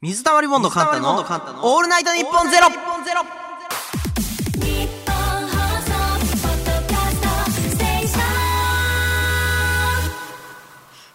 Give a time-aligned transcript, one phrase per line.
[0.00, 2.68] 水溜りボンドカンタの、オールナイトニッポンゼロ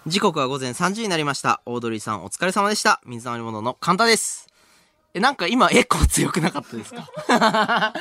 [0.05, 1.61] 時刻は午前3時になりました。
[1.65, 2.99] オードリーさんお疲れ様でした。
[3.05, 4.49] 水溜りボンドのカンタです。
[5.13, 7.07] え、なんか今エコー強くなかったですか？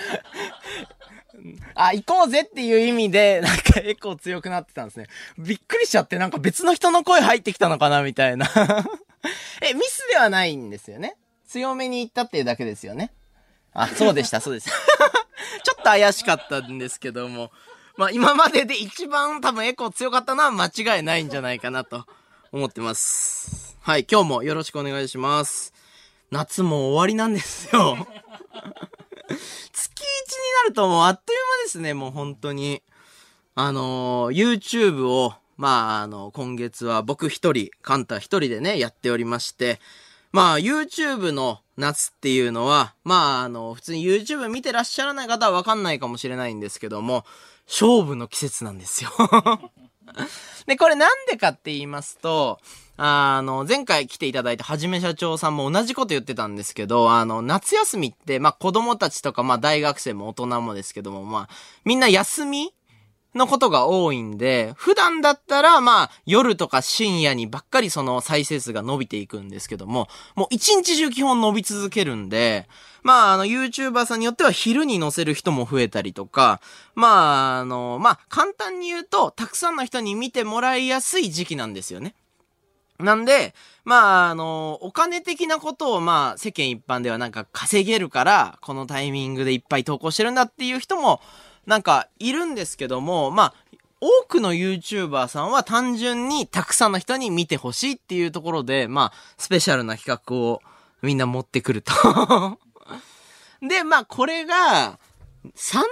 [1.76, 5.06] あ、行こうぜっていう意味で、なんかエコー強くなってたんですね。
[5.38, 8.48] びっくりしちゃって、なんか別の人の声入ってきたのかなみたいな。
[9.62, 11.16] え、ミスではないんですよね。
[11.46, 13.12] 強めに言ったっていうだけですよね。
[13.72, 14.68] あ、そうでした、そうです。
[15.64, 17.50] ちょっと怪しかったんですけども。
[17.96, 22.06] まあ今までで一番多分エコー強かったのは間違いないんじゃないかなと
[22.50, 23.76] 思ってます。
[23.82, 25.74] はい、今日もよろしくお願いします。
[26.30, 27.96] 夏も終わりなんですよ。
[29.72, 32.82] 月1になるともうあっという間ですね、もう本当に。
[33.54, 39.78] あのー YouTube を、まあ、あの、今月は僕一人、カンタ一人でね、やっておりまして、
[40.32, 47.24] まあ、YouTube の夏っていうのは、まあ、あの、普通に YouTube 見てらっしゃらない方はわかんないかもしれないんですけども、
[47.68, 49.12] 勝負の季節なんですよ。
[50.66, 52.58] で、これなんでかって言いますと、
[52.96, 61.48] あの、前回来ていただいたはじめ社長さんも同じこと言ってたんですけど、あの、夏休みって、まあ子供たちとか、まあ大学生も大人もですけども、まあ、
[61.84, 62.74] みんな休み
[63.34, 72.68] のことが多いんで、普段だったら、まあ、夜とか深夜にばっかりその再生数が伸びていくんですけども、もう一日中基本伸び続けるんで、
[73.02, 76.60] まあ、あの、YouTuber さんによっては昼に載せる人も増えたりとか、
[76.94, 82.14] まあ、あの、まあ、簡単に言うと、たくさんの人に見てもらいやすい時期なんですよね。
[82.98, 91.20] なんで、まあ、あの、お金的なことを、まあ、世間一般ではなんか稼げるから、このタイミングでいっぱい投稿してるんだっていう人も、
[91.66, 93.54] なんか、いるんですけども、まあ、
[94.00, 100.60] 多くの YouTuber さんは単純にたくさんの人に見てほしいっていうところで、まあ、スペシャルな企画を
[101.02, 101.92] みんな持ってくると。
[103.62, 104.98] で、まあ、これが、
[105.44, 105.84] 3年前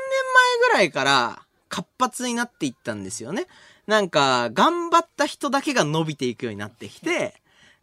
[0.70, 3.46] ぐらいから活発になっていったんですよね。
[3.86, 7.34] なんか、頑張った人だけが伸びていくようになってきて、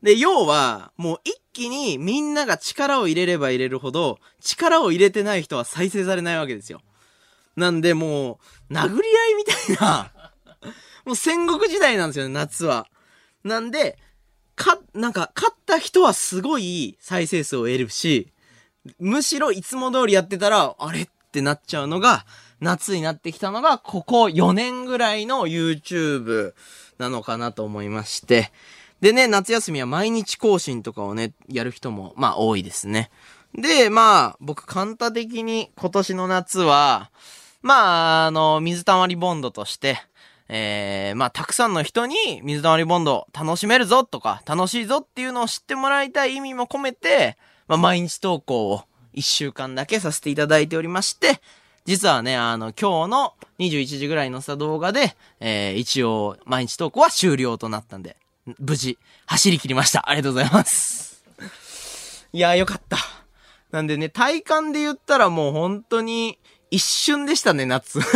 [0.04, 6.82] で、要は、もう一気にみんなが力を入れれば入れるほど、力を入れてない人は再生されないわけですよ。
[7.58, 10.12] なんでもう、殴り合いみたいな、
[11.06, 12.88] もう戦国時代なんですよね、夏は。
[13.44, 13.98] なんで、
[14.56, 18.32] か、なんか、勝った人はすごい再生数を得るし、
[19.00, 22.26] むしろいつも通りやってたら、あれってなっちゃうのが、
[22.60, 26.54] 夏になってきたのが、ここ4年ぐらいの YouTube
[27.00, 28.52] なのかなと思いまして。
[29.02, 33.12] でね、夏休みは毎日更新とかをね、やる人も、まあ多いですね。
[33.54, 37.12] で、まあ、僕、簡単的に今年の夏は、
[37.62, 39.98] まあ、あの、水溜りボンドとして、
[40.50, 47.38] えー、まあ、たくさんの人に水溜りボンド楽しめるぞとか、楽しいぞっていうのを知ってもらいたい意味も込めて、
[47.68, 51.42] まあ、毎日投稿を1週間だけさせていただいておりまして、
[51.86, 58.18] 実はね、あの、今日の21時ぐらいのした動画で、えー、一応、毎日投稿は終了となったんで、
[58.60, 60.10] 無事、走り切りました。
[60.10, 61.24] ありがとうございます。
[62.34, 62.98] いやー、よかった。
[63.72, 66.38] なんでね、体感で言ったらもう本当に、
[66.70, 68.00] 一瞬でしたね、夏。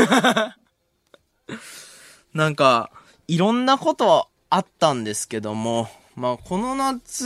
[2.34, 2.92] なんか、
[3.28, 7.26] いろんなことあったんですけども、まあ、この夏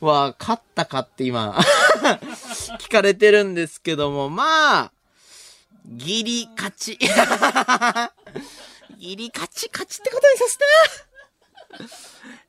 [0.00, 1.58] は勝ったかって今、
[2.78, 4.92] 聞かれてるんですけども、まあ、
[5.86, 6.98] ギリ勝ち。
[8.98, 10.64] ギリ勝ち、勝ちってことにさせて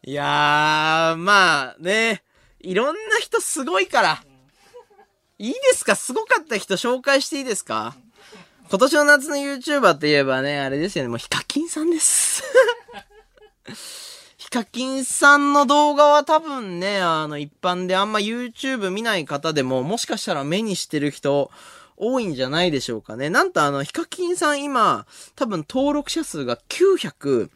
[0.03, 2.23] いやー、まあね、
[2.59, 4.23] いろんな人すごいから。
[5.41, 5.95] いいですか？
[5.95, 7.95] すごかった人紹介していいですか？
[8.69, 12.43] 今年の夏の YouTuber といえばね、あれですよね、もうヒカキンさんです。
[14.37, 21.49] ヒカキンさんの動画は多分ね、あの一般であんま YouTube 見ない方でも、もしかしたら目にしてる人
[21.95, 23.29] 多いんじゃないでしょうかね。
[23.29, 27.49] なんとあの、ヒカキンさん今、多分登録者数が980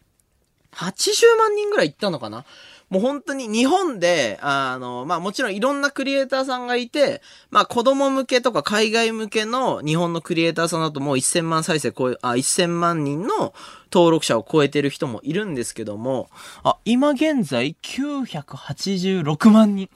[1.37, 2.45] 万人ぐらいいったのかな？
[2.93, 13.55] もう本当に日本で、あの、まあもちろんいろんなクリエイターさんがいて、まあ子供向けとか海外向けの日本のクリエイターさんだともう1000万再生超え、あ、1000万人の
[13.91, 16.29] 登録者を超えてる人もいるんですけども、
[16.61, 19.89] あ、今現在986万人。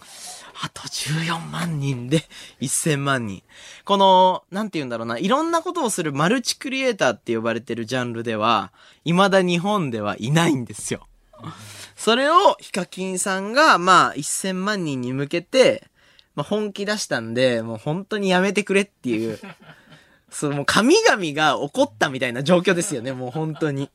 [0.60, 2.24] あと14万人で
[2.60, 3.44] 1000万人。
[3.86, 8.72] この、なんて言うんだろうな、いろんなことをするマルチクリエイターって呼ばれてるジャンルでは、
[9.04, 11.06] 未だ日本ではいないんですよ。
[11.96, 15.88] それを、ヒカキンさんが、まあ、1000万人に向けて、
[16.36, 19.40] まあ、本気出したんで、もう本当にやめてくれっていう、
[20.30, 23.90] そう、もう神々が怒ったみたいな状況ですよね、もう本当に。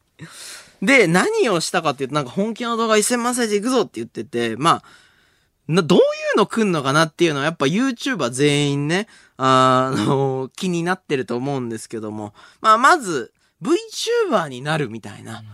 [0.80, 4.84] で、何をしたかっていうと、なんか本気の動画1000万再生いくぞって言ってて、まあ、
[5.68, 6.02] な、どうい
[6.34, 9.06] うの来んのかなっていうのはやっぱ YouTuber 全員ね、
[9.36, 12.34] あの、気になってると思うんですけども。
[12.60, 15.44] まあ、まず、VTuber になるみたいな。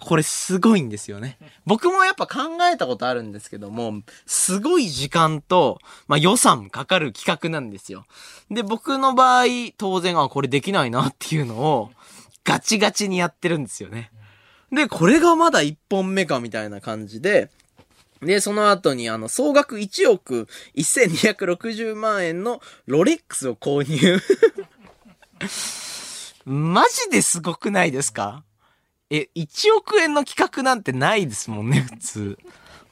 [0.00, 1.38] これすごいんですよね。
[1.64, 2.40] 僕もやっぱ考
[2.72, 8.04] えたことあるんですけども、すごい時間と、まあ予算かかる企画なんですよ。
[8.50, 9.44] で、僕の場合、
[9.78, 11.90] 当然、あ、これできないなっていうのを、
[12.44, 14.10] ガチガチにやってるんですよね。
[14.70, 17.50] で、これがまだ1本目かみたいな感じで、
[18.22, 24.18] で、その後に、あの、総額1億1260万円のロレックスを購入。
[26.46, 28.44] マジですごくないですか？
[29.10, 32.38] え、1億円の企画なんてないですもんね、普通。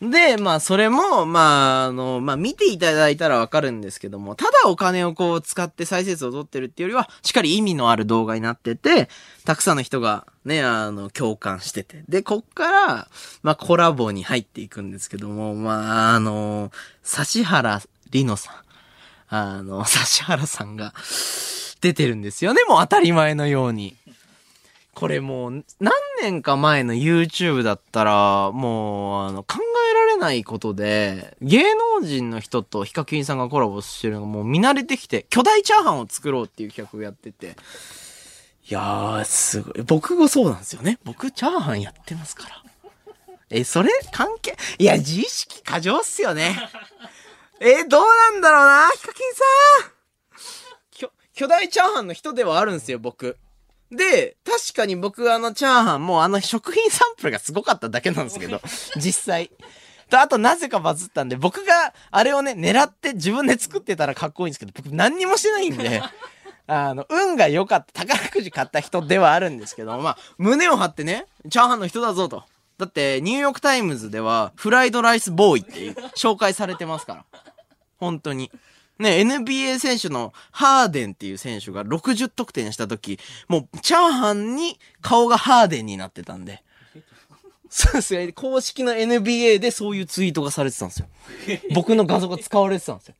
[0.01, 9.09] で、まあ、それも、まあ、あの、まあ、見ていただいたらわかるんですけども、ただお金をこう使って再生数を取ってるっていうよりは、しっかり意味のある動画になってて、
[9.45, 12.05] たくさんの人がね、あの、共感してて。
[12.09, 13.09] で、こっから、
[13.43, 16.71] まあ、コラボに入っていくんですけども、まあ、あの、
[17.05, 18.55] 指原里乃さん。
[19.29, 20.93] あの、指原さんが
[21.81, 23.97] 出てるんですよね、もう当たり前のように。
[24.95, 25.93] これもう、何
[26.23, 29.59] 年か前の YouTube だったら、もう、あの、考
[29.91, 37.57] えられないことで、芸能人の人とヒカキンさんがコラボしてるのがもう見慣れてきて、巨大チャーハンを作ろうっていう企画をやってて、
[38.69, 39.83] いやー、すごい。
[39.83, 40.99] 僕もそうなんですよね。
[41.05, 42.63] 僕、チャーハンやってますから。
[43.51, 46.57] え、それ関係いや、自意識過剰っすよね。
[47.61, 48.03] え、どう
[48.33, 49.43] なんだろうな、ヒカキンさ
[49.89, 49.93] ん
[50.91, 53.37] 巨巨大チャーハンの人ではあるんですよ、僕。
[53.91, 58.61] で、確かに僕あのチャーハンもあの食品サンプルがすごかっただけなんですけど、
[58.97, 59.51] 実際。
[60.11, 66.03] と、あとなぜかバズったんで、僕があれをね、狙って自分で作ってたらかっこいいんですけど、僕何にもしてないんで、
[66.67, 72.45] あの、運が良かった、宝くじ買った人ではあるんですけど、まあ、胸を張ってね、チャーハンの人だぞと。
[72.79, 77.25] だって、ニューヨークタイムズでは、フライドライスボーイって紹介されてますから。
[77.99, 78.51] 本当に。
[78.99, 83.19] ね、NBA 選手のハーデンっていう選手が60得点した時、
[83.49, 86.63] もうチャーハンに顔がハーデンになってたんで。
[87.69, 88.33] そうですね。
[88.33, 91.09] 公式の NBA でそういうツイートがされてたんですよ。
[91.75, 93.15] 僕の画像が使われてたんですよ。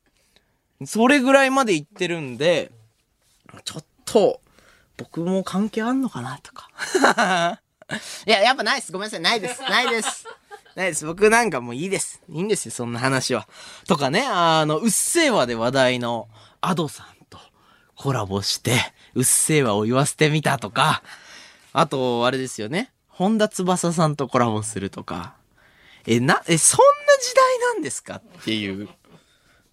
[0.85, 2.71] それぐらいまで言ってるんで、
[3.65, 4.39] ちょっと、
[4.97, 6.69] 僕も関係あんのかなとか。
[8.25, 8.91] いや、やっぱないです。
[8.93, 9.19] ごめんなさい。
[9.19, 9.61] ないです。
[9.61, 10.25] ないです。
[10.75, 11.05] ないです。
[11.05, 12.21] 僕なんかもういいです。
[12.29, 13.47] いいんですよ、そんな話は。
[13.87, 16.27] とかね、あの、うっせぇわで話題の
[16.61, 17.39] アドさんと
[17.95, 18.73] コラボして、
[19.13, 21.01] うっせぇわを言わせてみたとか、
[21.71, 22.91] あと、あれですよね。
[23.07, 25.35] 本田翼さんとコラボするとか。
[26.05, 28.89] え、な、え、そんな時代なんですかっていう。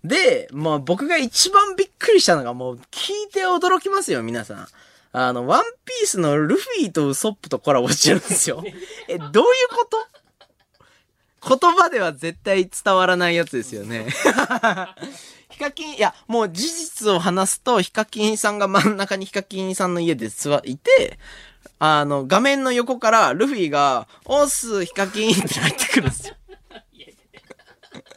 [0.04, 4.68] で、まあ僕が一番びっくりしたのがもう聞いて驚きますよ、皆さん。
[5.12, 8.62] あの、ワンピースのルフィとウソップとコラボしてるんですよ。
[9.08, 9.32] え、どういう
[9.68, 10.21] こと？
[11.46, 14.06] 言葉では絶対伝わらないやつですよね。
[15.50, 21.18] ヒカキン、いや、もう事実を話すと、ヒカキンさんが真ん中にヒカキンさんの家で座いて、
[21.78, 26.34] あの、画面の横からルフィが、オス、ヒカキンって入ってくるんですよ。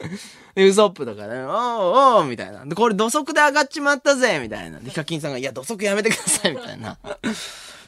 [0.54, 2.64] で、ウソップとかね、おーおーみたいな。
[2.64, 4.78] で、これ土足で上がっちまったぜみたいな。
[4.78, 6.96] で、ヒカキンさんが、いや、土足やめてくださいみたいな。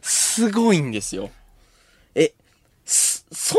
[0.03, 1.31] すごいんですよ。
[2.15, 2.33] え、
[3.33, 3.57] そ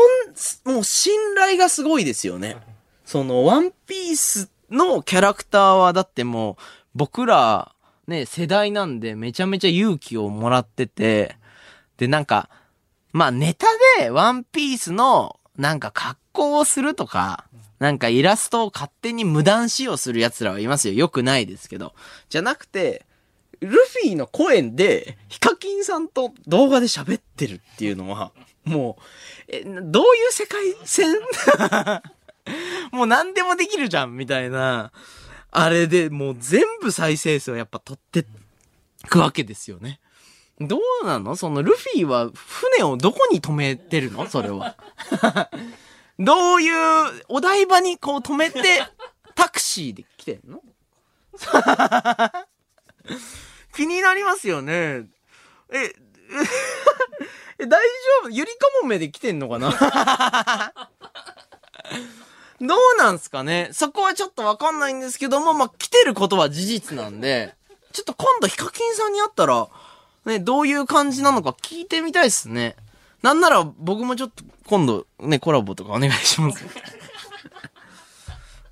[0.68, 2.56] ん、もう信頼がすごいですよね。
[3.04, 6.56] その、ワンピースのキャラクターはだってもう、
[6.94, 7.72] 僕ら、
[8.06, 11.36] ね、世代なんでめちゃめちゃ勇気をもらってて、
[11.96, 12.48] で、なんか、
[13.12, 13.66] まあネタ
[13.98, 17.44] でワンピースのなんか格好をするとか、
[17.78, 20.94] なんかイラストを勝手に無断使用する奴らはいますよ。
[20.94, 21.94] よくないですけど。
[22.28, 23.06] じゃなくて、
[23.60, 28.32] ルフィの声で、ヒカキンさんと動画で喋ってるっていうのは、
[28.64, 29.02] もう、
[29.48, 31.16] え、どういう世界線？
[32.92, 34.92] もう何でもできるじゃん、みたいな。
[35.52, 38.24] あれでもう全部再生数をやっぱ取って
[39.08, 40.00] くわけですよね。
[40.60, 41.36] どうなの？
[41.36, 44.28] そのルフィは船をどこに止めてるの？
[44.28, 44.76] それは。
[46.18, 48.60] どういう、お台場にこう止めて、
[49.34, 50.62] タクシーで来てんの？
[53.74, 55.06] 気になりますよね。
[55.72, 55.92] え、
[57.58, 57.76] え、大丈
[58.24, 58.30] 夫？
[58.30, 59.70] ゆりかもめで来てんのかな？
[62.60, 63.70] どうなんすかね？
[63.72, 67.54] そこはちょっとわかんないんですけども、まあ、来てることは事実なんで、
[67.92, 69.68] ちょっと今度ヒカキンさんに会ったら、
[70.26, 72.76] ね、どういう感じなのか聞いてみたいっすね。
[73.22, 76.64] なんなら僕もちょっと今度ね、コラボとかお願いします。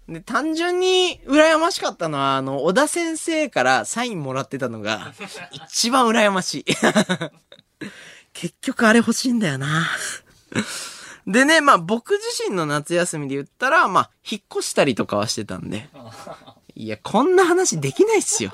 [0.09, 5.13] で、単純に羨ましかったのは、あの、小田先生からサインもらってたのが、
[5.53, 6.65] 一番羨ましい。
[8.33, 9.89] 結局あれ欲しいんだよな。
[11.27, 15.89] でね、まあ僕自身の夏休みで言ったら、まあ引っ越したりとかはしてたんで。
[16.75, 18.53] いや、こんな話できないっすよ。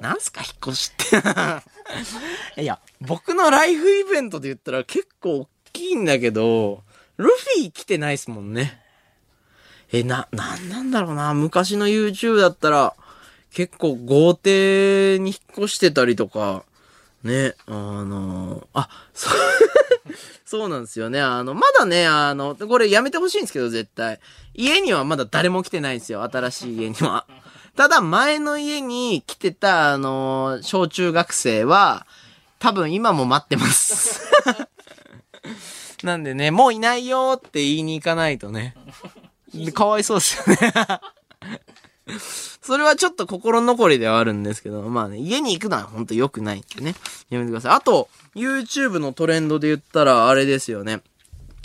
[0.00, 2.62] なんすか引っ越しって。
[2.62, 6.84] いや、僕のライフイベントで言ったら結構大きいんだけど、
[7.16, 8.81] ルフィ来てないっすもんね。
[9.92, 11.34] え、な、なんなんだろうな。
[11.34, 12.94] 昔の YouTube だったら、
[13.52, 16.64] 結構豪邸に引っ越してたりとか、
[17.22, 19.34] ね、あのあ、そう、
[20.44, 21.20] そうなんですよね。
[21.20, 24.18] あの、まだね、あの、これやめてほしいんですけど、絶対。
[24.54, 26.22] 家にはまだ誰も来てないんですよ。
[26.22, 27.26] 新しい家には。
[27.76, 32.06] ただ、前の家に来てた、あの、小中学生は、
[32.58, 34.20] 多分今も待ってます。
[36.02, 38.74] なんでね、もういないよって言いに行かないとね。
[39.72, 40.72] かわいそうですよね。
[42.62, 46.94] それはちょっと心残りではあるんですけど、まあね、家に行くのは本当良くないんでね。
[47.30, 47.72] やめてください。
[47.72, 51.02] あと、YouTube のトレンドで言ったら、あれですよね。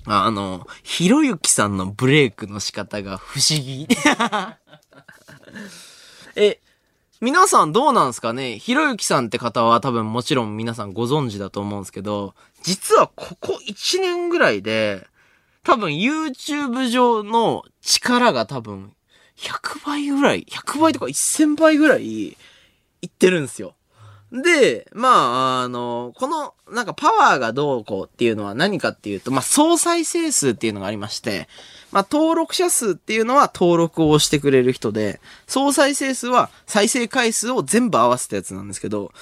[0.05, 3.87] ああの、ひろゆきさんのブレイクの仕方が不思議。
[6.35, 6.59] え、
[7.19, 8.59] 皆さんどうなんすかね？
[8.59, 15.05] ひろゆきさんって方は多分もちろん皆さんご存知だと思うんですけど、実はここ1年ぐらいで、
[15.63, 18.93] 多分 YouTube 上の力が多分
[19.37, 22.37] 100倍ぐらい、100倍とか1000倍ぐらいい
[23.05, 23.75] ってるんですよ。
[24.31, 31.47] で、まあ、あの、この、なんかパワーがどうこうっていうのは何かっていうと、まあ、総再生数っていうのがありまして、
[31.93, 39.13] まあ、登録者数っていうのは登録をしてくれる人で、総再生数は再生回数を全部合わせたやつなんですけど、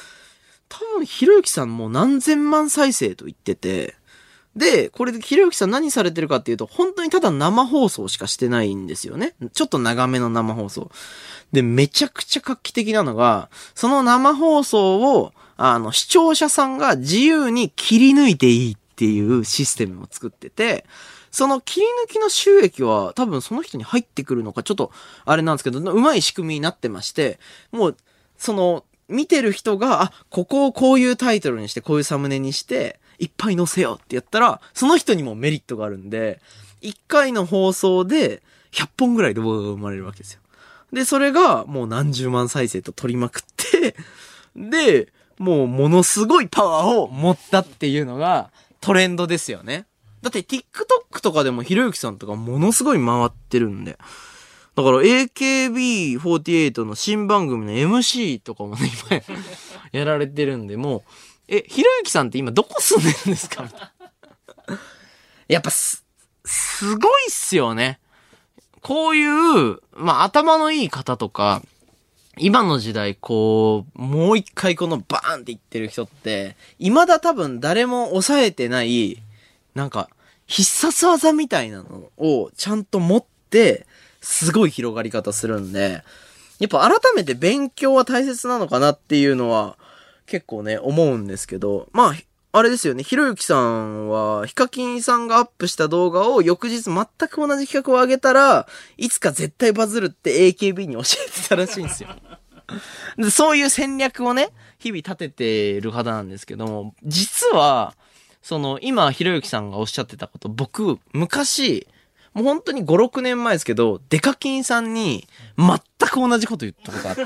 [0.69, 3.93] 多分、ひろゆきさんも何千万再生と言ってて、
[4.55, 9.35] で、これでひろゆきさん何されてるかっていうと、本当にただ生放送しかしてないんですよね。
[9.53, 10.91] ちょっと長めの生放送。
[11.51, 20.85] で、めちゃくちゃ画期的なのが、その生放送を、あの、視聴者さんが自由に切り抜いていいっていうシステムを作ってて、
[21.31, 24.91] その切り抜きの収益は多分その人に入ってくるのか、ちょっと、
[25.25, 27.39] あれなんですけど、うまい仕組みになってまして、
[27.73, 27.97] もう、
[28.37, 36.41] その、見てる人が、あ、ここをこういうタイトルにして、こういうサムネにして、いっぱい載せようってやったら、その人にもメリットがあるんで、
[36.81, 40.41] 1回の放送で100本ぐらい動画が生まれるわけですよ。
[40.93, 43.95] で、それがもう何十万再生と取りまくって、
[44.55, 49.85] で、もうものすごいパワーを持ったっていうのがトレンドですよね。
[50.21, 53.97] だって TikTok とかでもひろゆきさんとかものすごい回ってるんで。
[54.75, 59.21] だから AKB48 の新番組の MC とかもね、今
[59.91, 61.03] やられてるんで、もう、
[61.47, 63.63] え、ひろゆきさんって今どこ住んでるんですか？
[63.63, 64.79] みたいな
[65.47, 66.03] やっぱす、
[66.43, 67.99] すごいっすよね。
[68.81, 71.61] こういう、まあ頭のいい方とか、
[72.37, 79.21] 今の時代こう、もう一回このバーンって言ってる人って、未だ多分誰も抑えてない、
[79.73, 80.09] なんか、
[80.47, 83.87] 必殺技みたいなのをちゃんと持って、
[84.21, 86.03] すごい広がり方するんで、
[86.59, 89.77] やっぱ改めて勉強は大切なのかなっていうのは
[90.25, 92.15] 結構ね、思うんですけど、まあ、
[92.57, 98.67] あれですよね、ひろゆきさんは、ヒカキンさんがアップした動画を翌日全く同じ企画を上げたら、
[98.97, 102.09] いつか絶対バズるって AKB に教えてたらしいんですよ。
[103.17, 107.93] でそういう戦略をね、日々立ててる方なんですけども、実は、
[108.41, 111.87] その、今、ひろゆきさんがおっしゃってたこと、僕、昔、
[112.33, 115.27] もう本当に5、6年前ですけど、デカキンさんに
[115.57, 115.79] 全
[116.09, 117.25] く同じこと言ったことあって。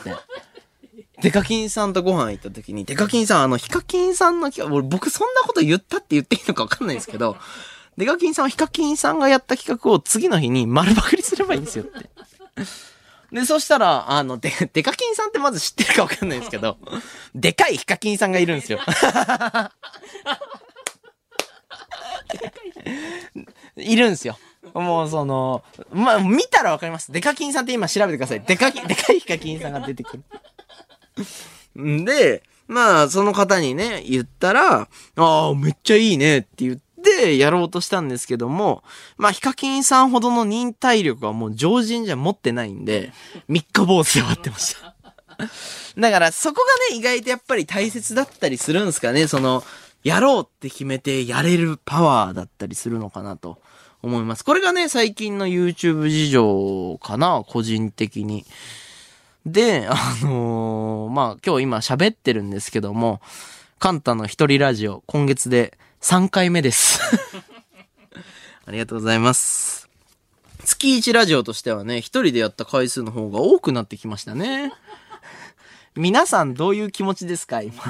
[1.21, 7.37] デカキンさんとご飯行った時に、デカキンさん、あの、ヒカキンさんの企画、俺僕そんなこと言ったって言っていいのか分かんないですけど、
[7.97, 12.09] デカキンさんはヒカキンさんがやった企画を次の日に丸パクリすればいいんですよって。
[13.31, 16.77] で、そしたら、あの、デデカキンさんってまず知ってるか分かんないですけど、
[17.35, 18.79] でかいヒカキンさんがいるんですよ。
[23.75, 24.37] いるんですよ。
[24.73, 27.11] もうその、まあ、見たらわかります。
[27.11, 28.41] デカキンさんって今調べてください。
[28.41, 30.23] デカキン、でかいヒカキンさんが出てくる。
[31.79, 38.83] んで、まあ、その方にね、言ったら、ああ、めっちゃいいねって言って、やろうとしたんですけども、
[39.17, 43.11] まあ、ヒカキンさんほどの忍耐力はもう常人じゃ持ってないんで、
[43.47, 44.95] 三日坊主で終わってました。
[45.97, 49.27] だから、そこがね、意外とやっぱり大切だったりするんですかね。
[49.27, 49.63] その、
[50.03, 53.59] やろうって決めてやれるパワーだったりするのかなと
[54.01, 54.45] 思います。
[54.45, 58.45] これがね、最近の YouTube 事情かな、個人的に。
[59.45, 63.21] で、あのーまあ、今日今喋ってるんですけども、
[63.79, 66.99] カンタの一人ラジオ、今月で3回目です。
[68.65, 69.89] ありがとうございます。
[70.65, 74.73] 月1ラジオとしてはね、一人でやった回数の方が多くなってきましたね。
[75.95, 77.73] 皆さんどういう気持ちですか今。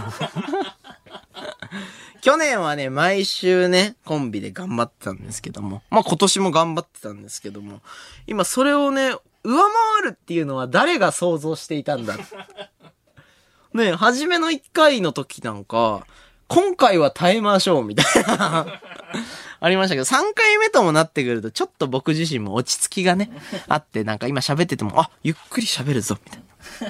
[2.21, 7.81] 去年はね、毎週ね、コンビで頑張ってたんですけども、まあ今年も頑張ってたんですけども、
[8.27, 9.15] 今それをね、
[9.49, 9.63] 上
[10.03, 12.17] 回るっていうのは誰が想像していたんだ？
[13.73, 16.05] ね初めの1回の時なんか、
[16.47, 18.65] 今回は耐えましょうみたいな、
[19.61, 23.31] ありましたけど、3回目ともなってくると、ちょっと僕自身も落ち着きがね、
[23.69, 26.41] あって、なんか今喋ってても、あ、ゆっくり喋るぞ、みたい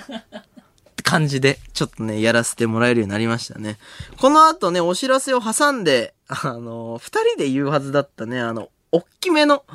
[0.10, 0.20] な。
[0.40, 0.44] っ
[0.96, 3.78] て感じで、ちょっとね、やらせてもらえるようになりましたね。
[4.18, 9.66] この後ね、お知らせを挟んで、あの、二人で言うはずだったね、あの、おっきめの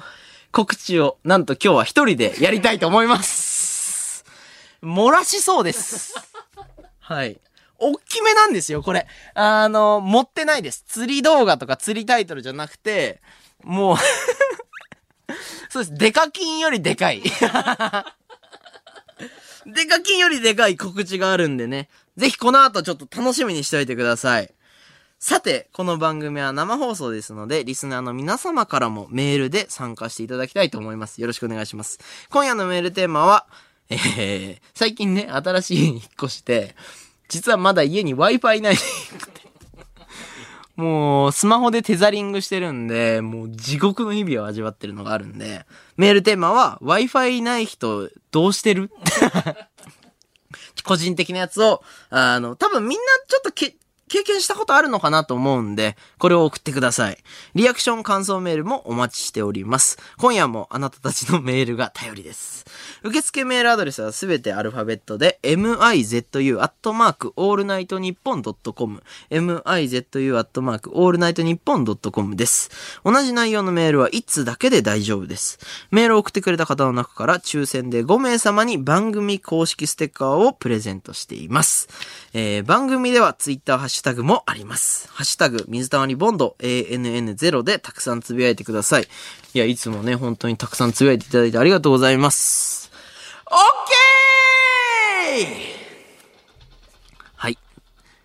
[0.54, 4.24] 告知を、なんと今日は一人でやりたいと思います。
[4.84, 6.14] 漏らしそうです。
[7.00, 7.40] はい。
[7.80, 9.08] おっきめなんですよ、これ。
[9.34, 10.84] あの、持ってないです。
[10.86, 13.20] 釣り動画とか釣りタイトルじゃなくて、
[13.64, 13.96] もう、
[15.70, 15.94] そうです。
[15.98, 17.20] デカキンよりでかい。
[19.66, 21.88] デカキンよりでかい告知があるんでね。
[22.16, 24.54] ぜひこの後ちょっと楽しみにしておいてください。
[25.26, 31.22] さて、この番組は生放送ですので、リスナーの皆様からもメールで参加していただきたいと思います。
[31.22, 31.98] よろしくお願いします。
[32.28, 33.46] 今夜のメールテーマは、
[33.88, 36.76] えー、最近ね、新しい家に引っ越して、
[37.30, 38.76] 実はまだ家に Wi-Fi ない。
[40.76, 45.64] もう、スマホでテザリングしてるんで、もう地獄の日々を味わってるのがあるんで、
[45.96, 48.90] メールテーマは、Wi-Fi ない人、どうしてる？
[50.84, 53.74] 個人的なやつを、あの、多分みんなちょっとけ、
[54.08, 57.18] 経験したことあるのかなと思うんで、これを送ってください。
[57.54, 59.98] リアクション感想メールもお待ちしております。
[60.18, 62.64] 今夜もあなたたちのメールが頼りです。
[63.02, 72.70] 受付メールアドレスはすべてアルファベットで、mizu アットマークオールナイトニッポンドットコム、mizu アットマークオールナイトニッポンドットコムです。
[73.04, 75.58] 同じ内容のメールは1通だけで大丈夫です。
[75.90, 81.88] メールを送ってくれた方の中から抽選で5名様に番組公式ステッカーをプレゼントしています。
[82.32, 85.08] えー、番組ではツイッターハッシュタグもあります。
[85.12, 89.06] ハッシュタグ、水溜りボンド ANN0 でたくさんつぶやいてください。
[89.54, 92.90] いや、いつもね、本当にたくさんつぶやいていただいてありがとうございます。
[93.46, 93.58] オッ
[95.38, 95.48] ケー
[97.36, 97.58] はい。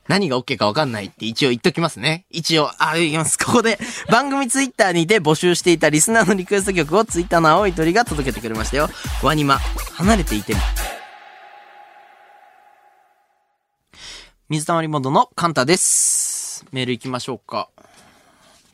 [0.07, 2.25] 何が OK かわかんないって一応言っときますね。
[2.31, 3.37] 一応、あ、言います。
[3.37, 3.77] ここで、
[4.09, 8.89] 番組ツイッターにて募集していたリスナーのリクエスト曲をツイッターの青い鳥が届けてくれましたよ。
[9.21, 9.59] ワニマ、
[9.93, 10.61] 離れていても。
[14.49, 16.65] 水溜りボンドのカンタです。
[16.71, 17.69] メール行きましょうか。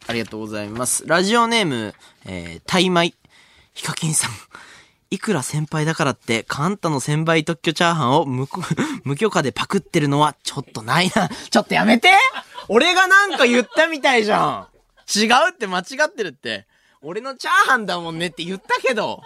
[0.08, 1.04] ありがとうございます。
[1.06, 1.94] ラジオネーム、
[2.26, 3.14] えー、タイマイ。
[3.74, 4.32] ヒカキンさん。
[5.10, 8.48] いくら先輩だからって、カンタの1000倍特許チャーハンを無
[9.04, 11.28] 無許可でパクってるのはちょっとないな。
[11.28, 12.10] ちょっとやめて
[12.70, 14.68] 俺がなんか言ったみたいじゃん。
[15.14, 16.68] 違うって間違ってるって。
[17.02, 19.22] 俺のチャーハンだもんねって言ったけど。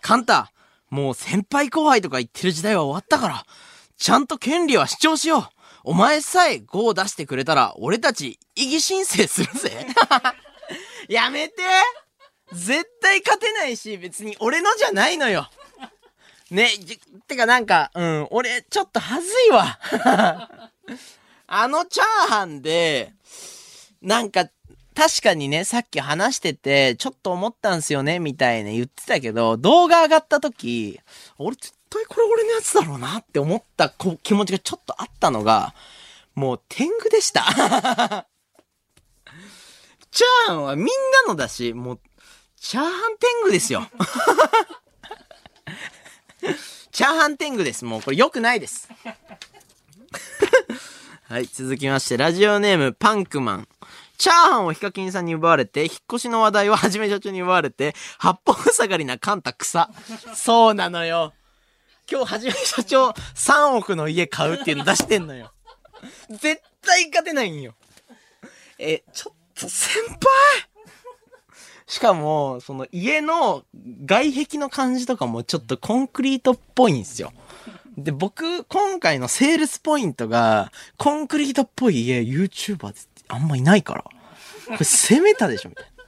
[0.00, 0.52] カンタ、
[0.88, 3.46] もう先輩後輩とか言ってる時代は終わったから、
[4.00, 5.42] ちゃんと権利は主張しよう。
[5.84, 9.86] お前さえ5を出してくれたら、俺たち異議申請するぜ。
[11.06, 11.56] やめて
[12.50, 15.50] 絶対勝てないし、別に俺のじゃないのよ。
[16.50, 16.70] ね、
[17.28, 19.78] てかなんか、うん、俺、ちょっとはずいわ。
[21.46, 23.12] あのチャーハンで、
[24.00, 24.48] なんか、
[24.94, 30.98] 確かにね、さっき話してて、ちょっと思ったんすよね、みたいな言ってたけど、動画上がった時、
[31.36, 31.56] 俺
[31.90, 35.74] 対これ俺のやつだろうなって思ったこ気持ちがちょっとあったのが、
[36.34, 37.44] もう天狗でした。
[40.10, 40.92] チャーハンはみんな
[41.28, 42.00] のだし、もう、
[42.56, 43.86] チャーハン天狗ですよ。
[46.92, 47.84] チャーハン天狗です。
[47.84, 48.88] もうこれ良くないです。
[51.28, 53.68] はい、続きまして、ラジオネームパンクマン。
[54.18, 59.90] チャーハンをヒカキンさんに奪われて、引っ越しの話題をはじめ社長に奪われて、八方塞がりなカンタ草。
[60.34, 61.32] そうなのよ。
[62.10, 65.52] 今日はじめ社長3億の家買うっていうの出してんのよ。
[66.28, 67.74] 絶対勝てないんよ。
[68.78, 70.18] え、ちょっと先輩？
[71.86, 73.64] しかも、その家の
[74.04, 77.32] 外壁の感じとかもちょっとコンクリートっぽいんですよ。
[77.96, 84.02] で、僕、今回のセールスポイントが、コンクリートっぽい家、YouTuber ってあんまいないから。
[84.02, 84.10] こ
[84.70, 85.99] れ攻めたでしょみたいな。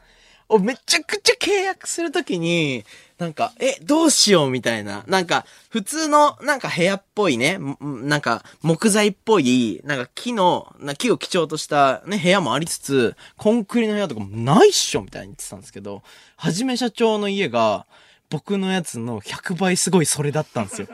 [0.53, 2.85] お、めちゃくちゃ契約するときに、
[3.17, 5.03] なんか、え、どうしようみたいな。
[5.07, 7.77] なんか、普通の、なんか部屋っぽいね、ん
[8.09, 16.03] なんか、木材っぽい、なんか木の、な木を基調としたね、部屋もありつつ、コンクリの部屋とかもないっしょみたいに言ってたんですけど、
[16.37, 17.87] はじめ社長の家が、
[18.29, 20.89] 僕のやつの100倍すごいそれだったんですよ。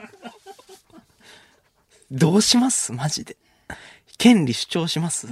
[2.11, 2.93] どうします？
[2.93, 3.37] マジで。
[4.19, 5.29] 権利主張します？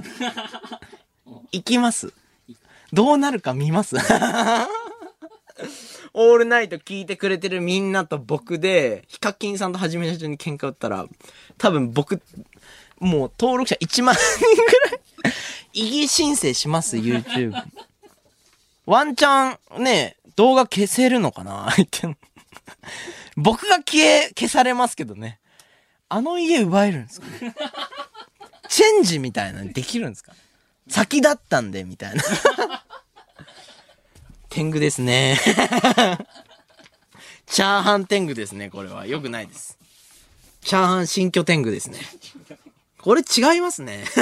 [1.51, 2.13] 行きます？
[2.93, 3.95] どうなるか見ます？
[6.13, 11.05] オールナイト聞いてくれてるみんなと僕で、ヒカキンさんとはじめ社長に喧嘩売ったら、
[11.57, 12.21] 多分僕、
[12.99, 15.01] もう登録者1万人ぐらい、
[15.73, 17.53] 異議申請します ?YouTube。
[18.85, 21.69] ワンチャン、ね、動画消せるのかな？
[21.71, 22.15] 相手の。
[23.35, 25.39] 僕が消え、消されますけどね。
[26.09, 27.27] あの家奪えるんですか？
[27.45, 27.53] ね
[28.69, 30.33] チェンジみたいなのできるんですか？
[30.89, 32.23] 先だったんで、みたいな。
[34.49, 35.39] 天狗ですね。
[37.45, 39.05] チャーハン天狗ですね、これは。
[39.05, 39.77] よくないです。
[40.61, 41.99] チャーハン新居天狗ですね。
[42.99, 44.03] これ違いますね。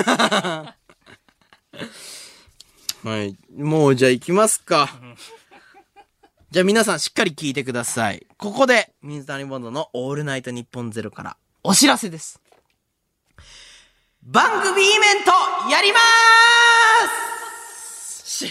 [3.04, 3.36] はい。
[3.56, 4.90] もうじゃあ行きますか。
[6.52, 8.26] じゃあ皆さんしっかり聞いてください。
[8.38, 12.40] ここで、水谷ボンドのオールナイトニッポンゼロからお知らせです。
[14.28, 16.02] 番組イベントやりまー
[17.44, 18.46] すし、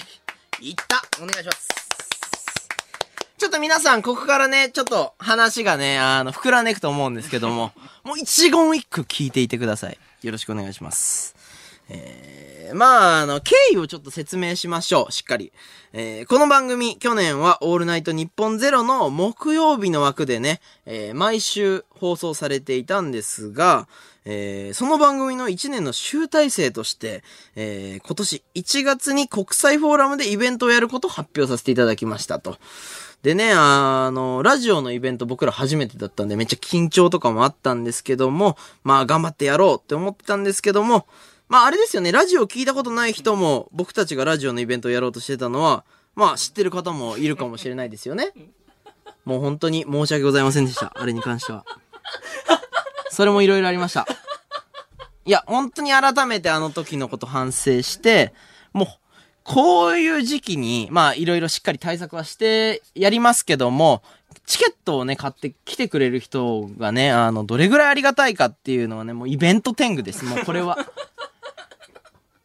[0.60, 1.68] いったお願いします。
[3.36, 7.72] ちょっと皆さん、ここからね、ちょっと話がね、あの、膨らんでいくと思うんですけども、
[8.04, 9.98] もう一言一句聞いていてください。
[10.22, 11.34] よろしくお願いします。
[11.88, 15.12] えー、まあ、あの、経緯をちょっと説明しましょう。
[15.12, 15.52] しっかり。
[15.92, 23.88] えー、この番組、去年はオールナイトニッポンゼロの木曜日の枠でね、えー、毎週放送されていたんですが、
[24.24, 27.22] えー、その番組の1年の集大成として、
[27.56, 32.56] えー、今年1月に国際フォーラムでイベントをやることを発表させていただきましたと。
[33.22, 41.06] でね、あの、ラジオのイベント僕ら初めてだったんでめっちゃ緊張とかもあったんですけども、まあ頑張ってやろうって思ってたんですけども、
[41.48, 45.84] まああれですよね、ラジオ聞いたことない人も僕たちがラジオのイベントをやろうとしてたのは、
[46.14, 48.32] まあ知ってる方もいるかもしれないですよね。
[49.24, 50.92] もう本当に申し訳ございませんでした。
[50.94, 51.64] あれに関しては。
[53.14, 54.06] それもいろいろありました。
[55.24, 58.34] いや、本当に改めてあの時のこと反省して、
[58.74, 58.88] もう、
[59.42, 64.02] こういう時期に、まあ、いろいろしっかり対策はしてやりますけども、
[64.46, 70.24] チケットをね、買って来てくれる人がね、あの、どれぐらいありがたいかっていうのはね、もうイベント天狗です。
[70.24, 70.78] もうこれは。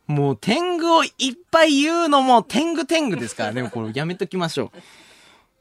[0.08, 1.12] もう天狗をいっ
[1.52, 4.78] ぱい言うのも天狗天狗ですからね、これやめときましょう。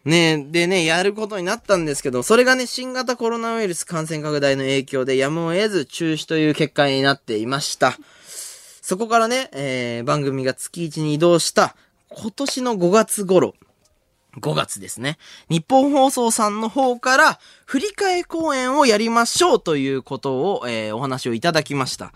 [0.09, 7.97] ねでね、やることになったんですけど、それがね、新型コロナウイルス感染拡大の影響でやむを得ず中止という結果になっていました。
[8.81, 11.77] そこからね、えー、番組が月1に移動した
[12.09, 13.55] 今年の5月頃、
[14.41, 15.19] 5月ですね。
[15.51, 22.13] 日本放送さんの方から振り替え公演をやりましょうということを、えー、お話をいただきました。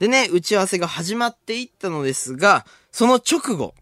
[0.00, 3.74] でね、打ち合わせが始まっていったのですが、その直後、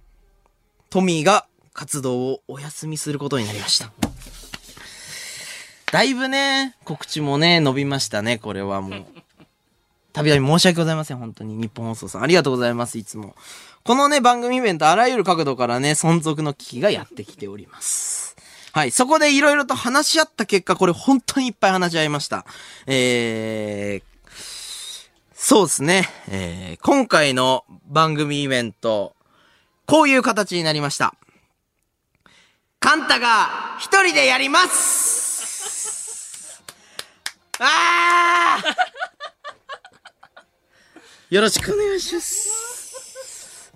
[0.90, 3.92] トミーが活動をお休みすることになりました。
[5.92, 9.04] だいぶね、告知もね、伸びましたね、これはもう。
[10.14, 11.54] たびたび申し訳ございません、本当に。
[11.54, 12.22] 日本放送さん。
[12.22, 13.36] ありがとうございます、いつも。
[13.84, 18.36] このね、番組イベント、あらゆる角度からね、存続の危機がやってきております。
[18.72, 18.90] はい。
[18.90, 22.46] そこでいろいろと話し合った結果、これ本当にいっぱい話し合いました。
[22.86, 24.30] えー、
[25.34, 26.08] そうですね。
[26.28, 29.14] えー、今回の番組イベント、
[29.84, 31.14] こういう形になりました。
[32.86, 33.48] カンタが
[33.80, 36.62] 一人でやります。
[37.58, 38.62] あ
[41.28, 43.72] よろしくお願いします。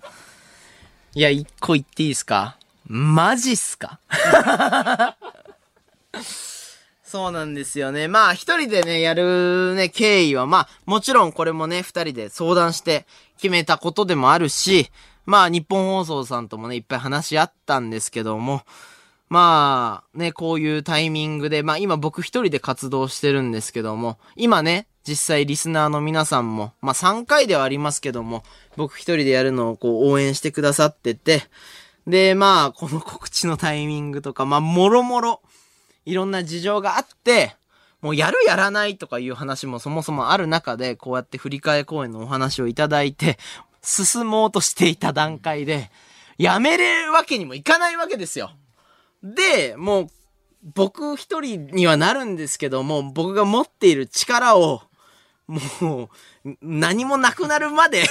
[1.13, 2.55] いや、一個言っていいですか？
[2.85, 3.99] マジっすか？
[7.03, 8.07] そうなんですよね。
[8.07, 14.89] まあ、一人でね、やるね、経緯は、まあ、もちろんこれもね、二人で相談して決めたことでもあるし、
[15.25, 18.63] まあ、日本放送さんともね、いっぱい話し合ったんですけども、
[19.31, 28.43] まあ、ね、こういうタイミングで、まあ今僕一人で活動してるんですけども、今ね、実際リスナーの皆さんも、まあ3回ではありますけども、
[28.75, 31.43] 僕一人でやるのをこう応援してくださってて、
[32.05, 35.41] で、まあ、この告知のタイミングとか、まあ、もろもろ、
[36.03, 37.55] いろんな事情があって、
[38.01, 43.37] もうやるやらないとかいう話もそもそもある中で、こうやって振り替え公演のお話をいただいて、
[43.81, 45.89] 進もうとしていた段階で、
[46.37, 48.51] やめるわけにもいかないわけですよ。
[49.23, 50.07] で、もう、
[50.63, 54.81] 僕一人にはなるんですけども、僕が持っている力を、
[55.47, 56.09] も
[56.45, 58.05] う、何もなくなるまで、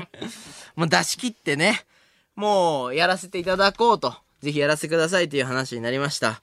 [0.74, 1.84] もう出し切ってね、
[2.34, 6.40] もうやらせていただこうと、ぜひやらせてくださいという話になりました。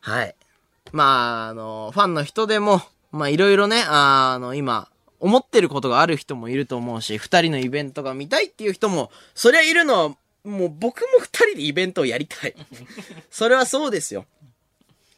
[0.00, 0.34] はい。
[0.90, 4.88] まあ、あの、ファンの人でも、まあいろいろね、あの、今、
[5.20, 12.54] 思ってることがある人もいると思うし、二人のイベントが見たいっていう人も、そりゃいるのは、もう僕も二人でイベントをやりたい。
[13.30, 14.26] それはそうですよ。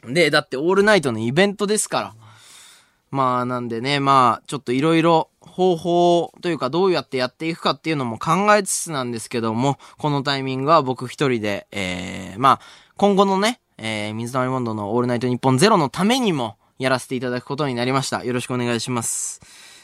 [0.05, 2.15] で、だってオールナイトのイベントですから。
[3.11, 12.61] まあなんでね、まあちょっといろいろ方法というかどうやってやっていくかっていうのも考えつつなんですけども、このタイミングは僕一人で、えー、まあ
[12.97, 18.25] 今後のね、えー、水溜りボンドのオールナイトニッポンゼロのためにもやらせていただくことになりました。
[18.25, 19.41] よろしくお願いします。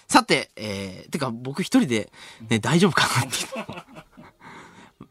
[0.09, 2.11] さて、えー、てか僕一人で
[2.49, 4.10] ね、大丈夫かなって。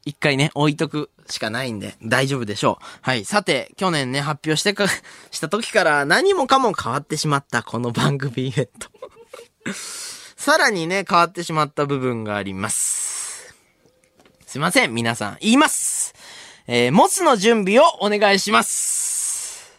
[0.06, 2.86] 一回ね、置いとくしかないんで、大丈夫でしょう。
[3.02, 3.26] はい。
[3.26, 4.86] さて、去年ね、発表してか、
[5.32, 8.90] した時から何もかも変わってしまったこの番組イベント。
[10.36, 13.54] さらにね、変わってしまった部分があります。
[14.46, 15.38] すいません、皆さん。
[15.42, 16.14] 言います。
[16.68, 19.72] えー、モスの準備をお願いします。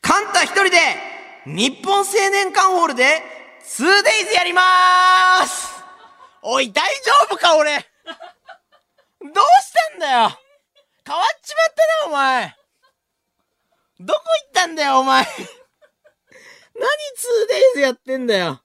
[0.00, 0.78] カンタ一人で、
[1.46, 3.22] 日本青年館ホールで、
[3.64, 5.68] 2days やりまーす
[6.42, 7.86] おい、大丈夫か俺
[9.22, 9.32] どう
[9.62, 10.38] したんだよ？
[11.06, 12.56] 変わっちまったな、お前
[14.00, 15.34] どこ行ったんだよ、お前何
[17.76, 18.60] 2days やってんだよ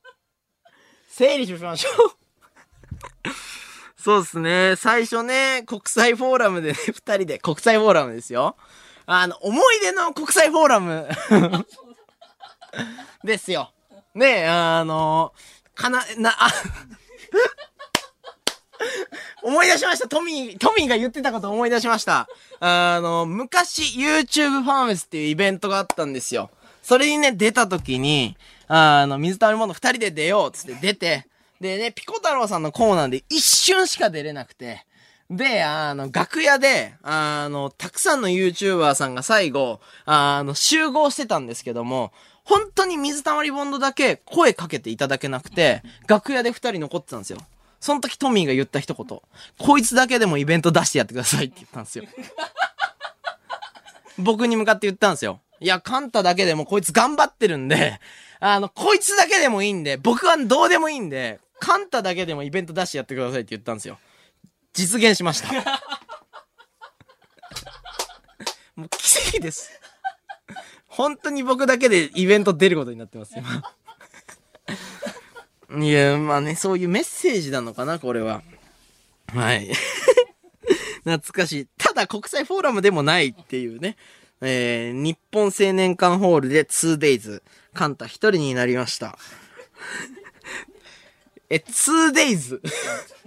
[1.10, 1.94] 整理しましょう。
[3.98, 4.76] そうですね。
[4.78, 8.56] 最初ね、国際フォーラムでね、二人で、国際フォーラムですよ。
[9.06, 11.10] あの、思い出の国際フォーラム。
[13.24, 13.74] ですよ。
[14.14, 15.34] ね、あの、
[15.76, 16.50] かな、な、あ、
[19.44, 20.08] 思い出しました。
[20.08, 22.28] トミー、トミーが言ってたこと思い出しました。
[22.60, 26.50] あの、昔 YouTube ファーメスっていうイベントがあったんですよ。
[26.84, 28.38] それにね、出た時に、
[28.68, 31.28] あの、水溜りボンド二人で出ようっつって出て、
[31.60, 34.86] でね、ピコ太郎さんのコーナーで一瞬しか出れなくて、
[35.30, 42.14] で、あの、楽屋で、あの、たくさんの YouTuber さんが最後、あの、集合してたんですけども、
[42.46, 47.40] 本当に水溜りボンドだけ声かけていただけなくて、楽屋で二人残ってたんですよ。
[47.80, 49.22] その時トミーが言った一言。
[49.60, 52.06] こいつだけでもイベント出してやってくださいって言ったんですよ。
[54.18, 55.40] 僕に向かって言ったんですよ。
[55.60, 58.00] いや、カンタだけでもこいつ頑張ってるんで、
[58.40, 64.00] あの、こいつだけでもいいんで、僕はどうでもいいんで、カンタだけでもイベント出してやってくださいって言ったんですよ。
[64.74, 65.52] 実現しました。
[68.76, 69.72] もう奇跡です。
[70.88, 73.44] 本当に僕だけでイベント出ることになってますよ。
[75.70, 78.42] いや、まあね、そういうメッセージなのかな、これは。
[79.28, 79.70] はい。
[81.04, 81.68] 懐かしい。
[81.78, 83.98] ただ国際フォーラムでもないっていうね。
[84.42, 87.42] えー、日本青年館ホールで 2days。
[87.74, 89.18] カンタ一人になりました。
[91.50, 92.62] え、2days。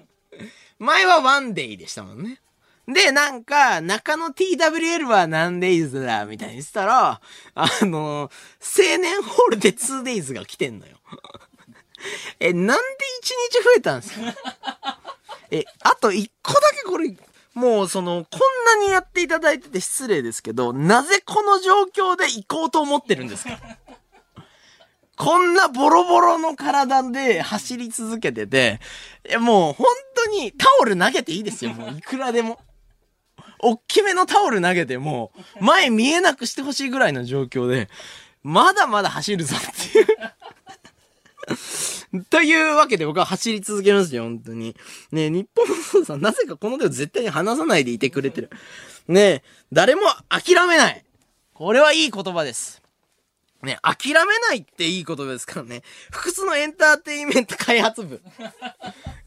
[0.79, 2.40] 前は 1day でしたもんね。
[2.88, 7.20] で、なんか、中野 TWL は何 days だ、みたいにしたら、
[7.55, 10.96] あの青年ホールで 2days が来てんのよ。
[12.40, 14.98] え、なんで1日増えたんですか？
[15.50, 17.14] え、あと1個だけこれ、
[17.54, 23.58] もうその、こんなにやっていただいてて失礼ですけど、なぜこの状況で行こうと思ってるんですか？
[25.16, 28.80] こんなボロボロの体で走り続けてて、
[29.28, 32.58] いやもう本当にタオル投げていいですよ、もういくらでも。
[33.62, 37.90] おっきめのタオル投げても、前見えなくしてほしいぐらいの状況で、
[38.42, 40.06] まだまだ走るぞっていう。
[42.30, 44.76] というわけで僕は走り続けますよ、本当に。
[45.12, 48.50] ね日本の父さん、なぜかこの手を絶対に離さないでいてくれてる。
[49.08, 51.04] ね誰も諦めない。
[51.54, 52.80] これはいい言葉です。
[53.62, 55.82] ね、諦めないっていい言葉ですからね。
[56.10, 58.22] 複数のエンターテインメント開発部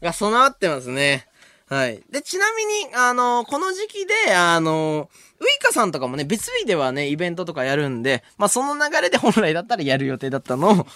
[0.02, 1.28] が備わってますね。
[1.68, 2.02] はい。
[2.10, 5.08] で、ちなみに、あの、この時期で、あの、
[5.40, 10.86] ウイカさんとかもね、別日ではね、イベントとかやるんで、まあ、その流れで本来だったらやる予定だったのを、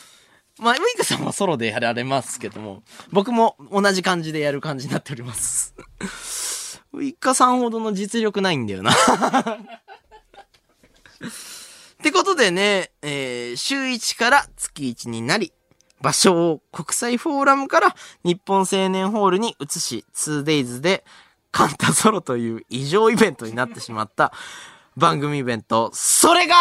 [0.60, 5.74] まあ、ウイカさんはソロでやられますけども、僕も同じ感じでやる感じになっております。
[6.92, 8.90] ウイカさんほどの実力ないんだよな。
[8.92, 8.94] っ
[12.02, 15.52] てことでね、えー、週1から月1になり、
[16.00, 17.94] 場所を国際フォーラムから
[18.24, 21.04] 日本青年ホールに移し、2days で
[21.50, 24.32] カンタソロという異常イベントになってしまった
[24.96, 26.54] 番組イベント、それが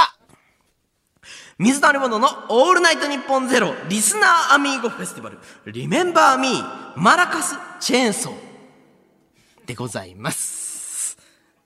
[1.60, 5.39] 水溜りボンドのオールナイトニッポンゼロリスナーアミーゴフェスティバル
[5.72, 11.17] リメンバーミーマラカスチェーンソーでございます。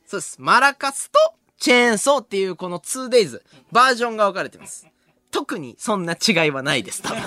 [0.05, 0.37] そうです。
[0.39, 1.19] マラカスと
[1.57, 3.41] チェーンソーっていうこの 2days
[3.73, 4.87] バージョンが分かれてます。
[5.29, 7.21] 特にそんな違いはないです、多分。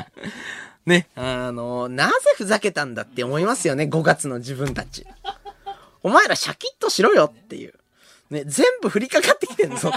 [0.86, 5.06] ね、あの、なぜふざけたんだって思いますよね、5月の自分たち。
[6.02, 7.74] お前らシャキッとしろよっていう。
[8.30, 9.92] ね、全部降りかかってきてんぞ。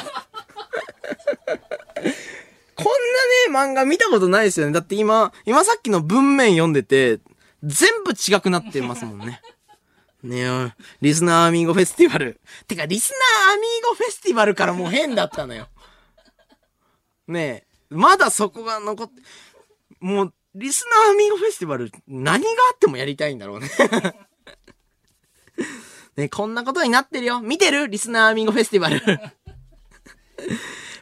[2.76, 4.74] こんなね、漫画見たことないですよね。
[4.74, 7.20] だって今、今さっきの文面読んでて、
[7.64, 9.42] 全部違くなってますもんね。
[10.24, 12.40] ねえ、リスナーアミーゴフェスティバル。
[12.68, 13.14] てか、リス
[13.46, 15.68] ナーアミーゴフェスティバルからもう変だったのよ。
[17.28, 19.22] ねえ、まだそこが残って、
[20.00, 23.70] もう、リスナーアミーゴフェスティバル、何があってもやりたいんだろうね。
[26.16, 27.42] ねこんなことになってるよ。
[27.42, 27.88] 見てる？
[27.88, 29.02] リスナーアミーゴフェスティバル。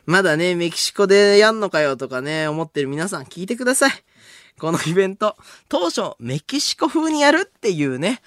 [0.05, 3.91] まだね、メキシコでやんのかよとかね、思ってる皆さん聞いてください。
[4.59, 5.35] このイベント、
[5.69, 8.21] 当初メキシコ風にやるっていうね、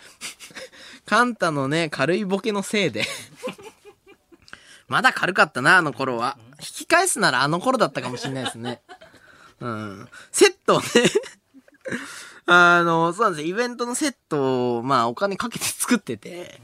[1.07, 3.05] カンタのね、軽いボケのせいで、
[4.89, 6.39] まだ軽かったな、あの頃は。
[6.59, 8.81] 引き返すならあの頃だったかもしれないですね。
[9.61, 10.09] うん。
[10.33, 10.87] セットをね、
[12.47, 13.55] あの、そうなんですよ。
[13.55, 16.61] イベントのセットを、まあ、お金かけて作ってて、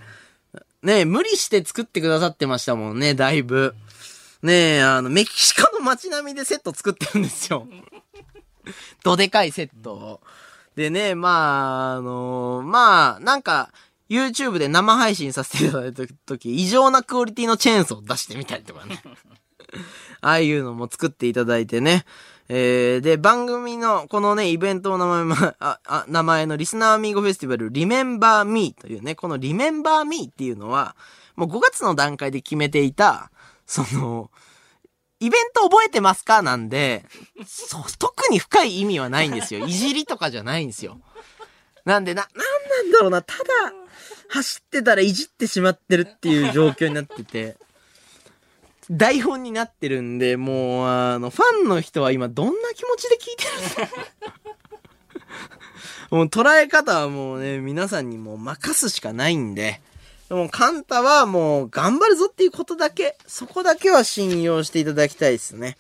[0.83, 3.75] ね無理して作ってくださってましたもんね、だいぶ。
[4.43, 7.67] ねえ、あの、メキシコの街並みでセット作ってるんですよ。
[9.05, 10.21] どでかいセットを。
[10.75, 13.71] でね、まあ、あのまあ、なんか、
[14.09, 19.03] YouTube で生配信させていただいた時、異常なクオリティのチェーンソーを出してみたりとかね。
[20.21, 22.05] ああいうのも作っていただいてね。
[22.49, 30.95] えー、で、番組の、このね、イベントの名前ま、あ、あ、名前のリスナーアミーゴフェスティバル、Remember Me というね、この Remember Me っていうのは、
[31.37, 33.31] もう5月の段階で決めていた、
[33.73, 34.31] その、
[35.19, 36.43] イベント覚えてますか？
[36.43, 37.07] なんで、
[37.47, 39.65] そう、特に深い意味はないんですよ。
[39.67, 41.01] いじりとかじゃないんですよ。
[41.87, 43.45] なんで、な、なんなんだろうな、ただ、
[44.29, 47.57] 走ってたらいじってしまってるっていう状況になってて、
[48.91, 53.45] 台本になってるんで、もう、あの、ファンの人は今どんな気持ちで聞いて
[53.81, 53.97] るんだ？
[56.17, 59.81] もう捉え方はもうね、皆さんにもう任すしかないんで、
[60.33, 65.77] でもカンタはもう頑張るぞっていうことだけ、そこだけは信用していただきたいですね。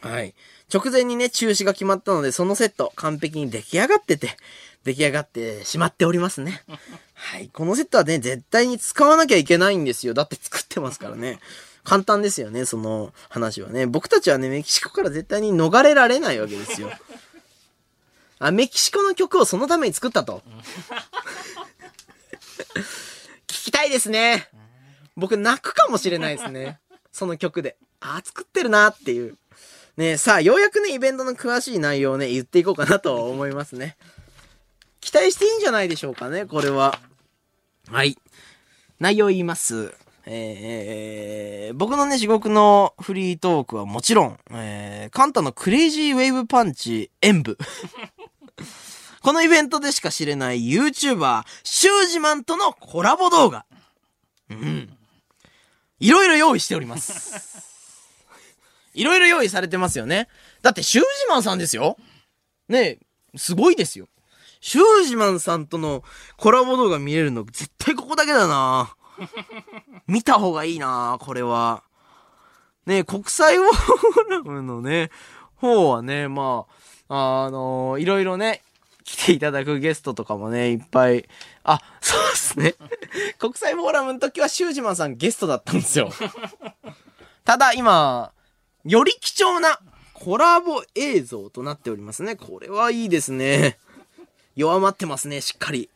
[0.00, 0.34] はい。
[0.74, 4.36] 直前にね、中止が決まったので、そのセット完璧に出来上がってて、
[4.82, 6.64] 出来上がってしまっておりますね。
[7.14, 7.50] はい。
[7.52, 10.14] このセットはね、絶対に使わなきゃいけないんですよ。
[10.14, 11.38] だって作ってますからね。
[11.84, 13.86] 簡単ですよね、その話はね。
[13.86, 16.90] 僕たちはね、メキシコから絶対に逃れられないわけですよ。
[18.40, 20.42] あ、メキシコの曲をそのために作ったと。
[23.52, 24.48] 聞きたいですね。
[25.14, 26.80] 僕泣くかもしれないですね。
[27.12, 27.76] その曲で。
[28.00, 29.36] あー、作ってるなっていう。
[29.98, 33.98] ねさあ、ようやくね、イベントの詳しい内容をね、言っていこうかなと思いますね。
[35.02, 36.98] 期待していいんじゃないでしょうかね、これは。
[37.88, 38.16] はい。
[38.98, 39.92] 内容言います。
[40.24, 47.58] えー、僕のね、地獄のフリートークはもちろん、えー、カンタのクレイジーウェーブパンチ演舞。
[49.22, 53.64] このイベントでしか知れない YouTuber、シュージマンとのコラボ動画。
[54.50, 54.90] うん。
[56.00, 57.62] いろいろ用意しております。
[58.94, 60.28] いろいろ用意されてますよね。
[60.60, 61.96] だってシュージマンさんですよ。
[62.68, 62.98] ね
[63.34, 64.08] え、すごいですよ。
[64.60, 66.02] シュージマンさんとの
[66.36, 68.94] コラボ動画見れるの絶対ここだけだな
[70.06, 71.84] 見た方がいいなこれは。
[72.86, 75.10] ねえ国際フォーラムのね、
[75.54, 76.66] 方はね、ま
[77.08, 78.62] あ、あのいろいろね、
[79.04, 81.28] 来ていただくゲストとかもね、いっぱい、
[81.64, 82.74] あ、そうですね。
[83.38, 86.12] 国際フォーラムの時はシュージマンさんゲストだったんですよ。
[87.44, 88.32] ただ今、
[88.84, 89.80] より貴重な
[90.14, 92.36] コラボ映像となっておりますね。
[92.36, 93.78] これはいいですね。
[94.54, 95.90] 弱まってますね、しっかり。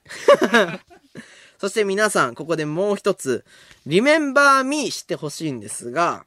[1.58, 3.44] そして皆さん、ここでもう一つ、
[3.86, 6.24] リメンバーミーしてほしいんですが、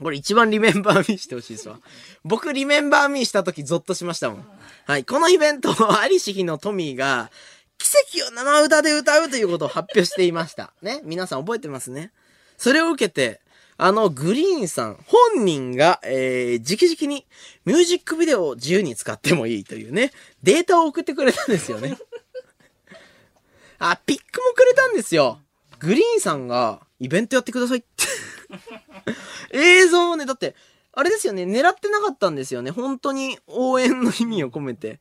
[0.00, 1.80] これ一番リメンバーミーしてほしいですわ。
[2.22, 4.46] 僕リメンバーミーした時ゾッとしましたもん。
[4.84, 7.30] はい、このイベントをアリシヒのトミーが、
[7.78, 10.72] 奇跡を生歌で歌うということを発表していました。
[10.82, 12.10] ね皆さん覚えてますね
[12.56, 13.40] それを受けて、
[13.78, 17.26] あの、グリーンさん、本人が、えー、直々に
[17.64, 21.98] ミュージックビデオを自由に使ってもいいというね、データを送ってくれたんですよね。
[23.78, 25.40] あ、ピックもくれたんですよ。
[25.78, 27.86] グリーンさんが、イベントやってくださいって。
[29.52, 30.54] 映像をね、だって、
[30.92, 32.70] あれですよね、狙ってなかったんですよね。
[32.70, 35.00] 本当に応援の意味を込めて。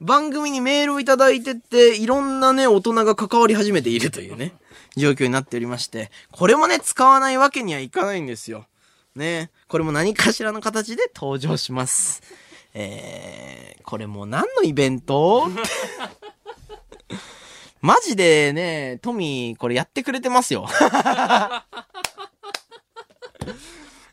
[0.00, 4.52] 番組にメールをいただいてって、いろんなね、大人が関わり始めているというね、
[4.96, 8.66] 状況になっておりまして、これもね、使わないわけにはいかないんですよ。
[9.14, 12.22] ね、これも何かしらの形で登場します。
[12.74, 15.48] えー、これもう何のイベント？
[17.80, 20.68] マジでね、トミー、これやってくれてますよ。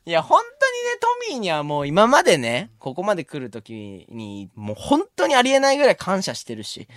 [0.06, 6.88] いや、本当にね、トミーにはもう今までね、ここまで来るときに、もう本当にありえないぐらい感謝してるし。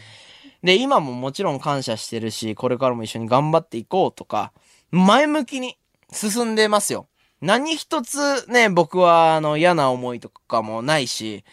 [0.63, 4.53] で、今ももちろん感謝してるし、これからも一緒に頑張っていこうとか、
[4.91, 5.79] 前向きに
[6.13, 7.07] 進んでますよ。
[7.41, 11.45] 何一つね、僕はあの嫌な思いとかもないし、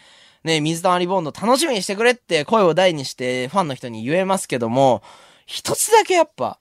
[0.42, 5.02] ね、水溜りボンド楽しみにしてくれって声を大にしてファンの人に言えますけども、
[5.46, 6.58] 一つだけやっぱ、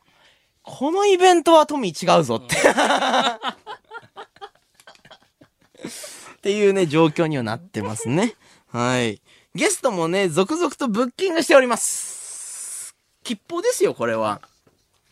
[0.61, 2.55] このイベントはトミー違うぞって。
[5.83, 8.35] っていうね、状況にはなってますね。
[8.67, 9.21] はい。
[9.55, 12.95] ゲストもね、続々とブッキングしております。
[13.23, 14.41] 吉報ですよ、これは。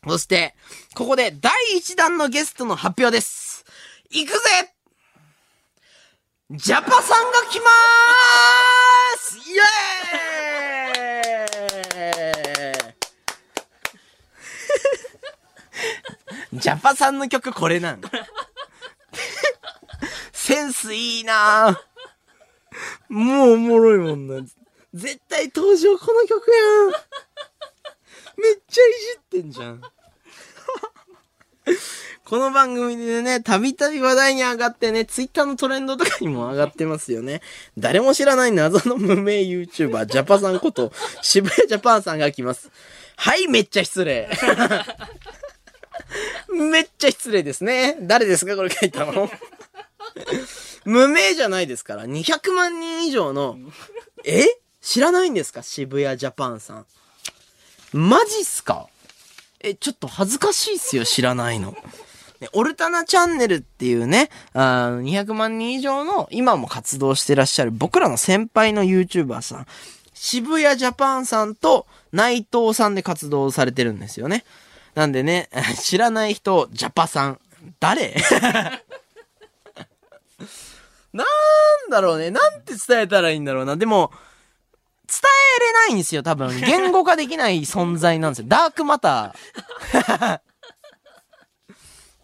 [0.08, 0.56] そして、
[0.96, 3.64] ここで第1弾のゲストの発表です。
[4.10, 4.40] 行くぜ
[6.52, 18.02] ジャパさんが来まーすイエーイ ジャパさんの曲これなん
[20.44, 21.80] センスいいな
[23.10, 24.42] もうおもろいもんな。
[24.92, 26.56] 絶対登場この曲や
[26.88, 26.90] ん。
[28.42, 28.86] めっちゃい
[29.38, 29.82] じってんじゃん。
[32.26, 37.42] この番組でね、たびたび話題に上がってね、ツイッターのトレンドとかにも上がってますよね。
[37.78, 42.72] 誰も知らない謎の無名 YouTuber、ジャパさんこと、渋谷ジャパンさんが来ます。
[43.16, 44.28] はい、めっちゃ失礼。
[46.50, 47.96] めっちゃ失礼ですね。
[48.02, 48.56] 誰ですか？
[48.56, 49.30] これ書いたの。
[50.86, 52.06] 無名じゃないですから。
[52.06, 53.58] 200万人以上の、
[54.24, 54.46] え？
[54.82, 55.62] 知らないんですか？
[55.64, 56.86] 渋谷ジャパンさん。
[57.94, 58.88] マジっすか？
[59.60, 61.76] え、ちょっと恥ずかしいっすよ、知らないの。
[62.40, 69.68] ねオルタナチャンネルっていうね、あの200万人以上の今も活動してらっしゃる僕らの先輩の YouTuber さん、
[70.16, 74.44] 渋谷ジャパンさんと内藤さんで活動されてるんですよね。
[74.96, 75.50] なんでね、
[75.80, 77.40] 知らない人、ジャパさん、
[77.80, 78.16] 誰？
[81.14, 82.32] なんだろうね。
[82.32, 83.76] なんて伝えたらいいんだろうな。
[83.76, 84.12] でも、
[85.08, 85.20] 伝
[85.58, 86.60] えれないんですよ、多分。
[86.62, 88.46] 言語化できない存在なんですよ。
[88.48, 90.40] ダークマター。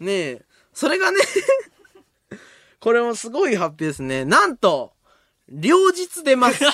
[0.00, 0.42] ねえ。
[0.72, 1.18] それがね、
[2.80, 4.24] これもすごい発表ですね。
[4.24, 4.92] なんと、
[5.48, 6.64] 両日出ます。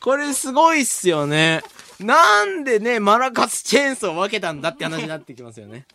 [0.00, 1.62] これすごいっすよね。
[1.98, 5.86] なんでね、マラカスチェーンソーを分けたんだって話になってきますよね。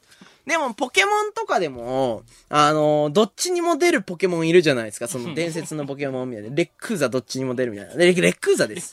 [0.45, 5.07] でも、ポケモンとかでも、あのどっちにも出るポケモンいるじゃないですか。
[5.07, 6.55] その 伝説のポケモンみたいな。
[6.55, 7.95] レックーザどっちにも出るみたいな。
[7.95, 8.91] レレックーザです。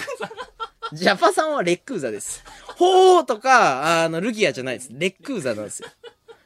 [0.92, 2.42] ジャパさんはレックーザです。
[2.76, 4.88] ホーとか、あの、ルギアじゃないです。
[4.92, 5.88] レックーザなんですよ。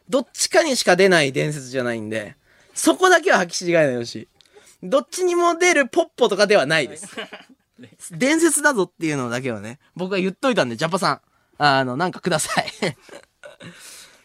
[0.08, 2.36] どっちかにしか出ない伝説じゃないんで、
[2.74, 4.28] そこだけは履き違えないでほしい。
[4.82, 7.08] どっちにも出るポッポとかではないです。
[8.10, 11.20] 伝説だぞっていうのだけはね、僕は言っといたんで、ジャパさん、
[11.58, 12.66] あの、なんかください。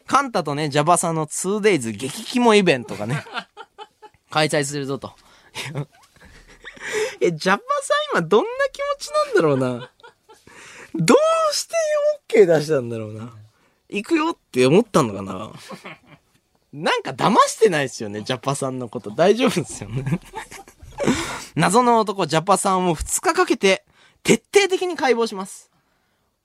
[0.08, 3.24] カンタとね、ジャパさんの 2days 激キモイベントがね、
[4.32, 5.14] 開催するぞと。
[7.20, 9.92] え、ジャパさん今どんな気持ちなんだろうな？
[10.96, 11.76] どうして
[12.30, 13.34] OK 出したんだろうな？
[13.90, 15.52] 行くよって思ったのかな？
[16.74, 19.12] なんか騙してないですよね、ジャパさんのこと。
[19.12, 20.20] 大丈夫ですよね。
[21.56, 23.86] 謎の男ジャパさんを2日かけて
[24.24, 25.72] 徹底的に解剖します。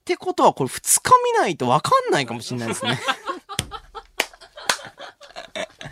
[0.00, 2.98] ってことはこれ2日見ないとわかんないかもしれないですね。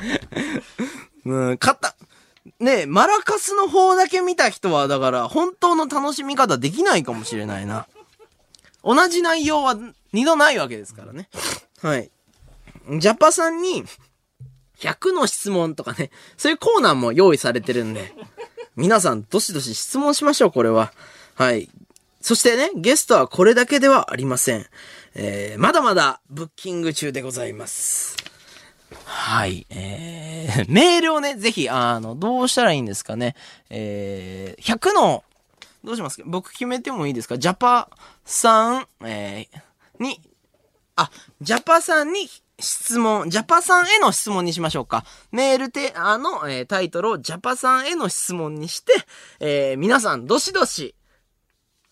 [1.26, 1.96] うん、勝った。
[2.58, 7.86] ねえ、マラカスの方だけ見た人は、だから、本当の楽しみ方できないかもしれないな。
[8.82, 9.76] 同じ内容は
[10.12, 11.28] 二度ないわけですからね。
[11.82, 12.10] はい。
[12.98, 13.84] ジャパさんに、
[14.78, 18.14] 100の質問とかね、そういうコーナーも用意されてるんで、
[18.76, 20.92] 皆さん、どしどし質問しましょう、これは。
[21.34, 21.68] はい。
[22.20, 24.66] そしてね、ゲストはこれだけではありません。
[25.14, 28.16] えー、まだまだブッキング中でございます。
[29.04, 29.66] はい。
[29.70, 33.36] えー、 メールをね、ぜひ、あの、どうしたらいいんですかね。
[33.70, 35.24] えー、100の、
[35.84, 36.24] どうしますか？
[36.26, 37.38] 僕決めてもいいですか？
[37.38, 37.88] ジャパ
[38.24, 40.20] さん、えー、に、
[40.96, 41.10] あ、
[41.40, 42.28] ジャパさんに
[42.58, 45.04] 質問、ジャパさんへの質問にしましょうか。
[45.32, 48.92] メールテあの、えータイトルをジャパさんへの質問にして、
[49.40, 50.94] えー皆さん、どしどし、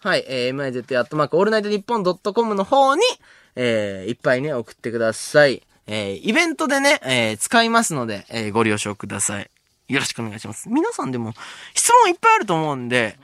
[0.01, 3.03] はい、えー、miz アットマークオールナイトニッポンドットコムの方に、
[3.57, 5.62] えーいっぱいね、送ってください。
[5.89, 9.51] えーイベントでね、えー使いますので、えーご了承ください。
[9.89, 10.68] よろしくお願いします。
[10.68, 11.32] 皆さんでも、
[11.74, 13.18] 質問いっぱいあると思うんで、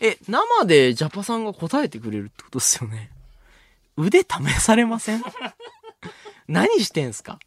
[0.00, 3.10] え、生でジャパさんが答えてくれるってことですよね。
[3.96, 4.26] 腕試
[4.60, 5.22] されません？
[6.48, 7.38] 何してんすか？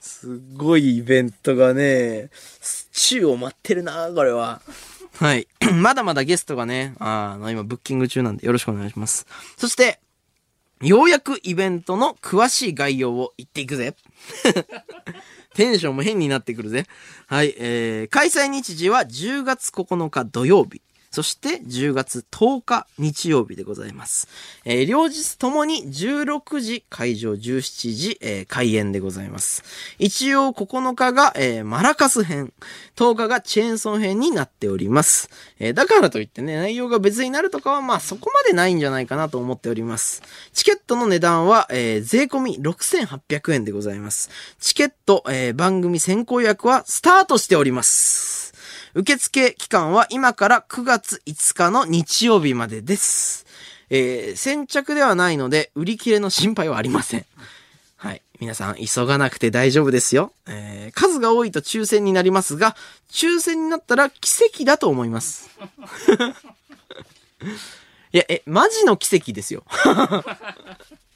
[0.00, 2.30] すごいイベントがね、
[2.92, 4.60] 宙を待ってるなこれは。
[5.16, 5.48] はい。
[5.74, 9.26] まだまだゲストがね、あの、今ブッキング中なんでよろしくお願いします。
[9.56, 9.98] そして、
[10.80, 13.94] ようやくイベントの詳しい概要を言っていくぜ。
[15.54, 16.86] テンションも変になってくるぜ。
[17.26, 20.82] はい、えー、開催日時は10月9日土曜日。
[21.10, 24.28] そして10月10日日曜日でございます。
[24.64, 29.64] えー両日ともに16時会場17時、えー開演でございます。
[29.98, 32.52] 一応9日が、えーマラカス編、
[32.96, 35.30] 10日がチェーンソン編になっております。
[35.58, 40.22] えだからといってね、内容が別になるとかはまあそこまでないんじゃないかなと思っております。
[40.52, 44.30] チケットの値段は、え税込み6800円でございます。
[44.60, 48.37] チケット、え番組先行予約はスタートしております。
[48.94, 53.46] 受付期間は今から9月5日の日曜日までです。
[53.90, 57.26] えー先着ではないので、売り切れの心配はありません。
[57.96, 58.22] はい。
[58.40, 60.32] 皆さん、急がなくて大丈夫ですよ。
[60.46, 62.76] えー、数が多いと抽選になりますが、
[63.10, 65.50] 抽選になったら奇跡だと思います。
[68.12, 69.64] いや、え、マジの奇跡ですよ。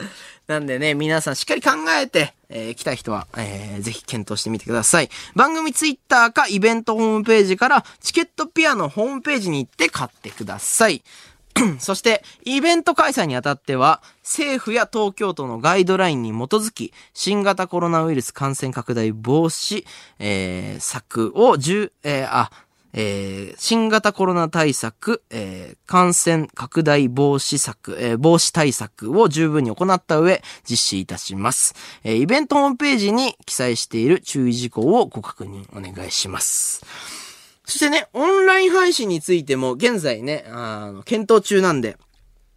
[0.46, 5.10] なんでね、皆さんしっかり考えて、えー来た人は、えーぜひ検討してみてください。
[5.34, 11.02] 番組ツイッターかイベントホームページから、チケットピアのホームページに行って買ってください。
[11.78, 19.84] そして、イベント開催にあたっては、政府や東京都のガイドラインに基づき、新型コロナウイルス感染拡大防止、
[20.18, 22.50] えー策を10、えーあ、
[22.92, 31.74] えー新型コロナ対策、えー感染拡大防止策、えー防止対策を十分に行った上、実施いたします。
[32.04, 36.84] えイベントホームページに記載している注意事項をご確認お願いします。
[37.64, 41.96] そしてね、オンライン配信についても現在ね、あの、検討中なんで、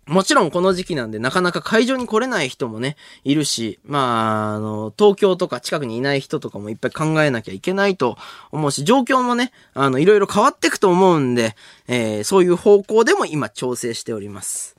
[0.07, 8.15] もちろんこの時期なんでなかなか会場に来れない人もね、いるし、まあ、あの、東京とか近くにいない人とかもいっぱい考えなきゃいけないと
[8.51, 11.55] 思うし、状況もね、あの、いろいろ変わっていくと思うんで、
[11.87, 14.75] えーそういう方向でも今調整しております。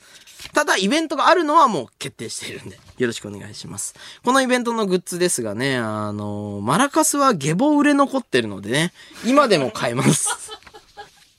[0.53, 3.95] ただ、イベントがあるのはもう決定しているんで、よろしくお願いします。
[4.25, 8.93] このイベントのグッズですがね、あの、マラカスは下ボ売れ残ってるのでね、
[9.25, 10.29] 今でも買えます。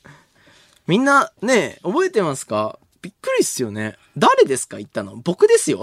[0.86, 2.78] みんな、ね、覚えてますか？
[3.08, 3.96] びっくりっすよね。
[4.18, 4.76] 誰ですか？
[4.76, 5.16] 言ったの？
[5.16, 5.82] 僕ですよ。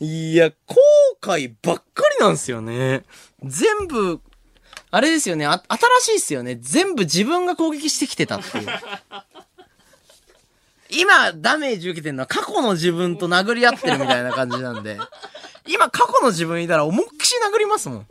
[0.00, 0.76] いや、後
[1.20, 3.04] 悔ばっかりなんですよね。
[3.44, 4.20] 全部、
[4.90, 5.46] あれですよね。
[5.46, 5.60] 新
[6.00, 6.56] しいっすよね。
[6.56, 8.68] 全部自分が攻撃してきてたっていう。
[10.90, 14.98] 今、ダメージ受けてるのは過去の自分と殴り合ってるみたいな感じなんで。
[15.68, 18.06] 今、過去の自分いたら思いっきし殴りますもん。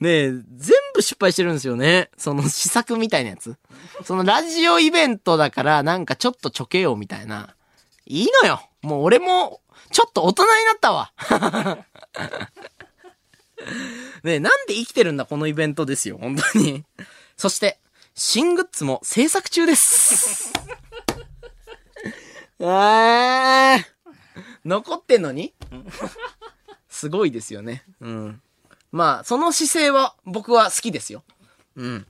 [0.00, 0.42] ねえ、全
[0.94, 2.10] 部失敗してるんですよね。
[2.16, 3.56] その試作みたいなやつ。
[4.04, 7.54] そのラジオイベントだからなんかちょっとちょけようみたいな。
[8.06, 8.60] いいのよ。
[8.82, 11.12] もう俺も、ちょっと大人になったわ。
[14.22, 16.18] ねえ、なんで生きてるんだこのイベントですよ。
[16.18, 16.84] 本当に。
[17.36, 17.78] そして、
[18.14, 20.52] 新グッズも制作中です。
[22.60, 23.84] あー。
[24.64, 25.52] 残ってんのに？
[26.88, 27.84] すごいですよね。
[28.00, 28.42] うん。
[28.94, 31.24] まあ、その姿勢は僕は好きですよ。
[31.74, 32.06] うん。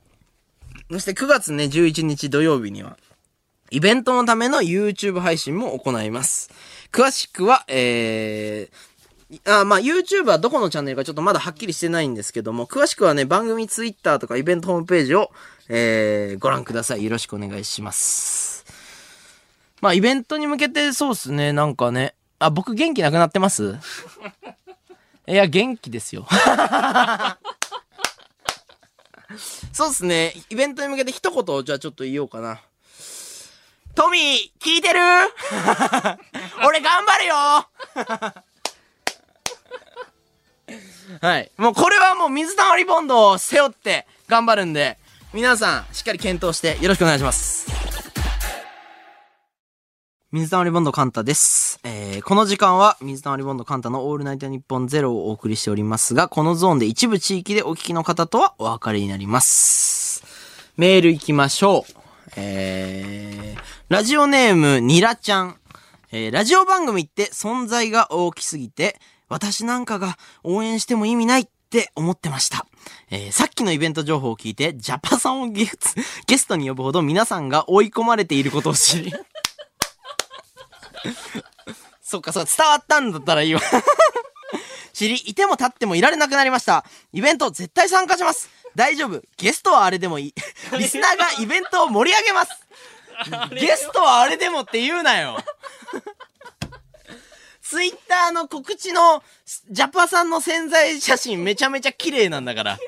[0.90, 2.98] そして9月ね、11日土曜日には、
[3.70, 6.50] イベントのための YouTube 配信も行います。
[6.92, 15.32] 詳しくは、えー、あまあ、YouTube はどこのチャンネルかちょっとまだはっきりしてないんですけども、詳しくはね、番組 Twitter とかイベントホームページを、
[15.70, 17.04] えー、ご覧ください。
[17.04, 18.66] よろしくお願いします。
[19.80, 22.14] まあ、イベントに向けてそうっすね、なんかね。
[22.40, 23.78] あ、僕元気なくなってます？
[25.26, 26.26] いや、元気ですよ。
[29.72, 30.34] そうっすね。
[30.50, 32.60] イベントに向けて一言、じゃあちょっと言おうかな。
[33.94, 35.00] トミー、聞いてる？
[36.66, 37.34] 俺頑張るよ
[41.20, 41.50] はい。
[41.56, 44.98] もうこれはもう水溜りボンドを背負って頑張るんで、
[45.32, 47.73] 皆さんしっかり検討してよろしくお願いします。
[50.34, 51.78] 水溜りボンドカンタです。
[51.84, 60.24] えー、この時間は水溜りボンドカンタのオールナイトニッポンゼロをお送りしておりますが、このゾーンで一部地域でお聞きの方とはお別れになります。
[60.76, 61.92] メール行きましょう。
[62.34, 65.56] えー、ラジオネームニラちゃん。
[66.10, 72.66] えー、ラジオ番組って存在が大きすぎて、私なんかが応援しても意味ないって思ってました。
[73.08, 75.78] えーさっきのイベント情報を聞いて、ジャパさんをゲス
[76.26, 79.12] ゲストに呼ぶほど皆さんが追い込まれていることを知り、
[82.02, 83.60] そっか、そう、伝わったんだったらいいわ。
[84.92, 86.84] 知り、いても立ってもいられなくなりました。
[87.12, 88.48] イベント絶対参加します。
[88.74, 89.22] 大丈夫。
[89.36, 90.34] ゲストはあれでもいい。
[90.78, 92.52] リスナーがイベントを盛り上げます。
[93.54, 95.38] ゲストはあれでもって言うなよ。
[97.62, 99.22] ツイッターの告知の
[99.70, 102.78] ジャパさんの潜在写真めちゃめちゃ綺麗なんだから。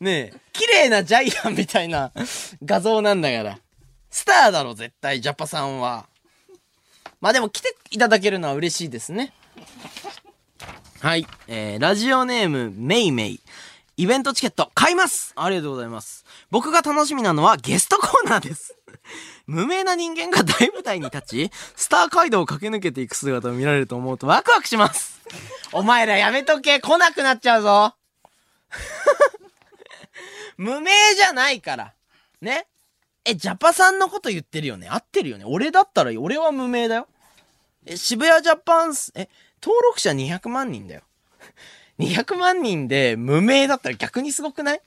[0.00, 2.10] ねえ、綺麗なジャイアンみたいな
[2.64, 3.58] 画像なんだから。
[4.10, 6.06] スターだろ、絶対、ジャパさんは。
[7.20, 9.32] まあでも来ていただけるのは嬉しいですね。
[11.00, 11.26] はい。
[11.48, 13.40] えー、ラジオネーム、メイメイ。
[13.96, 16.24] イベントチケット買いますありがとうございます。
[16.50, 18.74] 僕が楽しみなのはゲストコーナーです。
[19.46, 25.20] 無名な人間が大舞台に立ち、スター街道を駆け抜けていく姿を見られると思うとワクワクします。
[25.72, 27.94] お前らやめとけ来なくなっちゃうぞ
[30.56, 31.94] 無名じゃないから。
[32.40, 32.66] ね
[33.26, 37.06] え、ジャパさんのこと言ってるよね合ってるよね俺だったら、俺は無名だよ。
[37.86, 39.28] え、渋谷ジャパンス、え、
[39.62, 41.02] 登録者200万人だよ。
[41.98, 44.82] 200万人で無名だったら逆にすごくない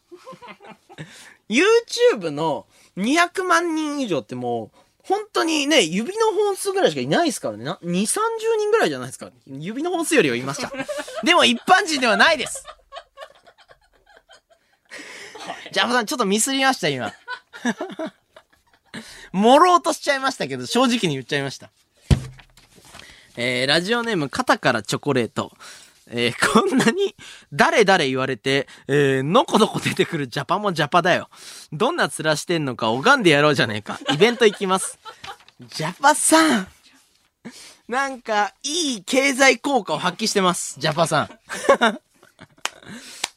[1.50, 2.66] ?YouTube の
[2.98, 7.66] 200万人以上ってもう、本当にね、指の本数ぐらいしかいないですからね。
[7.66, 8.20] な、2、30
[8.58, 9.32] 人ぐらいじゃないですか。
[9.48, 10.72] 指の本数よりは言いました。
[11.24, 12.64] でも一般人ではないです。
[15.74, 17.14] ジャパさん、ちょっとミスりました、今。
[19.34, 21.70] 盛ろうとしちゃいましたけど、正直に言っちゃいました。
[23.36, 25.52] えー、ラジオネーム、肩からチョコレート。
[26.08, 27.16] えー、こんなに、
[27.52, 31.30] 誰々言われて、えー、のこのこ出てくるジャパもジャパだよ。
[31.72, 34.00] どんな面してんのか拝んでやろうじゃねえか。
[34.14, 35.00] イベント行きます。
[35.60, 36.68] ジャパさん。
[37.88, 40.80] なんか、いい経済効果を発揮してます。
[40.80, 41.30] ジャパさん。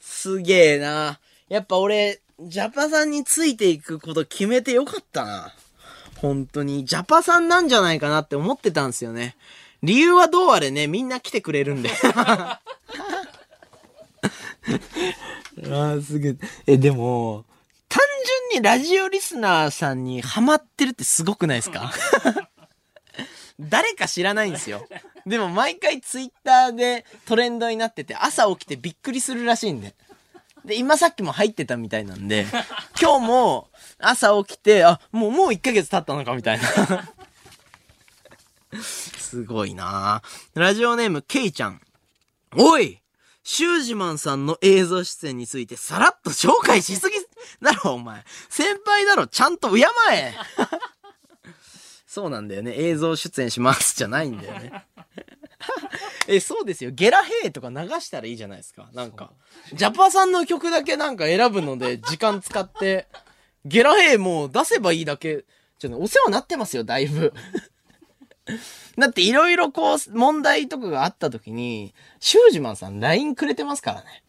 [0.01, 1.19] すげえな。
[1.49, 5.55] やっぱ俺、ジャパさんについていくこと決めてよかったな。
[6.17, 9.37] 本当に、ジャパさんなんじゃないかなって思ってたんですよね。
[9.83, 11.91] 理由はどうあれね、みんな来てくれるんで。
[12.11, 12.61] あ
[15.99, 16.37] あ、すげえ。
[16.67, 17.45] え、でも、
[17.89, 18.03] 単
[18.53, 21.93] 純にラジオリスナーさんにハマってるってすごくないですか？
[23.61, 24.87] 誰か知らないんですよ。
[25.25, 29.95] でも毎回ツイッターでトレンドになってて、朝起きてびっくりするらしいんで。
[30.65, 32.47] で、今さっきも入ってたみたいなんで、
[33.01, 33.69] 今日も
[33.99, 36.65] 朝起きて、あ、もう、もう1ヶ月経ったのかみたいな。
[38.81, 40.23] すごいな
[40.55, 41.81] ラジオネーム、ケイちゃん。
[42.57, 43.01] おい
[43.43, 47.17] シュージマンさんの映像出演についてさらっと紹介しすぎ
[47.63, 48.25] だろ、お前。
[48.49, 50.35] 先輩だろ、ちゃんと敬え
[52.07, 52.75] そうなんだよね。
[52.77, 54.87] 映像出演しますじゃないんだよね。
[56.27, 56.91] え、そうですよ。
[56.91, 58.89] ゲラヘイとか流したらいいじゃないですか。
[58.95, 59.33] なんか。
[59.73, 63.07] ジャパさんの曲だけなんか選ぶので時間使って、
[63.65, 65.45] ゲラヘイもう出せばいいだけ。
[65.79, 67.33] ちょっとお世話になってますよ、だいぶ。
[68.97, 74.23] だっていろいろこう、問題とかがあった時に、シュージマンさん LINE くれてますからね。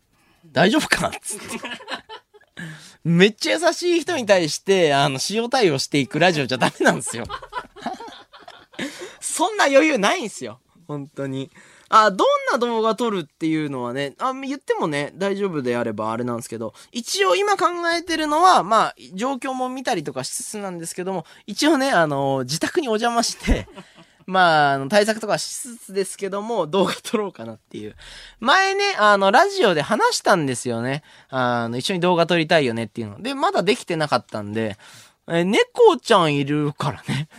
[0.51, 1.45] 大丈夫かなつって。
[3.03, 7.26] めっちゃ優しい人に対して、あの、使用対応していくラジオじゃダメなんですよ。
[9.22, 10.59] そんな余裕ないんすよ。
[10.88, 11.51] 本当に。
[11.89, 17.65] あ、どんな動画撮るっていうのはね、あ、言ってもね、大丈夫であればあれなんですけど、一応今考
[17.95, 23.68] えてるのは、まあ、状況も見たりとかしつつなんですけども、一応ね、あの、自宅にお邪魔して、
[24.28, 27.95] まあ、あの、対策とかしつつですけども、動画撮ろうかなっていう。
[28.41, 31.01] 前ね、あの、ラジオで話したんですよね。
[31.30, 33.21] あの、一緒に動画撮りたいよねっていうの。
[33.21, 34.78] で、まだできてなかったんで、
[35.30, 37.30] え、猫ちゃんいるからね。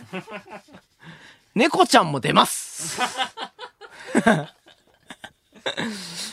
[1.53, 2.99] 猫ちゃんも出ます。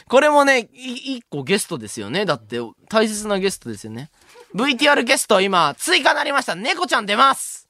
[0.09, 2.24] これもね、一個ゲストですよね。
[2.24, 4.11] だって、大切なゲストですよね。
[4.54, 6.54] VTR ゲスト今、追加なりました。
[6.54, 7.65] 猫ちゃん出ます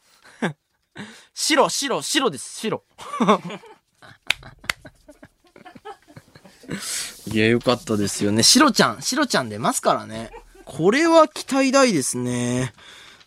[1.35, 2.83] 白、白、白です、白。
[7.33, 8.43] いや、よかったですよね。
[8.43, 10.31] 白ちゃん、白ちゃん出ますからね。
[10.65, 12.73] これは期待大ですね。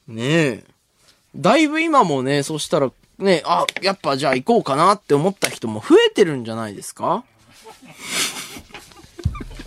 [0.07, 0.63] ねえ。
[1.35, 7.23] だいぶ今もね、そしたら、ね、あ、やっぱじゃあ行こうかなって思った人も増えてるんじゃないですか？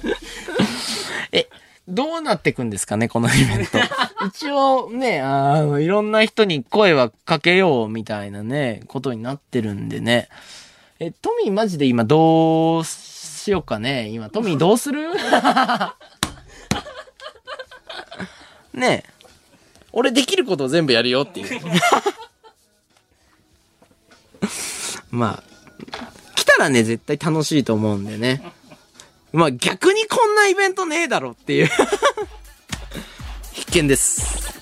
[1.32, 1.48] え、
[1.92, 3.78] どうなってくんですかね、このイベント。
[4.28, 10.28] 一応ね、あの、いろんな人に声はかけようみたいなね、ことになってるんでね。
[10.98, 14.08] え、トミーマジで今どうしようかね？
[14.08, 15.08] 今、トミーどうする？
[18.72, 19.12] ねえ。
[19.92, 21.60] 俺できることを全部やるよっていう。
[25.10, 25.42] まあ、
[26.34, 28.42] 来たらね、絶対楽しいと思うんでね。
[29.32, 31.68] まあ逆にこんなイベントねえだろっていう。
[33.52, 34.60] 必見です。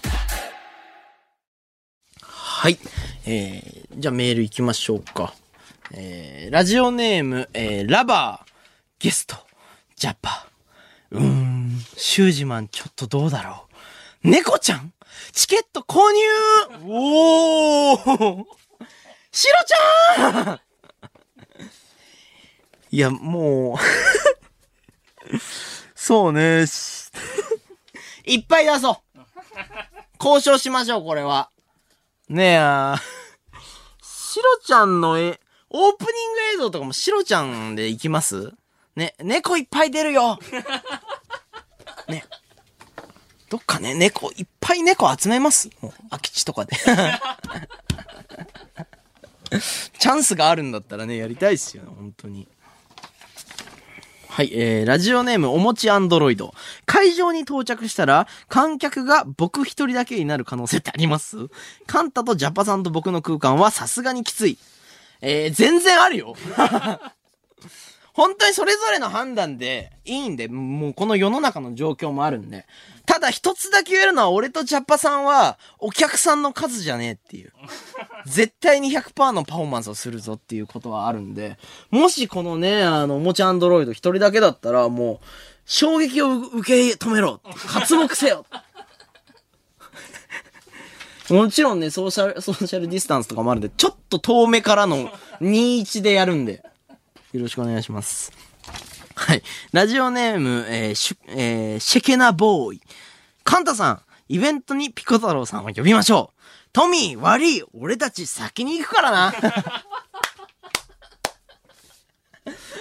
[2.23, 2.79] はい。
[3.27, 5.35] えー、じゃあメール行きましょうか。
[5.93, 8.51] えー、ラジオネーム、えー、ラバー、
[9.01, 9.37] ゲスト、
[9.97, 10.47] ジャパ。
[11.11, 13.66] うーん、シュージマンちょっとどうだろ
[14.25, 14.29] う。
[14.29, 14.93] 猫ちゃん？
[15.33, 16.21] チケット購入？
[16.87, 18.45] おー
[19.33, 20.61] シロちゃん
[22.93, 23.77] いや、もう、
[25.95, 26.66] そうね。
[26.66, 27.11] し
[28.24, 28.97] いっぱい出そう。
[30.22, 31.51] 交渉しましょう、これは。
[32.28, 32.95] ねえ、
[34.03, 38.53] シロちゃんの絵、オープニング映像とかもシロちゃんで行きます？
[38.97, 40.39] ね、猫いっぱい出るよ。
[42.09, 42.24] ね。
[43.49, 45.70] どっかね、猫、いっぱい猫集めます？
[45.81, 46.76] もう、空き地とかで。
[49.99, 52.47] チャンスがあるんだったらね、やりたいっすよね、本当に。
[54.31, 56.55] はい、えー、ラジオネームおもちアンドロイド。
[56.87, 61.49] 会場に到着したら、観客が僕一人だけになる可能性ってあります？
[61.89, 64.57] カンタとジャパさんと僕の空間はさすがにきつい。
[65.20, 66.37] えー、全然あるよ。
[68.13, 72.67] 本当にそれぞれの判断でいいんで、もうこの世の中の状況もあるんで。
[73.07, 77.53] ただ一つだけ言えるのは、俺とジャッパさんは、お客さんの数じゃねえっていう。
[78.27, 81.59] 絶対に100%のパフォーマンスをするぞっていうことはあるんで、
[81.91, 85.27] もしこのね、あの、おもちゃアンドロイド一人だけだったら、もう、
[85.65, 88.45] 衝撃を受け止めろ活目せよ
[91.31, 96.63] もちろんね、ソーシャル、ソーシャルディスタンスとかもあるんで、ちょっと遠目からの21でやるんで、
[97.33, 98.33] よろしくお願いします。
[99.14, 99.43] はい。
[99.72, 102.81] ラジオネーム、えーシュ、えーシェケナボーイ。
[103.45, 106.41] カンタさん、イベントにピコ太郎さんを呼びましょう。
[106.72, 109.35] トミー、悪い、俺たち先に行くからな。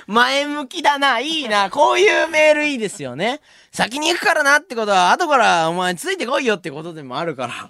[0.08, 3.42] 前向きだな、いいな、こういうメールいいですよね。
[3.72, 7.70] 先に行くからなってことは、後からお前ついてこいよってことでもあるから。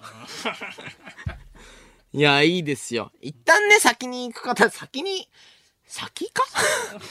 [2.12, 3.12] いや、いいですよ。
[3.20, 5.28] 一旦ね、先に行く方、先に、
[5.90, 6.44] 先か？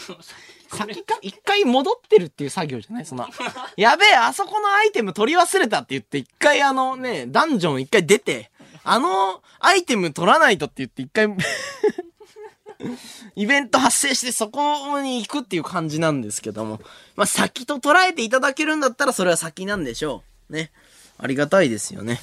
[0.71, 1.17] 先か？
[1.21, 3.05] 一回戻ってるっていう作業じゃない？
[3.05, 3.27] その、
[3.75, 8.49] やべえ、あそこのアイテム取り忘れたって言って、一回あのね、ダンジョン一回出て、
[8.85, 11.27] あのアイテム取らないとって言って一回、
[13.35, 16.79] イベント発生してそこに行くっていう感じなんですけども。
[17.17, 20.53] まあ、先と捉えていただけるんだったらそれは先なんでしょう。
[20.53, 20.71] ね。
[21.17, 22.21] ありがたいですよね。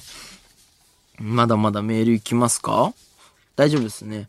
[1.19, 2.93] まだまだメール行きますか？
[3.55, 4.27] 大丈夫ですね。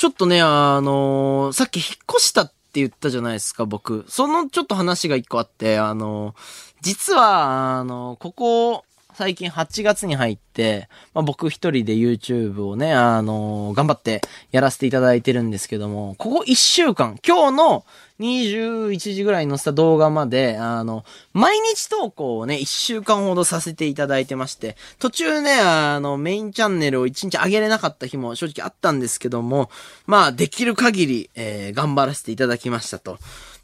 [0.00, 1.86] ちょっとね、あのーさっき引っ
[2.16, 4.06] 越したって言ったじゃないですか、僕。
[4.08, 6.34] そのちょっと話が一個あって、あのー
[6.80, 8.84] 実は、あのーここ、
[9.14, 14.20] 最近8月に入って、まあ、僕一人で YouTube をね、あのー頑張って
[14.52, 17.84] やらせていただいてるんですけども、ここ1週間、今日の
[18.20, 29.70] 21時ぐらいに載せた動画まで、あの、毎日投稿をね、1週間ほどさせていただいてまして、途中ね、あの、メインチャンネルを1日上げれなかった日も正直あったんですけども、
[30.06, 33.18] まあ、できる限り、えー頑張らせていただきましたと。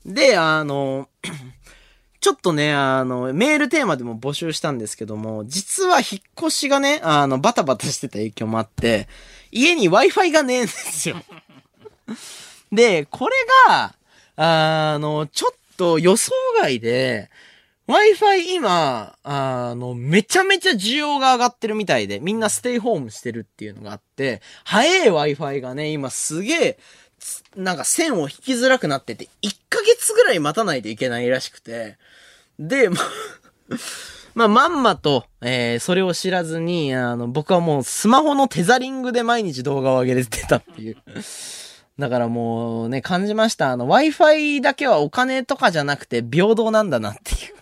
[0.07, 1.09] で、あの、
[2.27, 9.07] ちょっとね、あの、メールテーマでも募集したんですけども、実は引っ越しがね、あの、バタバタしてた影響もあって、
[9.53, 11.23] 家に Wi-Fi がねえんですよ。
[12.73, 13.37] で、これ
[13.69, 13.95] が、
[14.35, 17.31] あの、ちょっと予想外で、
[17.87, 26.79] Wi-Fi 今、あの、めちゃめちゃ需要が上がってるみたいで、みんなステイホームしてるっていうのがあって、早い Wi-Fi がね、今すげえ、
[27.57, 31.97] なんか線を引きづらくなってて、1ヶ月ぐらい待たないといけないらしくて、
[32.59, 32.97] で、ま、
[34.35, 40.97] まあ、まんまと、えー、それを知らずに、あの、僕はもうスマホのテザリングで毎日動画を上げれてたっていう。
[41.99, 43.71] だからもうね、感じました。
[43.71, 47.55] あの、Wi-Fi だけはお金とかじゃなくて平等なんだなっていう。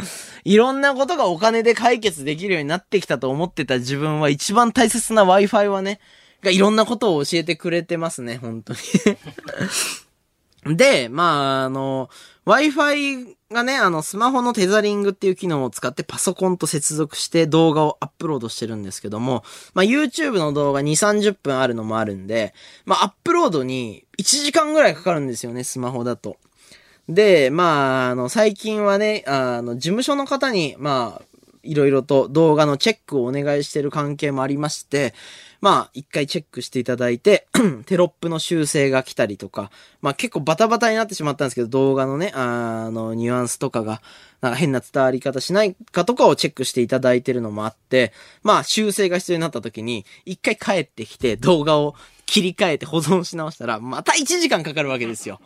[0.44, 6.00] いろんなことがお金で解決できるようになってきたと思ってた自分は一番大切な Wi-Fi はね、
[6.44, 8.78] がいろんなことを教えてくれてますね、本当に。
[10.76, 12.08] で、まあ、あの、
[12.46, 22.54] Wi-Fi がね、あの、スマホのテザリングっていう機能を使ってパソコンと接続して動画をアップロードしてるんですけども、まあ、YouTube の動画2、30分あるのもあるんで、
[22.86, 26.38] まあ、アップロードに1時間ぐらいかかるんですよね、スマホだと。
[27.08, 31.22] で、まあ、あの、最近はね、あの、事務所の方に、まあ、
[31.62, 35.14] いろいろと動画のチェックをお願いしてる関係もありまして、
[35.64, 37.46] まあ、一回チェックしていただいて、
[37.86, 39.70] テロップの修正が来たりとか、
[40.02, 44.02] まあ結構バタバタになってしまったんですけど、動画のね、あの、ニュアンスとかが、
[44.42, 48.12] なんか変な伝わり方しないかとかをチェックしていただいてるのもあって、
[48.42, 51.94] まあ修正が必要になった時に、一回帰ってきて動画を
[52.26, 55.40] 切り替えて保存し直したら、また1時間かかるわけですよ。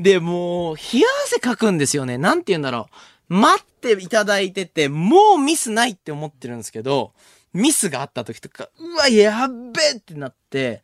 [0.00, 2.18] で、もう、冷や汗かくんですよね。
[2.18, 2.88] なんて言うんだろ
[3.30, 3.34] う。
[3.34, 7.12] 待っていただいてて、もうミスないって思ってるんですけど、
[7.52, 10.82] ミスがあった時とか、うわ、やっべえってなって、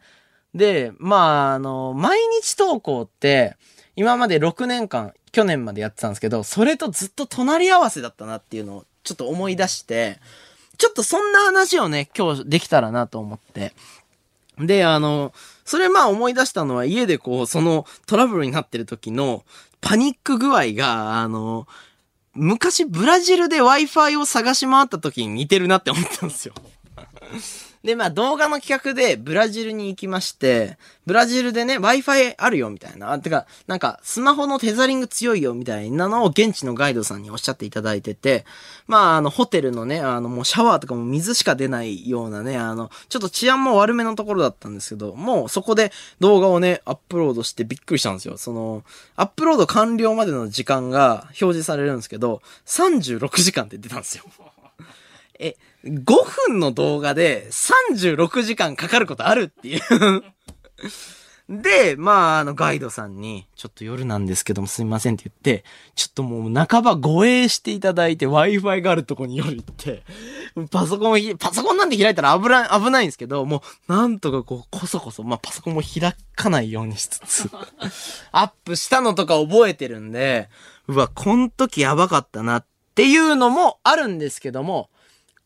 [0.54, 3.56] で、まあ、あの、毎日投稿って、
[3.96, 10.18] 今まで6年間、去年までやってたんですけど、それとずっと隣り合わせだったなっていうのをちょっと思い出して、
[10.78, 13.72] ちょっとそんな話をね、今日できたらなと思って。
[14.58, 15.32] で、あの、
[15.64, 19.44] それまあ思い出したのは家でこう、そのトラブルになってる時の
[19.80, 21.66] パニック具合が、あの、
[22.38, 26.54] 昔ブラジルで Wi-Fi を探し回った時に似てるなって思ったんですよ。
[27.84, 33.12] で、まあ動画の企画でブラジルに行きまして、ブラジルでね、Wi-Fi あるよみたいな。
[33.12, 38.44] あてか、なんかスマホのテザリング強いよみたいなのを現地のガイドさんにおっしゃっていただいてて、
[38.86, 48.36] まああのホテルのね、あのもうシャワーとかも水しか出ないようなね、あの、ちょっと治安も悪めのところだったんですけど、もうそこで動画をね、アップロードしてびっくりしたんですよ。
[48.36, 48.82] その、
[49.16, 54.24] アップロード完了までの時間が表示されるんですけど、36時間って出たんですよ。
[55.38, 56.04] え、5
[56.48, 59.80] 分の動画で36時間かかることあるっていう。
[61.48, 65.64] で、まあ、あの、ガイドさんに、ちょっと夜なんですけどもすみませんって言って、
[65.94, 70.02] ちょっともう半ば護衛していただいて Wi-Fi があるとこに夜行って、
[70.70, 77.50] パソコン、パソコンなんて開いたら危ない、危ないんですけど、もう、なんとかこう、こそこそ、まあ、パソコンも開かないようにしつつ、
[78.30, 80.50] アップしたのとか覚えてるんで、
[80.86, 84.90] うわ、こん時やばかったなっていうのもあるんですけども、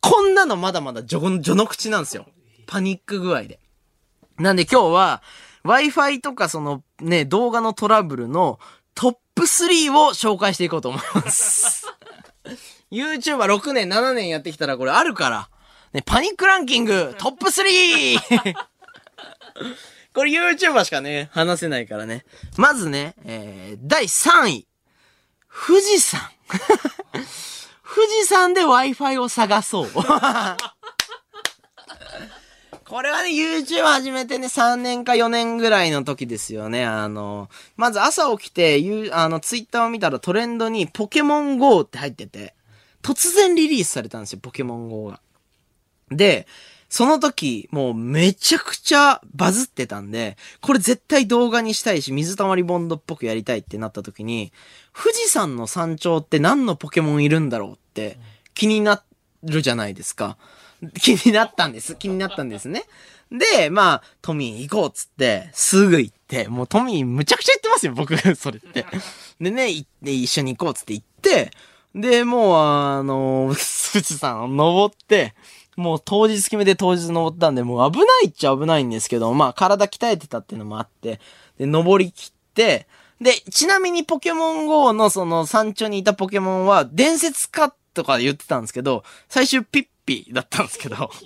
[0.02, 2.26] こんなのまだまだ序序の口なんですよ。
[2.66, 3.60] パニック具合で。
[4.38, 5.22] なんで今日は、
[5.64, 8.58] Wi-Fi とかそのね、動画のトラブルの
[8.94, 11.86] トップ3を紹介していこうと思います。
[12.90, 15.48] YouTuber6 年、7年やってきたらこれあるから。
[15.92, 18.54] ね、パニックランキングトップ 3!
[20.14, 22.24] これ YouTuber しかね、話せないからね。
[22.56, 24.66] まずね、えー、第3位。
[25.66, 26.20] 富士山。
[27.94, 29.88] 富士山で Wi-Fi を探そう。
[32.86, 36.84] これはね、YouTube 始めてね、3年か4年ぐらいの時ですよね。
[36.84, 42.54] あの、まず朝起きて、ゆあの、Twitter を見たらトレンドにポケモン GO って入ってて、
[43.02, 45.20] 突然リリースされたんですよ、ポケモン GO が。
[46.10, 46.46] で、
[46.92, 54.52] その時、もうめちゃくちゃバズってたんで、これ絶対動画にしたいし、水溜りボンドっぽくやりたいってなった時に、
[54.94, 58.18] 富士山の山頂って何のポケモンいるんだろうって
[58.52, 59.02] 気にな
[59.42, 60.36] るじゃないですか。
[61.00, 61.94] 気になったんです。
[61.94, 62.84] 気になったんですね。
[63.30, 68.84] で、まあ、トミー行こうっつって、すぐ行って、もうトミーむちゃくちゃ言ってますよ、僕、それって。
[69.40, 71.52] でね、行って、一緒に行こうっつって行って、
[71.94, 73.54] で、もう、あの、
[73.94, 75.34] 富士山を登って、
[75.76, 81.20] もう当日決めて当日登ったんで、もう危ないっちゃ危ないんですけど、まあ体鍛えてたっていうのもあって、
[81.58, 82.86] で、登り切って、
[83.20, 91.10] で、ちなみにポケモン GO のその山頂にいたポケモンは伝説かとか言ってたんですけど、最終ピッピだったんですけど。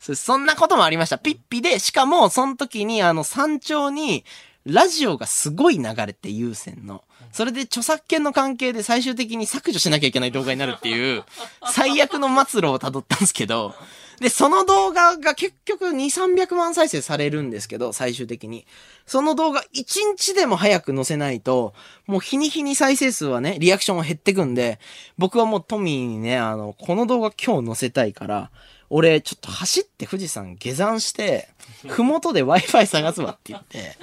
[0.00, 1.18] そそんなこともありました。
[1.18, 4.24] ピッピで、しかも、その時に、あの、山頂に、
[4.64, 7.04] ラジオがすごい流れて、有線の。
[7.32, 11.24] それで著作権の関係で最終的に削除しなきゃいけない動画になるっていう、
[11.70, 13.74] 最悪の末路を辿ったんですけど、
[14.20, 18.66] で、その動画が結局2、300万再生されるんですけど、最終的に。
[19.04, 19.84] その動画1
[20.16, 21.74] 日でも早く載せないと、
[22.06, 24.78] もう日に日に再生数はね、リアクションは減ってくんで、
[25.18, 28.50] 僕はもうトミーにね、あの、この動画今日載せたいから、
[28.94, 31.48] 俺、ちょっと走って富士山下山して、
[31.88, 33.96] ふもとで Wi-Fi 探すわって言って。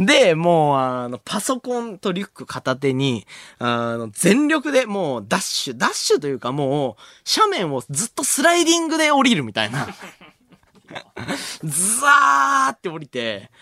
[0.00, 3.28] で、もう、あの、パソコンとリュック片手に、
[3.60, 7.02] あの、全力でもうダッシュ、ダッシュというかもう、
[7.40, 9.86] 斜面をずっとスライディングで降りるみたいな。
[11.62, 13.52] ズワーって降りて、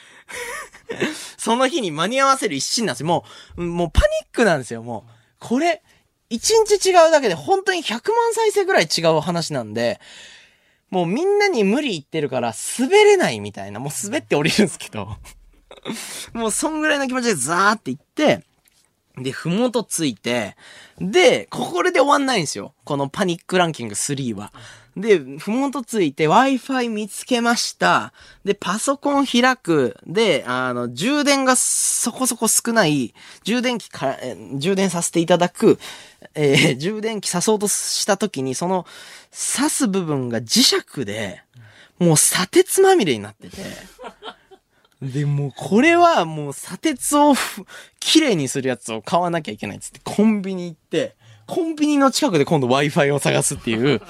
[1.37, 3.09] その日に間に合わせる一心なんですよ。
[3.09, 3.27] も
[3.59, 5.13] う、もうパニックなんですよ、もう。
[5.39, 5.83] これ、
[6.31, 8.01] 一日違うだけで本当に100万
[8.33, 10.01] 再生ぐらい違う話なんで、
[10.93, 15.17] もうみんなに無理言ってるから滑れないみたいな、もう滑って降りるんですけど。
[16.35, 18.45] もうそんぐらいの気持ちでザーって行って、
[19.17, 20.55] で、ふもとついて、
[20.99, 22.75] で、これで終わんないんですよ。
[22.85, 24.53] このパニックランキング3は。
[24.97, 28.13] で、ふもとついて Wi-Fi 見つけました。
[28.45, 29.97] で、パソコン開く。
[30.07, 33.15] で、あの、充電がそこそこ少ない、
[33.45, 35.79] 充電器から、え充電させていただく、
[36.35, 38.85] えー充電器刺そうとした時に、その、
[39.31, 41.43] 刺す部分が磁石で、
[41.99, 43.57] もう砂鉄まみれになってて。
[45.01, 47.35] で、もうこれはもう砂鉄を
[47.99, 51.17] 綺麗にするやつを買わなきゃいけないっつってコンビニ行って、
[51.47, 54.01] コンビニの近くで今度 Wi-Fi を探すっていう、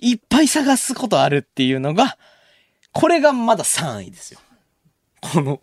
[0.00, 2.16] いっぱい探すことあるっていうのが、
[2.92, 4.40] これがまだ3位ですよ。
[5.20, 5.60] この、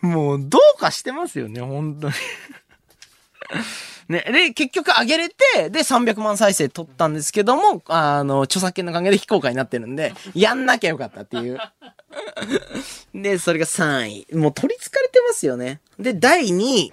[0.00, 2.14] もうどうかしてますよね、本当に。
[4.08, 11.58] ね、で、結局上げれて、で、300万再生取ったんですけども、あの、著作権の関係で非公開になってるんで、やんなきゃよかったっていう。
[13.14, 14.36] で、それが3位。
[14.36, 15.80] もう取り憑かれてますよね。
[15.98, 16.92] で、第2位。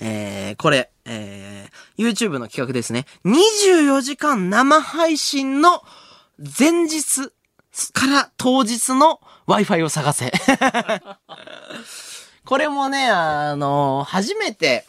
[0.00, 3.04] えー、これ、えー、YouTube の企画ですね。
[3.24, 5.82] 24時間生配信の
[6.58, 7.30] 前日
[7.92, 10.32] から当日の Wi-Fi を探せ。
[12.46, 14.86] これもね、あの初めて、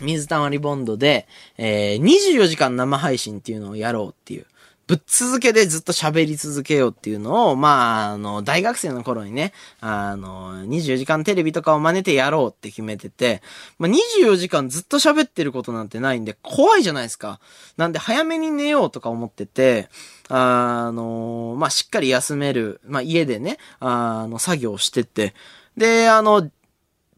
[0.00, 1.26] 水溜りボンドで、
[1.56, 4.46] えー、24時間生配信っていうのをやろうっていう。
[4.88, 13.42] ぶっ続けでずっと喋り続けようっていうのを、まあ、あの、大学生の頃にね、あの、24時間テレビとかを真似てやろうって決めてて、
[13.78, 17.38] まあ、24時間ずっと喋ってることなんてないんで、怖いじゃないですか。
[17.76, 19.90] なんで早めに寝ようとか思ってて、
[20.30, 25.34] あの、まあ、しっかり休める、まあ、家でね、あの、作業してて、
[25.76, 26.50] で、あの、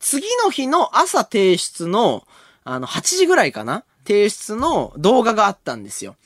[0.00, 2.26] 次の日の朝提出の、
[2.64, 3.84] あの、8時ぐらいかな？
[4.04, 6.16] 提出の動画があったんですよ。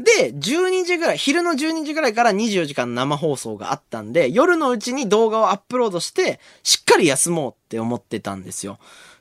[0.00, 8.78] で、12時ぐらい、昼の12時ぐらいから24時間生放送があったんで、夜のうちに動画をアップロードして、しっかり休もうって思ってたんですよ。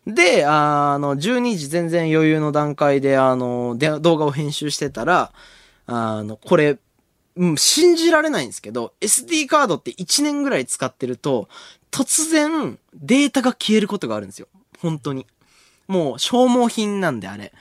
[0.07, 5.33] で、あの、12時全然余裕の段階で、あの、で動画を編集してたら、
[5.85, 6.77] あの、これ、
[7.35, 11.49] う、信じられないんですけど、SD カードって1年ぐらい使ってると、
[11.91, 14.47] 突然、データが消えることがあるんですよ。
[14.79, 15.27] 本当に。
[15.87, 17.51] もう、消耗品なんで、あれ。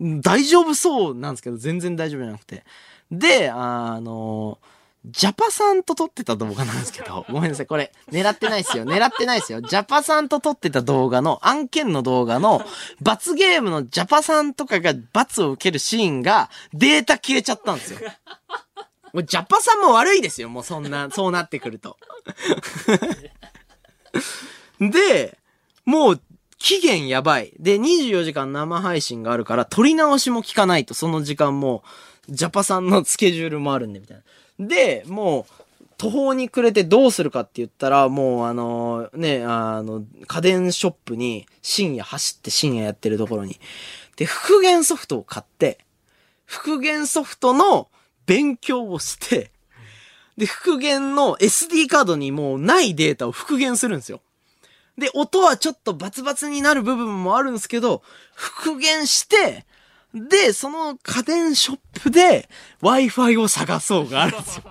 [0.00, 2.64] 大丈夫そうなんですけど、全然大丈夫じゃなくて。
[3.10, 4.58] で、あの、
[5.06, 8.84] ジャパさんと撮ってた動画なんですけど、 ごめんなさい、これ、狙ってないですよ。
[8.84, 9.60] 狙ってないですよ。
[9.60, 12.64] ジャパさんと撮ってた動画の、案件の動画の、
[13.02, 18.00] 罰ゲームのジャパさんとかが罰を受けるシーンが、データ消えちゃったんですよ。
[19.12, 21.98] もうジャパさんも悪いですよ、もうそんな、そうなってくると。
[24.80, 25.38] で、
[25.84, 26.20] もう、
[26.64, 27.52] 期限やばい。
[27.60, 31.84] で、24時間生配信があるから、撮り直しも聞かないと、その時間も、
[32.30, 34.22] ジャパさんのスケジュールもあるんで、みたい
[34.58, 34.66] な。
[34.66, 43.60] で、もう、途方に暮れてどうするかって言ったら、もうあの、ね、あの、家電ショップに深夜走って深夜やってるところに。
[44.16, 45.76] で、復元ソフトを買って、
[46.46, 47.88] 復元ソフトの
[48.24, 49.50] 勉強をして、
[50.38, 54.22] で、復元の SD カードにもうないデータを復元するんですよ。
[54.98, 58.02] で、音はちょっとバツバツになる部分もあるんですけど、
[58.34, 59.66] 復元して、
[60.14, 62.48] で、その家電ショップで
[62.80, 64.64] Wi-Fi を探そうがあるんですよ。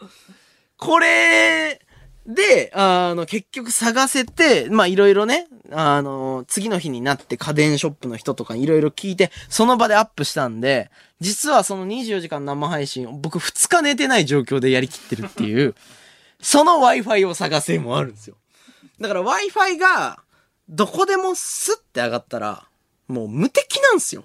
[0.78, 1.80] これ、
[2.26, 10.90] で、あの、結局探せて、まあ、いろいろね、あの、次の日になって家電ショップの人とかいろいろ聞いて、その場でアップしたんで、
[11.20, 15.74] 実はその24時間生配信、僕2日寝てない状況でやりきってるっていう、
[16.42, 18.36] その Wi-Fi を探せもあるんですよ。
[19.00, 20.20] だから Wi-Fi が、
[20.68, 22.66] どこでもスッて上がったら、
[23.08, 24.24] もう無敵なんですよ。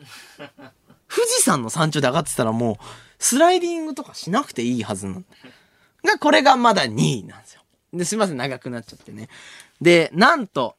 [1.14, 2.76] 富士山の山頂で上がってたらもう、
[3.20, 5.26] スライディングとかしなくていいはずなん
[6.04, 7.62] が、これがまだ2位なんですよ。
[7.94, 9.30] で、すいません、長くなっちゃってね。
[9.82, 10.76] で、なんと、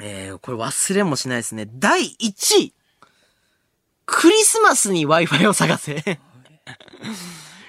[0.00, 1.68] えー、これ忘れもしないですね。
[1.70, 2.74] 第1位
[4.06, 6.20] クリスマスに Wi-Fi を探せ。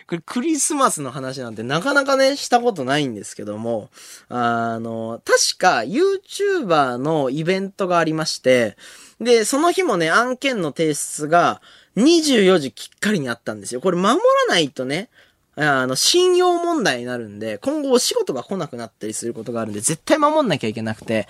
[0.08, 3.89] これクリスマスの話なんてなかなかね、したことないんですけども、
[4.30, 8.76] あの、確か YouTuber のイベントがありまして、
[9.20, 11.62] で、その日もね、案件の提出が
[11.95, 13.82] 24時きっかりにあったんですよ。
[13.82, 15.10] これ守らないとね、
[15.56, 21.28] あの、信用問題になるんで、今後お仕事が来なくなったりすることがあるんで、絶対守んなきゃいけなくて、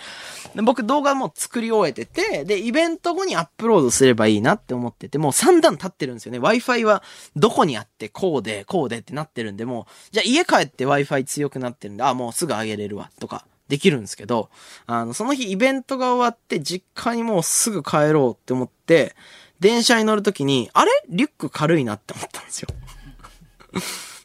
[0.55, 6.39] 僕動画も作り終えてて、で、イベント後にアップロードすればいいなって思ってて、もう3段経ってるんですよね。
[6.39, 7.03] Wi-Fi は
[7.35, 13.45] どこにあって、こうで、こうでってなってるんで、もう、じゃあ家帰って Wi-Fi 強くなってるんで、あ、もうすぐ上げれるわ、とか。
[13.69, 14.49] できるんですけど、
[14.85, 19.15] あの、その日イベントが終わって実家にもうすぐ帰ろうって思って、
[19.59, 20.91] 電車に乗るときに、あれ？
[21.09, 22.67] リュック軽いなって思ったんですよ。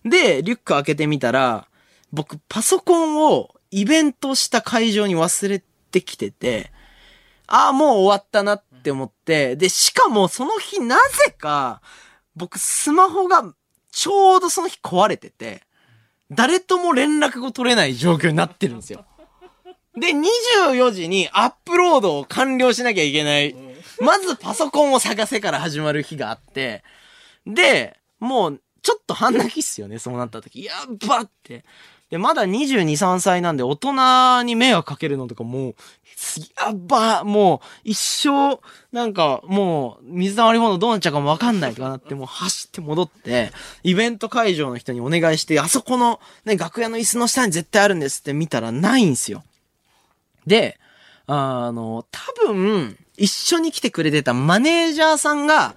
[0.08, 1.66] で、リュック開けてみたら、
[2.12, 6.72] 僕パソコンをイベントした会場に忘れてきてて、
[7.46, 11.80] ああ、もう終わったなって思って、で、しかもその日なぜか、
[12.36, 13.54] 僕スマホが
[13.90, 15.62] ちょうどその日壊れてて、
[16.30, 19.04] 誰とも連絡が取れない状況になってるんですよ。
[19.96, 23.56] で、24時にアップロードを完了しなきゃいけない。
[24.00, 26.84] まずパソコンを探せから始まる日があって、
[27.46, 30.64] で、もう、ちょっと半泣きっすよね、そうなった時。
[30.64, 31.62] やっばって。
[32.08, 35.74] で、まだ22、3歳なんで、大人に迷惑かけるのとかもう、
[36.58, 38.58] やっばもう、一生、
[38.90, 49.44] なんか、もう、水溜りボンドどうなっちゃうかもわかんないとかなって、 もう走って戻って、イベント会場の人にお願いして、あそこの、ね、楽屋の椅子の下に絶対あるんですって見たらないんすよ。
[50.46, 50.80] で、
[51.26, 55.76] あの、多分、一緒に来てくれてたマネージャーさんが、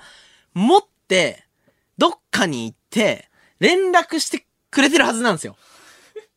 [0.53, 1.43] 持って、
[1.97, 3.29] どっかに行って、
[3.59, 5.57] 連絡してくれてるはずなんですよ。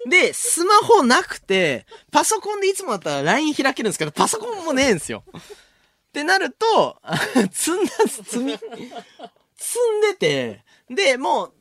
[0.09, 5.25] で、スマホなくて、パソコンでいつもだったら LINE 開けるんですけど、パソコンもねえんですよ。
[5.35, 5.41] っ
[6.13, 7.01] てなると、
[7.51, 8.53] 積んだ、積み、
[9.57, 11.53] 積んでて、で、もう、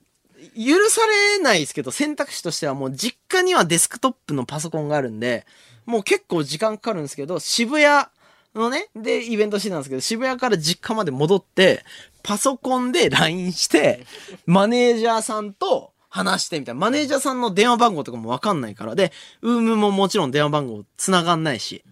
[0.56, 5.46] 許されないですけど、選択肢としてはもう実家にはデスクトップのパソコンがあるんで、
[5.86, 8.08] もう結構時間かかるんですけど、渋谷
[8.54, 11.84] のね、で、イベントしてたんですけど、渋谷から実家まで戻って、
[12.24, 14.06] パソコンで LINE して、
[14.46, 16.80] マネージャーさんと話してみたいな。
[16.80, 18.96] マネージャーさんの電話番号とかもわかんないから。
[18.96, 19.12] で、
[19.42, 21.84] ウームももちろん電話番号繋がんないし。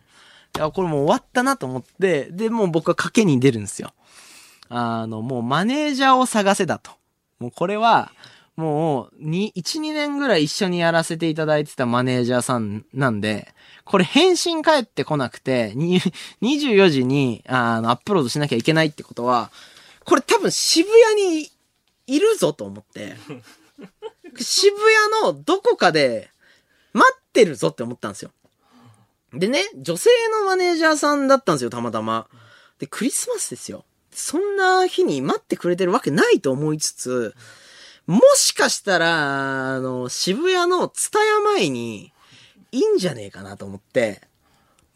[0.55, 3.93] いや、これもう終わったなと思って、で、もう僕は賭けに出るんですよ。
[4.69, 6.91] あの、もうマネージャーを探せだと。
[7.39, 8.11] もうこれは、
[8.55, 13.53] もう、に、1、2年ぐらい一緒にやらせていただいてたマネージャーさんなんで、
[13.85, 15.99] これ返信返ってこなくて、に
[16.41, 19.51] 24時に、あの、アップロードしなきゃいけないってことは、
[20.05, 21.51] これ多分渋谷に
[22.07, 23.15] いるぞと思って、
[24.39, 24.75] 渋
[25.21, 26.29] 谷のどこかで
[26.93, 28.31] 待ってるぞって思ったんですよ。
[29.33, 32.27] でね、女性のマネージャーさんだったんですよ、たまたま。
[32.79, 33.85] で、クリスマスですよ。
[34.11, 37.35] そんな日に待ってくれてるわけないと思いつつ、
[38.07, 42.11] もしかしたら、あの、渋谷のツタヤ前に、
[42.73, 44.21] いいんじゃねえかなと思って、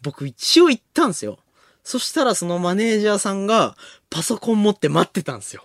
[0.01, 1.39] 僕一応行ったんですよ。
[1.85, 3.77] そしたらそのマネージャーさんが、
[4.09, 5.63] パソコン持って待ってたんですよ。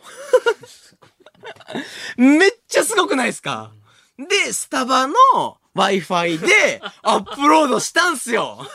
[2.16, 3.73] めっちゃすごくないですか？
[4.18, 5.14] で、スタバの
[5.75, 8.59] Wi-Fi でアップロードしたんすよ。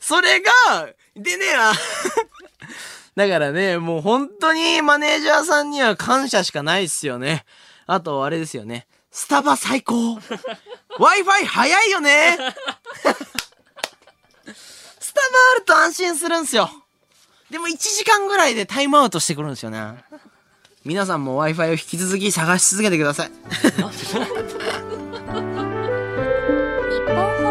[0.00, 0.50] それが、
[1.14, 1.72] でね、あ
[3.14, 7.44] だからね、もう本当にマネージャーさんには感謝しかないっすよね。
[7.86, 8.88] あと、あれですよね。
[9.12, 12.36] スタバ最高 !Wi-Fi 早いよね
[15.14, 16.68] スタバあると安心するんすよ。
[17.48, 20.04] でも1時間ぐらいでタイムアウトしてくるんですよね。
[20.84, 23.28] 皆さんも Wi-Fi を引き続き探し続けてください。
[23.28, 23.32] 日
[23.70, 23.92] 本放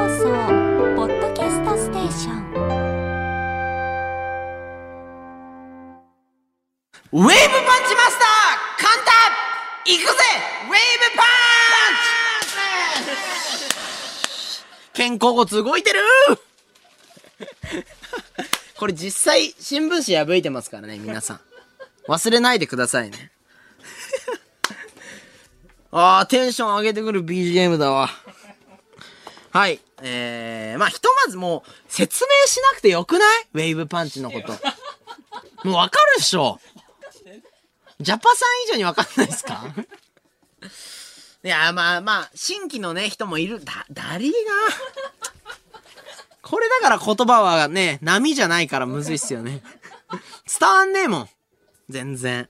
[0.09, 0.25] 送
[0.97, 2.35] ポッドキャストステーション
[7.13, 7.31] ウェーブパン
[7.87, 8.27] チマスター
[8.83, 9.11] カンタ
[9.85, 10.09] 行くぜ
[10.63, 10.73] ウェーブ
[11.15, 11.25] パン
[14.97, 16.01] チ肩甲骨動いてる
[18.77, 21.41] これ実際新聞紙破いてますからね、皆さん。
[22.07, 23.31] 忘れないでくださいね。
[25.91, 28.09] あー、テンション上げてくる BGM だわ。
[29.51, 29.79] はい。
[30.01, 33.47] えー、まあ、ひとまずもう、説明しなくてよくない？
[33.53, 34.51] ウェーブパンチのこと。
[35.63, 36.59] もうわかるでしょ
[38.01, 39.63] ジャパさん以上にわかんないですか？
[41.43, 43.63] いや、まあまあ、新規のね、人もいる。
[43.63, 44.35] だ、だりーな。
[46.73, 49.61] これだから言葉はね、波じゃないからむずいっすよね。
[50.59, 51.29] 伝わんねえもん。
[51.89, 52.49] 全然。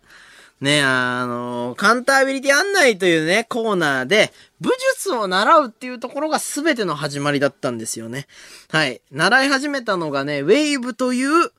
[0.61, 8.27] ねあの、カンタービリティ案内というね、コーナーで、武術を習うっていうところが全ての始まりだったんですよね。
[8.69, 9.01] はい。
[9.11, 11.51] 習い始めたのがね、ウェイブという、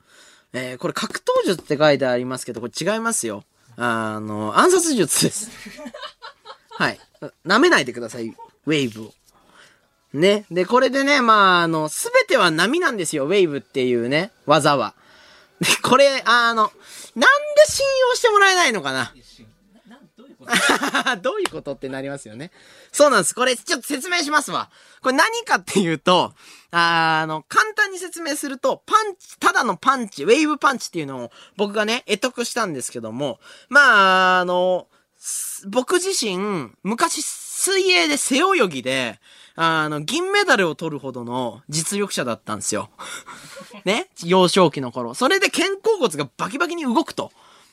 [0.54, 3.44] えー、これ格闘術って書いてありますけど、これ違いますよ。
[3.76, 5.50] あの、暗殺術です。
[6.70, 6.98] はい。
[7.44, 9.14] 舐めないでください、ウェイブを。
[10.14, 10.46] ね。
[10.50, 14.94] で、これでね、まあ、あの、すべては波なんですよ、ウェイブっていうね、技は。
[15.60, 16.70] で、これ、あの、なんで
[17.66, 19.12] 信用してもらえないのかな？
[21.22, 21.72] どういうこと？
[21.74, 22.50] ってなりますよね。
[22.92, 23.34] そうなんです。
[23.34, 24.70] これ、ちょっと説明しますわ。
[25.00, 26.32] これ何かっていうと、
[26.70, 34.86] あの、簡単に説明すると、パンチ、ただのパンチ、ウェーブパンチっていうのを僕がね、得得したんですけども、まあ、あの、
[35.18, 39.20] す僕自身、昔、水泳で背泳ぎで、
[39.56, 42.90] あの、銀メダルを取るほどの実力者だったんですよ。
[43.84, 44.08] ね？
[44.24, 45.14] 幼少期の頃。
[45.14, 47.30] それで肩甲骨がバキバキに動くと。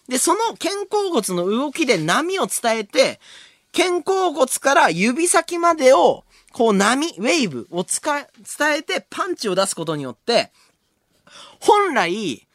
[0.08, 3.20] で、その肩甲骨の動きで波を伝えて、
[3.76, 8.28] 肩甲骨から指先までを、こう波、ウェーブを使、伝
[8.78, 10.52] えてパンチを出すことによって、
[11.60, 12.46] 本来、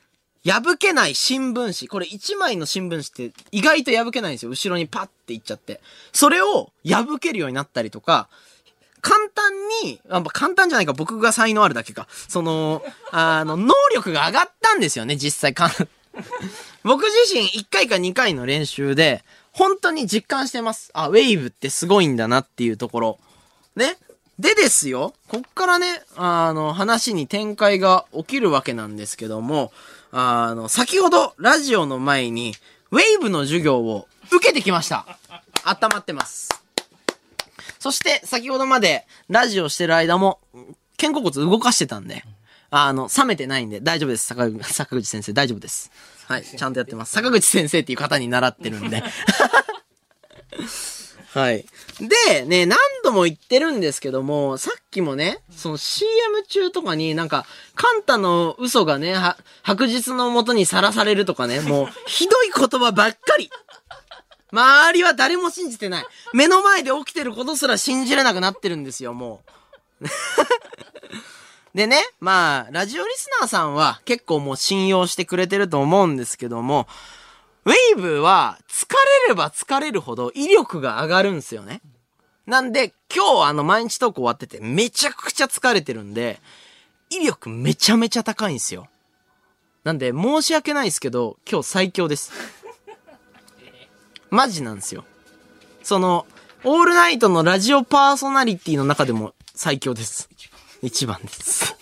[0.45, 1.89] 破けない新聞紙。
[1.89, 4.51] これ1枚の新聞紙って意外と破けないんですよ。
[4.51, 5.81] 後ろにパッていっちゃって。
[6.13, 8.29] それを破けるようになったりとか、
[9.01, 9.53] 簡単
[9.85, 12.07] に、あまあ簡単じゃないか、僕が才能あるだけか。
[12.29, 15.71] その、あの、能力が上がったんですよね、実際か。
[16.83, 20.91] 僕自身1回か2回の練習で、本当に実感してます。
[20.93, 23.19] あ、ウェイブってすごいんだなっていうところ。
[23.75, 23.97] ね。
[24.39, 29.73] でですよ、こっからね、あの、話に展開が起きるわけなんですけども、
[30.13, 32.55] あの、先ほどラジオの前に、
[32.91, 35.07] ウェイブの授業を受けてきました。
[35.65, 36.51] 温まってます。
[37.79, 40.41] そして、先ほどまでラジオしてる間も、
[40.99, 42.25] 肩甲骨動かしてたんで、
[42.71, 44.27] あの、冷めてないんで大丈夫です。
[44.27, 45.91] 坂口先生大丈夫です。
[46.27, 47.13] はい、ちゃんとやってます。
[47.13, 49.03] 坂口先生っていう方に習ってるんで。
[51.33, 51.67] はい。
[52.31, 57.45] で、ね、何度も言ってるんですけども、さっきもね、その CM 中とかになんか、
[57.75, 59.15] カンタの嘘がね、
[59.63, 63.51] 白日のもとにさらされるとかね、もう、ひどい言葉ばっかり。
[64.53, 66.07] 周りは誰も信じてない。
[66.33, 69.43] 目の前で起きてることすら信じれなくなってるんですよ、も
[70.01, 70.07] う。
[71.75, 76.87] でね、まあ、ラジオリスナーさんは結構もう信用してくれてると思うんですけども、
[77.65, 78.87] ウェイブは疲
[79.25, 81.83] れれば疲れるほど威力が上がるんですよね。
[82.47, 86.41] なんで、今日あの毎日投稿終わっててめちゃくちゃ疲れてるんで、
[87.11, 88.89] 威力めちゃめちゃ高いんですよ。
[89.85, 92.33] なんで、申し訳ないですけど、今日最強です。
[94.37, 95.05] マジなんですよ。
[95.83, 96.27] その、
[96.63, 100.29] オールナイトのラジオパーソナリティの中でも最強です。
[100.83, 101.75] 一番です。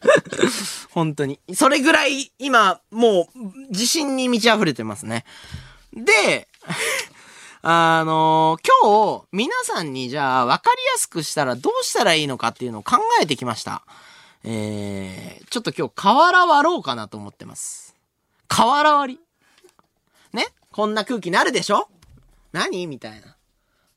[0.92, 1.40] 本当に。
[1.54, 3.38] それぐらい、今、もう、
[3.70, 5.24] 自信に満ち溢れてますね。
[5.94, 6.48] で、
[7.62, 13.84] あのー今日、皆さんにじゃあ、わかりやすくしたらどうしたらいいのかっていうのを考えてきました。
[14.44, 17.94] えー、ちょっと今日、瓦割ろうかなと思ってます。
[18.48, 19.31] 瓦割り？
[20.72, 21.88] こんな空気になるでしょ？
[22.52, 22.86] 何？
[22.86, 23.36] みたいな。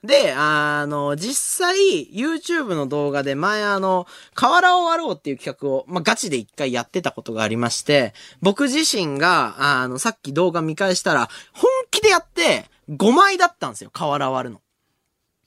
[0.03, 1.75] で、あの、実際、
[2.13, 14.59] YouTube の動画で前あの、瓦を割ろうっていう企画を、まあ、ガチで一回やってたことがありまして、僕自身が、あの、さっき動画見返したら、本気でやって、5枚だったんですよ、瓦割る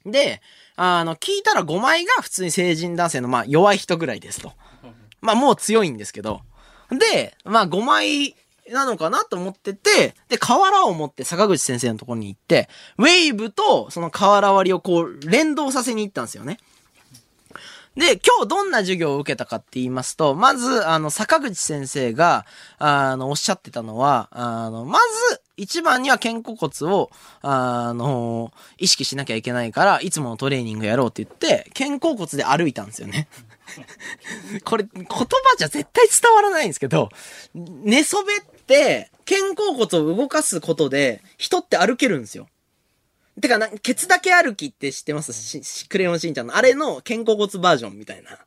[0.05, 0.11] の。
[0.11, 0.41] で、
[0.75, 4.51] あの、聞いたら5枚が普通に成人男性の、まあ、弱い人ぐらいですと。
[5.21, 6.41] まあ、もう強いんですけど。
[6.89, 8.35] で、まあ、5枚
[8.71, 16.57] なのかなと思ってて、で、瓦を持って坂口先生のところに行って、ウェイブとその瓦割りをこう、連動させに行ったんですよね。
[17.99, 22.45] で、今日どんな授業を受けたかって言いますと、まず、あの、坂口先生が、
[22.77, 27.09] あの、おっしゃってたのは、あの、まず、一番には肩甲骨を、
[27.41, 33.27] あの、意識しなきゃいけないから、いつものトレーニングやろうって言って、肩甲骨で歩いたんですよね。
[34.63, 35.27] これ、言葉
[35.57, 37.09] じゃ絶対伝わらないんですけど、
[37.53, 38.58] 寝そべって、
[39.25, 42.47] 肩甲骨を動かすことで、人って歩けるんですよ。
[43.41, 45.33] てかな、ケツだけ歩きって知ってます？
[45.33, 46.55] しクレヨンしんちゃんの。
[46.55, 48.37] あれの肩甲骨バージョンみたいな、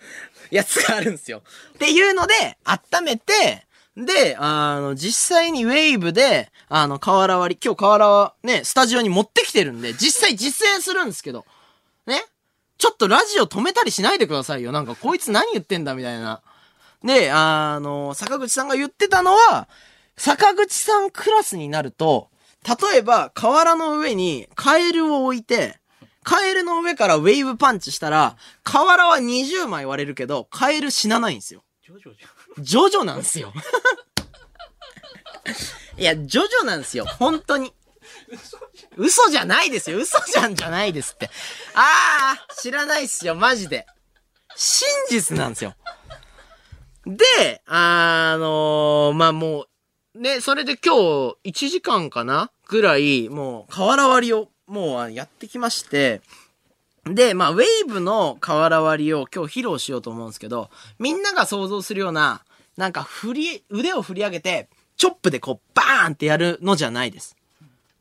[0.50, 1.42] やつがあるんですよ。
[1.74, 11.44] っていうので、温めて、で、あの、実際にウェーブで、あの、瓦割り、今日瓦はね、スタジオに持ってきてるんで、実際実演するんですけど、
[12.06, 12.24] ね？
[12.78, 14.70] ちょっとラジオ止めたりしないでくださいよ。
[14.70, 16.40] なんか、こいつ何言ってんだみたいな。
[17.04, 19.68] で、あの、坂口さんが言ってたのは、
[20.16, 22.30] 坂口さんクラスになると、
[22.66, 25.78] 例えば、河原の上にカエルを置いて、
[26.24, 31.62] カエルの上からウェーブパンチしたら、河原は20枚割れるけど、カエル死なないんですよ。
[31.82, 32.18] ジョジョじ
[32.62, 33.52] ジョジョなんですよ。
[35.96, 37.06] いや、ジョジョなんですよ。
[37.06, 37.72] 本当に。
[38.96, 39.98] 嘘じゃないですよ。
[39.98, 41.30] 嘘じゃんじゃないですって。
[41.74, 43.34] あー、知らないっすよ。
[43.34, 43.86] マジで。
[44.56, 45.74] 真実なんですよ。
[47.08, 49.66] で、あのーまあ、も
[50.14, 56.20] う、ね、それで今日、1時間かなぐらい、もう、瓦割りを、もう、やってきまして、
[57.06, 60.68] で、まあ、ウェーブの瓦割りを今日披露しようと思うんですけど、
[60.98, 62.42] みんなが想像するような、
[62.76, 64.68] なんか振り、腕を振り上げて、
[64.98, 67.36] チョップでこう、バーンってやるのじゃないです。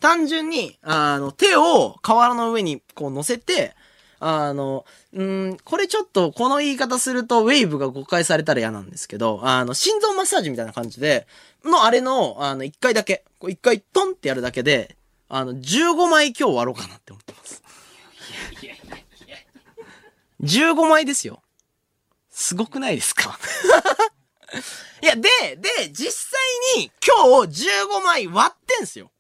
[0.02, 3.74] 単純に、あの、手を瓦の上にこう乗せて、
[4.20, 11.28] あの、うん、これちょっとこの言い方するとウェーブが誤解されたら嫌なんですけど、あの、心臓マッサージみたいな感じで、
[11.64, 14.96] のあれの、あの、一回だけ、こう一回トンってやるだけで、
[15.30, 17.62] あの、15枚今日割ろうかなって思ってます。
[18.58, 18.66] ゃん。
[18.66, 19.38] いやいやいや。
[20.42, 21.42] 15枚ですよ。
[22.30, 23.38] すごくないですか？
[25.02, 25.22] いや、で、
[25.58, 26.40] で、実際
[26.78, 29.12] に今日15枚割ってんすよ。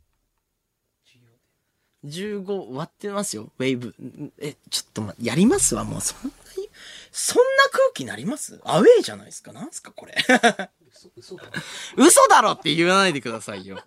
[2.05, 3.87] 15割ってますよ、ウェーブ。
[3.99, 6.69] んえ、ちょっとま、やりますわ、もうそんなに、
[7.11, 8.59] そんな空気なります？
[8.63, 9.51] アウェーじゃないですか？
[9.51, 10.15] なんすかこれ。
[10.91, 11.51] 嘘、嘘だろ。
[11.97, 13.79] 嘘だろって言わないでくださいよ。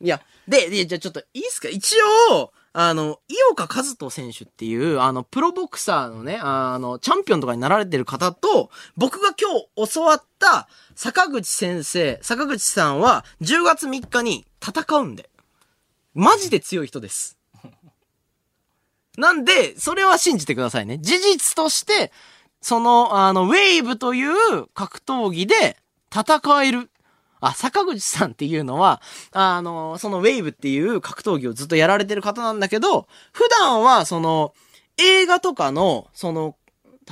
[0.00, 1.68] いや、で、で、じゃあちょっといいっすか？
[1.68, 1.96] 一
[2.30, 9.50] 応、あの、井岡和人選手っていう、あの、プロボクサーのね、あの、チャンピオンとかになられてる方と、僕が今
[9.84, 15.30] 日教わった坂口先生、坂口さんは10月3日に戦うんで。
[16.16, 17.36] マジで強い人です。
[19.18, 20.98] なんで、それは信じてくださいね。
[20.98, 22.10] 事実として、
[22.62, 25.76] その、あの、ウェーブという格闘技で
[26.10, 26.90] 戦える。
[27.40, 29.02] あ、坂口さんっていうのは、
[29.32, 34.54] あの、そのウェーブっていう格闘技をずっとやられてる方なんだけど、普段はその、
[34.96, 36.56] 映画とかの、その、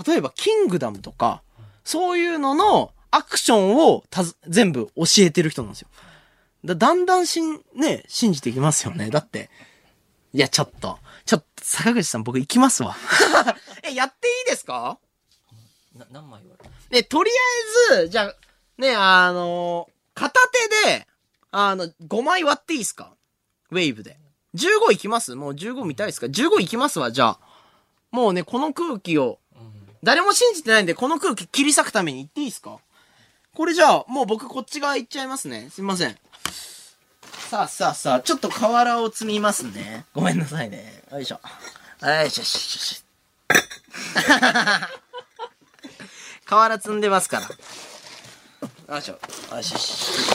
[0.07, 1.43] 例えばキングダムとか、
[1.85, 4.03] そういうののアクションを
[4.49, 5.89] 全部教えてる人なんですよ。
[6.65, 9.11] だだんだんしん、ね、信じていきますよね。
[9.11, 9.51] だって、
[10.33, 12.97] いや、ちょっと、ちょっと、坂口さん僕行きますわ。
[13.85, 14.99] え、やっていいですか？
[15.95, 17.31] な、何枚割るで、とり
[17.91, 18.35] あえず、じゃあ、
[18.79, 20.41] ね、あの片
[20.83, 21.07] 手で、
[21.51, 23.15] あの、5枚割っていいですか？
[23.71, 24.19] ウェーブで。
[24.55, 25.35] 15いきます？
[25.35, 27.39] もう15見たいですか ?15 いきますわ、じゃあ。
[28.11, 29.97] もうね、この空気を、うん。
[30.03, 32.79] 誰も信じてないんで、この空気切り裂くために言っていいですか？
[33.55, 35.69] これじゃあ、もう僕こっち側行っちゃいますね。
[35.71, 36.19] すいません。
[37.51, 40.07] さあさあさあ、ちょっと瓦を積みますね。
[40.15, 41.03] ごめんなさいね。
[41.13, 41.41] よいしょ。
[42.03, 43.05] よいしょしょしし。
[46.47, 47.41] 瓦積んでますか
[48.89, 48.95] ら。
[48.95, 49.19] よいしょ。
[49.55, 50.31] よいしよし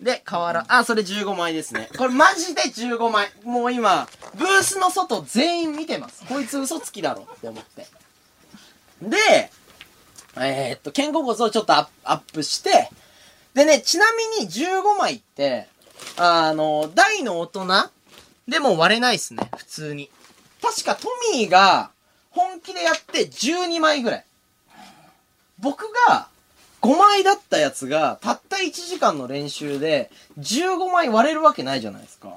[0.00, 0.02] ょ。
[0.02, 0.64] で、瓦。
[0.68, 1.88] あ、それ15枚ですね。
[1.96, 3.30] これマジで15枚。
[3.44, 6.24] もう今、ブースの外全員見てます。
[6.26, 7.86] こいつ嘘つきだろって思って。
[9.02, 9.50] で、
[10.36, 12.90] えーっと、肩甲骨をちょっとアップアップして、
[13.54, 14.06] でね、ちな
[14.38, 15.68] みに15枚って、
[16.16, 17.66] あの、大の大人
[18.48, 20.10] でも割れないっすね、普通に。
[20.62, 21.90] 確かトミーが
[22.30, 24.24] 本気でやって12枚ぐらい。
[25.58, 26.28] 僕が
[26.82, 32.36] 5枚だったやつがたった1時間の練習で15枚割れるわけないじゃないですか。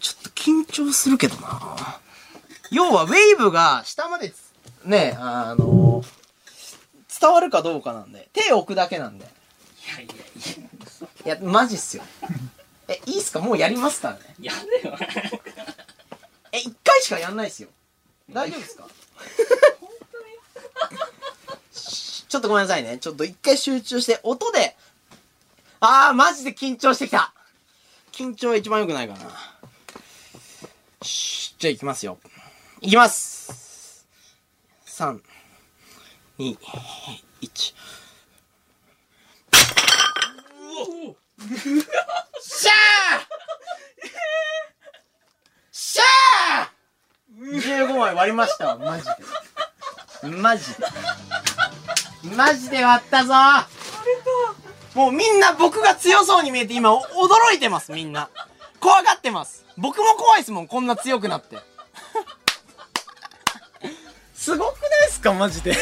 [0.00, 2.00] ちょっと緊張するけどな
[2.70, 4.44] 要はウェーブが下までつ
[4.84, 6.02] ね、あの
[7.20, 9.24] 伝わるかどうかなんで、手を置くだけなんで。
[9.24, 9.28] い
[9.88, 10.14] やいや
[10.60, 10.63] い
[11.24, 12.02] いや、マジっすよ。
[12.86, 13.40] え、いいっすか？
[13.40, 14.34] もうやりますからね。
[14.40, 14.52] や。
[14.52, 14.98] やだよ。
[16.52, 17.70] え、一回しかやんないっすよ。
[18.30, 18.86] 大丈夫ですか？
[22.28, 22.98] ちょっとごめんなさいね。
[22.98, 24.76] ちょっと一回集中して、音で、
[25.80, 27.32] あー、マジで緊張してきた。
[28.12, 29.30] 緊張は一番良くないかな。
[31.02, 32.18] しじゃあ行きますよ。
[32.80, 34.06] 行きます。
[34.86, 35.20] 3、
[36.38, 36.58] 2、
[37.40, 37.74] 1。
[42.40, 43.24] しゃー
[45.70, 50.36] しゃー !15 枚割りましたわ、マジで。
[50.36, 50.86] マジで。
[52.34, 53.34] マジで割ったぞ
[54.94, 57.02] もうみんな僕が強そうに見えて今驚
[57.54, 58.30] いてます、みんな。
[58.80, 59.66] 怖がってます。
[59.76, 61.58] 僕も怖いですもん、こんな強くなって。
[64.34, 65.76] すごくないですか、マジで。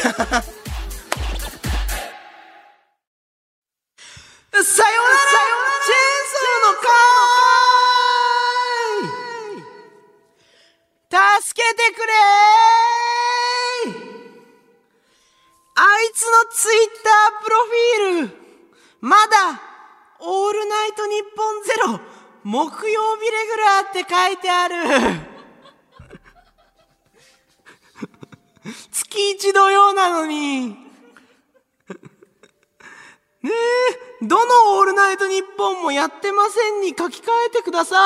[37.03, 37.97] 書き換えてくださ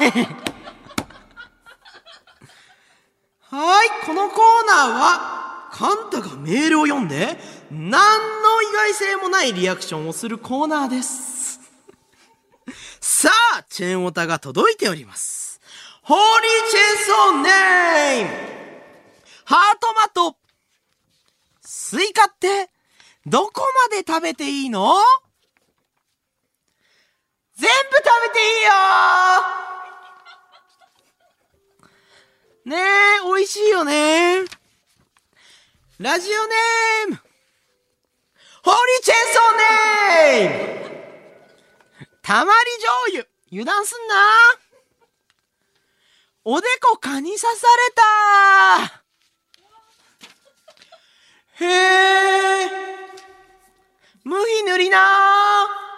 [0.00, 0.10] い。
[3.54, 7.38] はい、このコーナーは、カンタがメールを読んで、
[7.70, 11.60] 何の意外性もないリアクションをするコーナーです。
[13.00, 15.60] さあ、チェーンオタが届いております。
[16.02, 18.30] ホーリーチェーンソーネーム
[19.44, 20.36] ハートマト
[21.60, 22.70] スイカって、
[23.26, 24.94] どこまで食べていいの？
[27.60, 28.72] 全部食べていいよ。
[32.64, 34.44] ねえ、美味しいよね。
[35.98, 37.18] ラジオネーム。
[38.62, 42.10] ホーリーチェンソーネーム。
[42.22, 43.26] たまり醤油。
[43.52, 44.14] 油断すんな。
[46.44, 47.92] おでこ蚊に刺され
[51.58, 51.64] た。
[51.66, 51.66] へ
[52.64, 52.70] え。
[54.24, 55.89] 無比塗りな。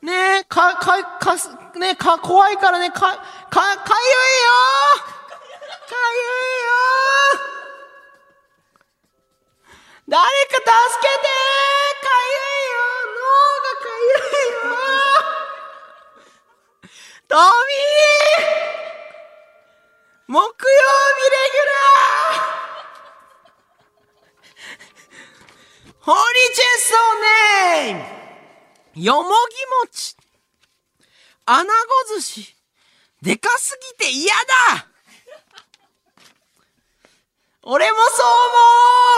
[0.00, 3.66] ねえ、か、か、かす、ねえ、か、怖いからね、か、か、かゆいよ。
[5.88, 7.48] かゆいよ。
[10.08, 10.64] 誰か助
[11.02, 11.26] けて。
[12.00, 12.78] かゆいよ。
[13.14, 13.20] 脳
[13.64, 14.14] がかゆ
[14.46, 14.70] いよ。
[17.26, 18.58] トミー。
[20.28, 20.44] 木曜
[21.16, 22.58] 日レギュラー。
[26.00, 28.27] ホーリーチェストネーム。
[29.00, 29.32] よもぎ
[29.86, 30.16] 餅
[31.46, 32.54] 穴子寿司。
[33.22, 34.86] でかすぎて嫌だ。
[37.62, 38.22] 俺もそ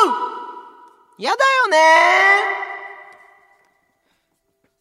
[0.07, 1.15] う思う。
[1.19, 1.79] 嫌だよね。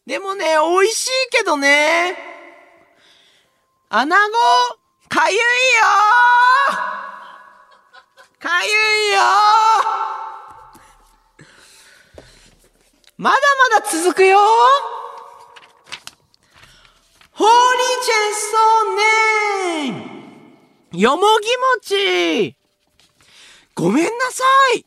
[0.06, 2.18] でもね、美味しいけどね。
[3.90, 4.34] 穴子、
[5.08, 5.42] かゆいよ。
[8.40, 8.70] かゆ
[9.10, 10.19] いよ。
[13.20, 13.38] まだ
[13.74, 14.40] まだ続くよ。
[17.34, 20.98] ホーリーチェンソーネーム。
[20.98, 21.50] よもぎ
[21.90, 22.56] 餅
[23.76, 24.86] ごめんなさい。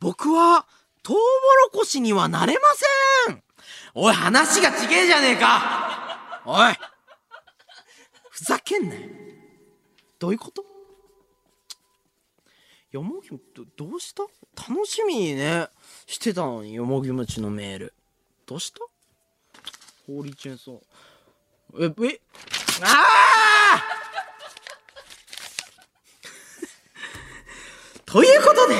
[0.00, 0.66] 僕は、
[1.04, 1.20] トウモ
[1.66, 2.60] ロコシにはなれま
[3.28, 3.44] せん。
[3.94, 6.42] おい、話がちげえじゃねえか。
[6.44, 6.74] おい。
[8.30, 9.00] ふざけんなよ。
[10.18, 10.64] どういうこと？
[12.90, 14.24] よもぎ、ど、どうした？
[14.68, 15.68] 楽しみね、
[16.06, 17.94] してたのに、よもぎ餅のメール。
[18.46, 18.80] どうした？
[20.06, 21.86] ホーリーチェーンソー。
[22.06, 22.20] え、え、
[22.82, 22.86] あ
[23.76, 23.82] あ
[28.06, 28.74] ということで、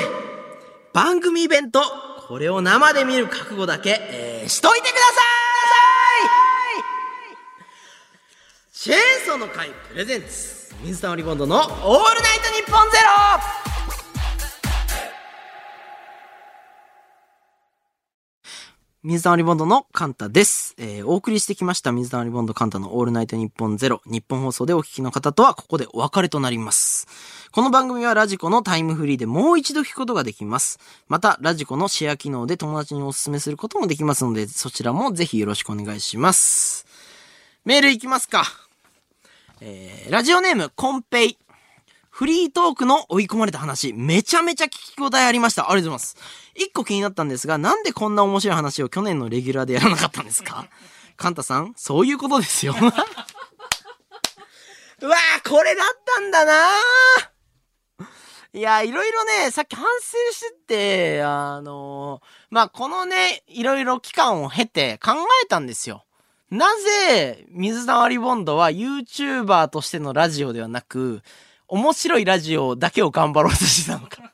[0.93, 1.81] 番組イベント、
[2.27, 5.05] これを生で見る覚悟だけ、えー、しといてくださ
[8.71, 8.73] い！
[8.73, 11.67] チェーンソーの会プレゼンツ、水溜りボンドのオー
[12.15, 13.74] ルナイトニッポンゼロ
[19.07, 20.73] 水溜りボンドのカンタです。
[20.79, 27.05] えーお送りしてきました水溜りボンドカンタのオールナイトニッポンゼロ、日本放送でお聞きの方とはここでお別れとなります。
[27.51, 30.79] この番組はラジコのタイムフリーでもう一度聞くことができます。
[31.07, 36.87] また、ラジコのシェア機能で友達にお勧めすることもできますので、そちらもぜひよろしくお願いします。
[37.63, 38.43] メールいきますか。
[39.61, 41.37] えー、ラジオネーム、コンペイ。
[42.17, 45.69] フリートークの追い込まれた話、めちゃめちゃ聞き応えありました。
[45.69, 46.15] ありがとうございます。
[46.55, 50.65] 一個気になったんですが、なんでこんな面白い話を去年のレギュラーでやらなかったんですか？
[51.17, 52.73] カンタさん、そういうことですよ。
[52.79, 56.69] うわー、これだったんだな
[58.53, 60.53] いや、いろいろね、さっき反省して
[61.17, 65.11] て、あのまあ、このね、いろいろ期間を経て考
[65.43, 66.05] えたんですよ。
[66.49, 66.73] な
[67.09, 71.21] ぜ、水溜りボンドは YouTuber としてのラジオではなく、
[71.75, 74.31] 面白いラジオだけを頑張ろうとしてたのか。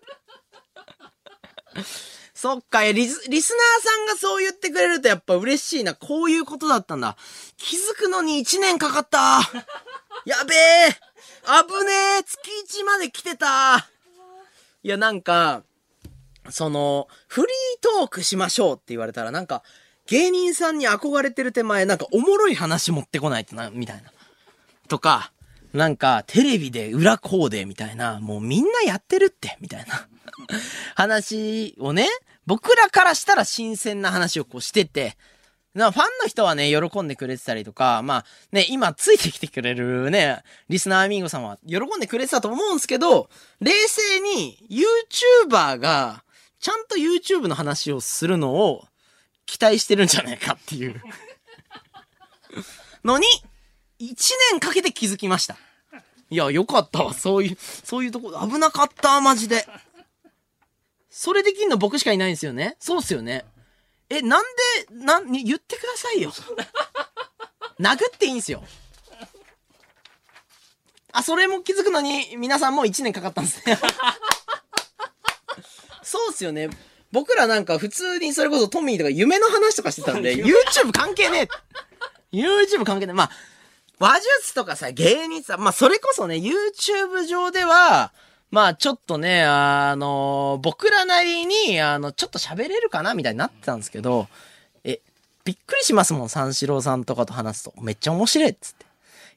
[2.36, 5.96] そっか、リス、リスナーさんがそう言ってくれるとやっぱ嬉しいな。
[5.96, 7.18] こういうことだったんだ。
[7.58, 9.40] 気づくのに1年かかった。
[10.26, 10.96] やべえ
[11.44, 12.40] 危ねえ月
[12.82, 13.90] 1まで来てた
[14.84, 15.64] いや、なんか、
[16.50, 17.48] その、フリー
[17.82, 19.64] トークしましょうって言われたら、なんか、
[20.06, 24.12] 芸人さんに憧れてる手前、なんかおもろい話持ってこないとな、みたいな。
[24.88, 25.32] とか、
[25.74, 30.08] なんか、テレビで裏コーデみたいな、もうみんなやってるって、みたいな。
[30.96, 32.08] 話をね、
[32.46, 35.18] 僕らからしたら新鮮な話をこうしてて、
[35.74, 43.30] なファンの人はね、喜んでくれてたりとか、まあね、今ついてきてくれるね、リスナーアミーゴさんは喜んでくれてたと思うんですけど、
[43.62, 44.58] 冷静に
[45.48, 46.24] YouTuber が
[46.60, 48.86] ちゃんと YouTube の話をするのを
[49.46, 51.02] 期待してるんじゃないかっていう。
[53.04, 53.26] のに、
[54.02, 54.16] 1
[54.52, 55.58] 年かけて気づきました。
[56.30, 57.14] いや、よかったわ。
[57.14, 59.66] そういう、そういうとこ、危なかった、マジで。
[61.10, 62.78] それできんの僕しかいないんですよね。
[62.80, 63.46] そうっすよね。
[64.10, 64.46] え、なん
[64.90, 66.32] で、なん、に言ってくださいよ。
[67.80, 68.64] 殴っていいんすよ。
[71.12, 73.78] あ、それも気づくのに、皆さんも1年かかったんですね。
[76.02, 76.70] そうっすよね。
[77.12, 81.50] 僕らなんか普通にそれこそトミーとか夢の話とかしてたんで、YouTube 関係ね
[82.34, 82.38] え。
[82.38, 83.14] YouTube 関係ねえ。
[83.14, 83.32] まあ、
[84.02, 88.12] 話術とかさ、芸人さ、まあそれこそね、YouTube 上では、
[88.50, 94.28] まあちょっとね、あの僕らなりに、あの、ちょっと喋れるかなみたいになってたんですけど、
[94.84, 95.02] え、
[95.46, 97.76] びっくりしますもん、三四郎さんとかと話すと。
[97.80, 98.86] めっちゃ面白いっつって。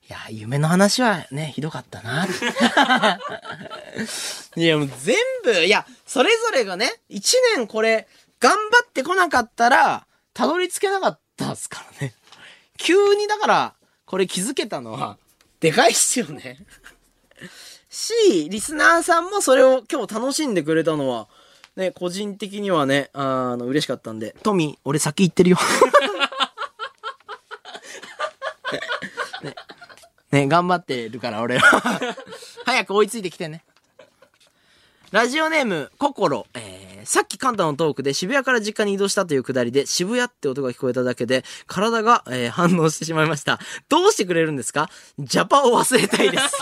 [0.09, 2.27] いや、夢の話はね、ひどかったな。
[4.57, 8.09] いや、もう全部、いや、それぞれがね、一年これ、
[8.41, 12.15] 頑張ってこなかったら、たどり着けなかったっすからね。
[12.79, 13.75] 急にだから、
[14.07, 15.19] これ気づけたのは、
[15.61, 16.59] でかいっすよね。
[17.89, 21.29] し、リスナーさんもそれを今日楽しんでくれたのは、
[21.77, 24.35] ね、個人的にはね、あの、嬉しかったんで。
[24.43, 25.57] トミー、俺先行ってるよ。
[29.43, 29.55] ね、
[30.31, 32.17] ね、頑張ってるから、俺は。
[32.65, 33.65] 早く追いついてきてね。
[35.15, 36.45] ラジオネーム、ココロ。
[36.55, 43.61] えー、さっきカンタのトークで渋谷から実家に移動したというくだりで、渋谷って音が聞こえただけで、体が、えー反応してしまいました。
[43.89, 44.91] どうしてくれるんですか？
[45.21, 46.45] ジャパを忘れたいです。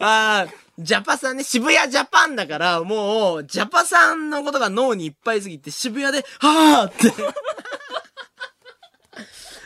[0.00, 7.14] あー、ジャパさんね、渋谷ジャパンだから、もう、ジャパさんのことが脳にいっぱいすぎて、渋谷で、はーって。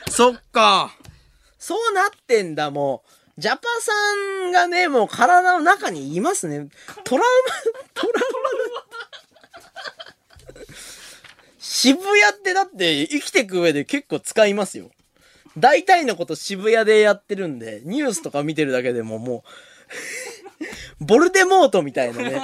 [0.12, 0.94] そっか。
[1.58, 3.10] そうなってんだ、もう。
[3.40, 3.92] ジャパさ
[4.48, 6.68] んがね、もう体の中にいますね。
[7.04, 8.22] トラウマ、トラウ
[10.54, 10.54] マ。
[11.58, 14.90] 渋谷ってだって生きてく上で結構使いますよ。
[15.56, 19.42] 大体のこと渋谷でやってるんで、ニュースとか見てるだけでもも
[21.00, 22.42] う、ボルデモートみたいなね。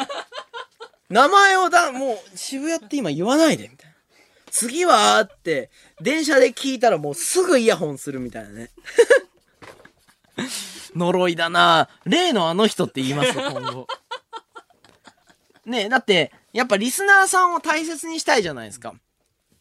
[1.10, 3.96] 名前をだ、もう渋谷って今言わないで、みたいな。
[4.50, 5.68] 次はって、
[6.00, 8.70] 電車で聞いたらもうすぐイヤホンするみたいなね。
[10.94, 13.86] 呪いだな例のあの人って言いますよ、今後。
[15.64, 18.94] ねえ、だって、やっぱリスナーさんを大切にしたいじゃないですか。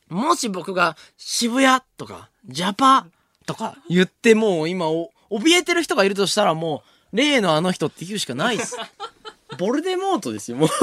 [0.08, 3.08] もし僕が渋谷とか、ジャパ
[3.46, 8.78] とか言ってもう今お、怯えてる人がいるとしたらもう、例のあの人って言うしかないっす。
[9.58, 10.70] ボルデモートですよ、もう。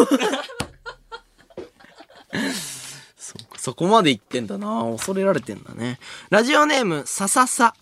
[3.17, 6.01] そそこまで言ってんだな恐れられてんだね。
[6.31, 7.75] ラジオネーム、さささ。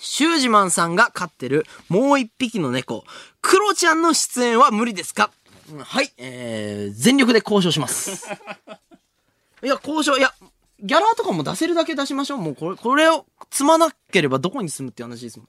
[0.00, 3.04] シュージマンさんが飼ってるもう一匹の猫、
[3.42, 5.30] クロちゃんの出演は無理ですか？
[5.70, 8.26] うんはい、えー、全力で交渉します。
[9.62, 10.32] いや、交渉、いや、
[10.80, 12.38] ギャラとかも出せるだけ出しましょう。
[12.38, 15.46] もうこれ、これを積まなければどこに住むって話ですも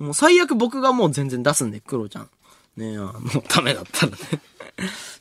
[0.00, 0.04] ん。
[0.06, 2.30] もう最悪僕がもう全然出すんで、クロちゃん。
[2.76, 3.14] ねあの、
[3.48, 4.18] ダメだったらね。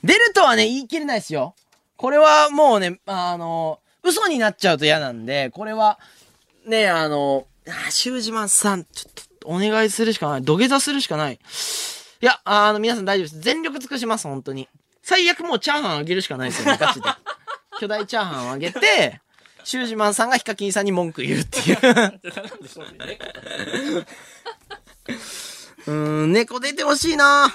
[0.04, 1.56] 出るとはね、言い切れないですよ。
[1.96, 5.98] これはもうね、あの、嘘になっちゃうと嫌なんで、これは、
[6.66, 10.42] ね、あの、あ、シュージマンさん、ちょっと、お願いするしかない。
[10.42, 11.34] 土下座するしかない。
[11.34, 13.40] いや、あの、皆さん大丈夫です。
[13.42, 14.70] 全力尽くします、本当に。
[15.02, 17.10] 最悪もうチャーハンあげるしかないですよね、ガチで。
[17.80, 19.22] 巨大チャーハンをあげて、
[19.64, 21.78] シュージマンさんがヒカキンさんに文句言うっていう。
[25.86, 27.54] うーん、猫出てほしいな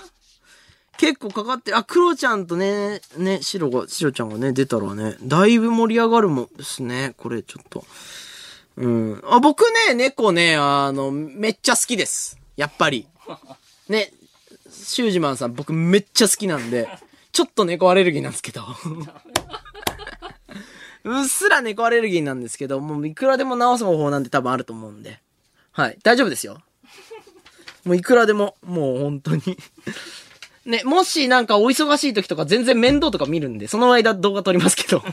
[0.98, 1.76] 結構かかってる。
[1.78, 7.14] あ、クロちゃんとね、ね、シロが、シロちゃんがね、出たらね、だいぶ盛り上がるもんですね。
[7.16, 7.84] これちょっと。
[8.78, 9.20] うん。
[9.24, 12.38] あ、僕ね、猫ね、あの、めっちゃ好きです。
[12.56, 13.08] やっぱり。
[13.88, 14.12] ね、
[14.70, 16.88] シュージマンさん僕めっちゃ好きなんで、
[17.32, 18.64] ちょっと猫アレルギーなんですけど。
[21.04, 25.20] うっすら猫アレルギーなんですけど、もういくらでも治す方法なんて多分あると思うんで。
[25.72, 25.98] はい。
[26.02, 26.62] 大丈夫ですよ。
[27.84, 29.42] もういくらでも、もう本当に。
[30.66, 35.02] ね、もしなんかお忙しい時とか全然面倒とか見るんで、その間動画撮りますけど。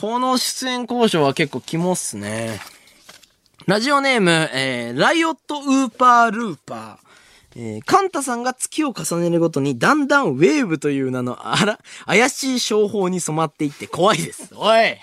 [0.00, 2.60] この出演交渉は結構肝っすね。
[3.66, 7.08] ラジオネーム、えー、ライオットウーパールーパー。
[7.56, 14.50] えー、カンタさんが月を重ねるごとにだんだんウェーブという名のあら、怪しい商法に染まっていって怖いです。
[14.54, 14.96] おい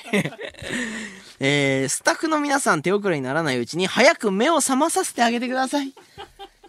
[1.42, 5.88] えー、スタッフの皆さん手遅れにならないうちに早く目を覚まさせてあげてください。
[5.88, 5.94] い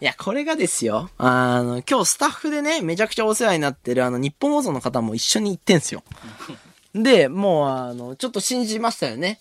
[0.00, 1.10] や、これがですよ。
[1.16, 6.02] あの、今日スタッフでね、めちゃくちゃお世話になってるあの、日本放送の方も一緒に行ってんすよ。
[7.02, 9.40] で、もうあの、ちょっと信じましたよね。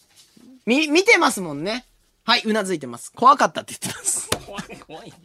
[0.65, 1.85] み、見てますもんね。
[2.23, 3.11] はい、うなずいてます。
[3.13, 4.29] 怖かったって言ってます。
[4.45, 5.21] 怖い怖いんだよ。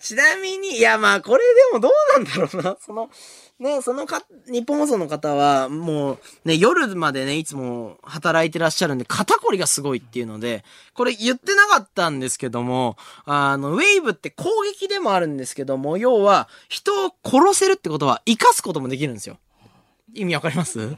[0.00, 2.76] ちなみに、いやまあこれでもどうなんだろうな。
[2.80, 3.08] その、
[3.60, 10.64] ね、そのか、日本放送の方は、もう、ね、夜までね、いつも働いてらっしゃるんで、肩こりがすごいっていうので、
[10.94, 19.38] これ言ってなかったんですけども、あの、ウェーブって攻撃でもあるんですけども、要は、人を殺せるってことは、生かすこともできるんですよ。
[20.14, 20.96] 意味わかります？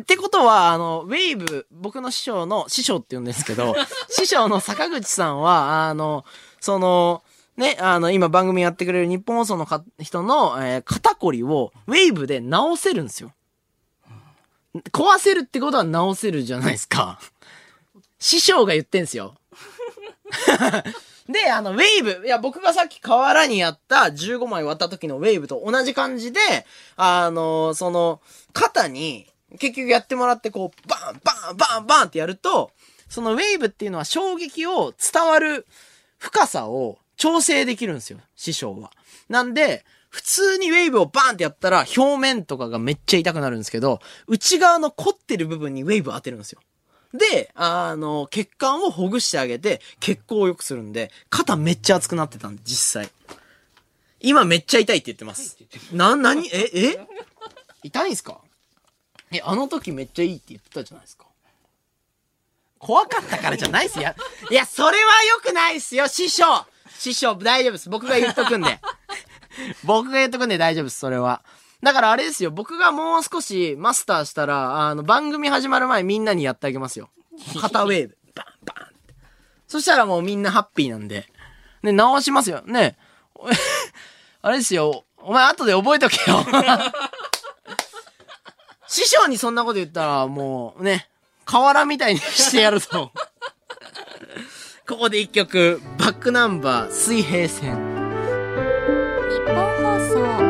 [0.00, 3.74] ってことは、あの、ウェーブ、僕の師匠の、師匠って言うんですけど、
[4.10, 6.24] 師匠の坂口さんは、あの、
[6.60, 7.22] その、
[7.56, 13.32] ね、あの、今番組やってくれる日本放送のか人の、えー肩こりを、ウェーブで直せるんですよ。
[14.92, 17.18] 壊せるってことは直せるじゃないですか。
[18.18, 19.34] 師匠が言ってんすよ。
[21.28, 26.40] で、あの、ウェーブ、いや、僕がさっき河原にやった15枚割った時のウェーブと同じ感じで、
[26.96, 28.20] あの、その、
[28.52, 29.26] 肩に、
[29.58, 32.70] 結局やってもらって、こう、バン、バン、バン、バンってやると、
[33.08, 35.66] そのウェーブっていうのは衝撃を伝わる
[36.18, 38.90] 深さを調整できるんですよ、師匠は。
[39.28, 46.60] なんで、普通にウェーブをバーンってやったら表面とかがめっちゃ痛くなるんですけど、内側の凝ってる部分にウェーブを当てるんですよ。
[47.14, 53.10] で、あの、血管をほぐしてあげて、血行を良くするんで、肩めっちゃ熱くなってたんで、実際。
[54.20, 55.56] 今めっちゃ痛いって言ってます。
[55.92, 57.06] な、なに、え、え？
[57.84, 58.40] 痛いんすか？
[59.30, 61.26] え、あの時めっちゃいいって言ってたじゃないですか。
[62.78, 64.14] 怖かったからじゃないっすよ。
[64.50, 66.66] いや、それは良くないっすよ、師匠
[66.98, 67.88] 師匠、大丈夫です。
[67.88, 68.80] 僕が言っとくんで。
[69.84, 71.42] 僕が言っとくんで大丈夫です、それは。
[71.82, 77.10] だからあれですよ、僕がもう少しマスターしたら、あの、番組始まる前みんなにやってあげますよ。
[77.60, 78.16] 肩ウェーブ。
[78.34, 79.14] バンバンって。
[79.68, 81.26] そしたらもうみんなハッピーなんで。
[81.82, 82.62] ね、直しますよ。
[82.66, 82.96] ね。
[84.42, 86.44] あれですよ、お前後で覚えとけよ。
[88.88, 91.08] 師匠にそんなこと言ったら、もうね、
[91.44, 93.12] 河原みたいにしてやるぞ。
[94.88, 97.76] ここで一曲、バックナンバー、水平線。
[99.30, 100.47] 日本放送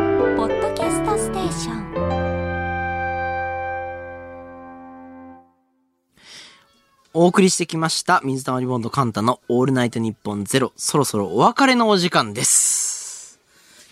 [7.20, 10.72] お送りしてきました、水溜りボンドカンタのオールナイトニッポンゼロ。
[10.76, 13.40] そろそろお別れのお時間です。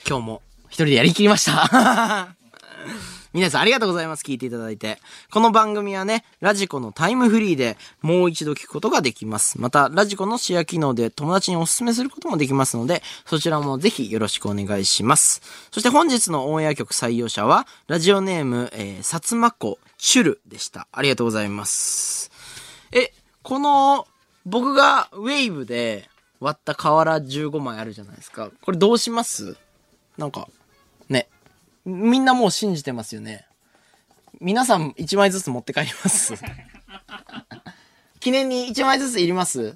[0.08, 2.36] 今日も一人でやりきりました。
[3.34, 4.22] 皆さんありがとうございます。
[4.22, 5.00] 聞いていただいて。
[5.32, 9.60] この番組はね、ラジコのタイムフリーでもう一度聞くことができます。
[9.60, 15.42] また、ラジコのシェア機能で友達にお勧めすることもできますので、そちらもぜひよろしくお願いします。
[15.72, 20.86] そして本日のオンエア曲採用者は、ラジオネーム、えー、さつまこチュルでした。
[20.92, 22.35] ありがとうございます。
[23.46, 24.06] え、この、
[24.44, 26.08] 僕がウェーブで
[26.40, 28.50] 割った瓦15枚あるじゃないですか。
[28.62, 29.56] これどうします？
[30.18, 30.48] なんか、
[31.08, 31.28] ね。
[31.84, 33.46] みんなもう信じてますよね。
[34.40, 36.34] 皆さん1枚ずつ持って帰ります
[38.20, 39.74] 記念に1枚ずついります？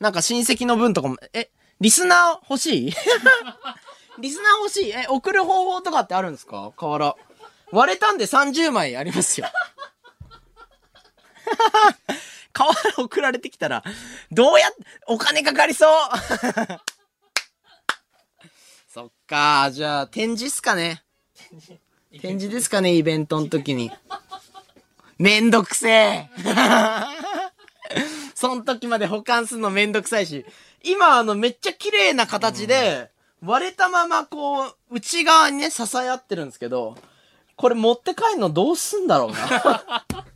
[0.00, 1.50] なんか親戚の分とかも、え、
[1.80, 2.92] リスナー欲しい？
[4.18, 4.90] リスナー欲しい？
[4.90, 6.72] え、送る方法とかってあるんですか？
[6.76, 7.14] 瓦。
[7.70, 9.46] 割れたんで30枚ありますよ。
[12.52, 13.82] 瓦送られてきたら、
[14.30, 14.72] どうやっ、
[15.06, 15.90] お金かかりそう
[18.92, 19.70] そっか。
[19.72, 21.02] じゃあ、展示っすかね。
[22.20, 23.90] 展示ですかね、イベントの時に。
[25.18, 26.30] めんどくせえ。
[28.34, 30.44] そん時まで保管するのめんどくさいし。
[30.82, 33.10] 今、あの、めっちゃ綺麗な形で、
[33.40, 36.96] 割れたまま、こう、内側にね、支え合ってるんですけど、
[37.56, 40.04] これ持って帰るのどうすんだろうな。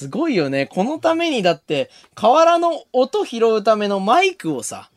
[0.00, 0.64] すごいよね。
[0.64, 4.88] このためにだって、河原の音拾うためのマイクをさ、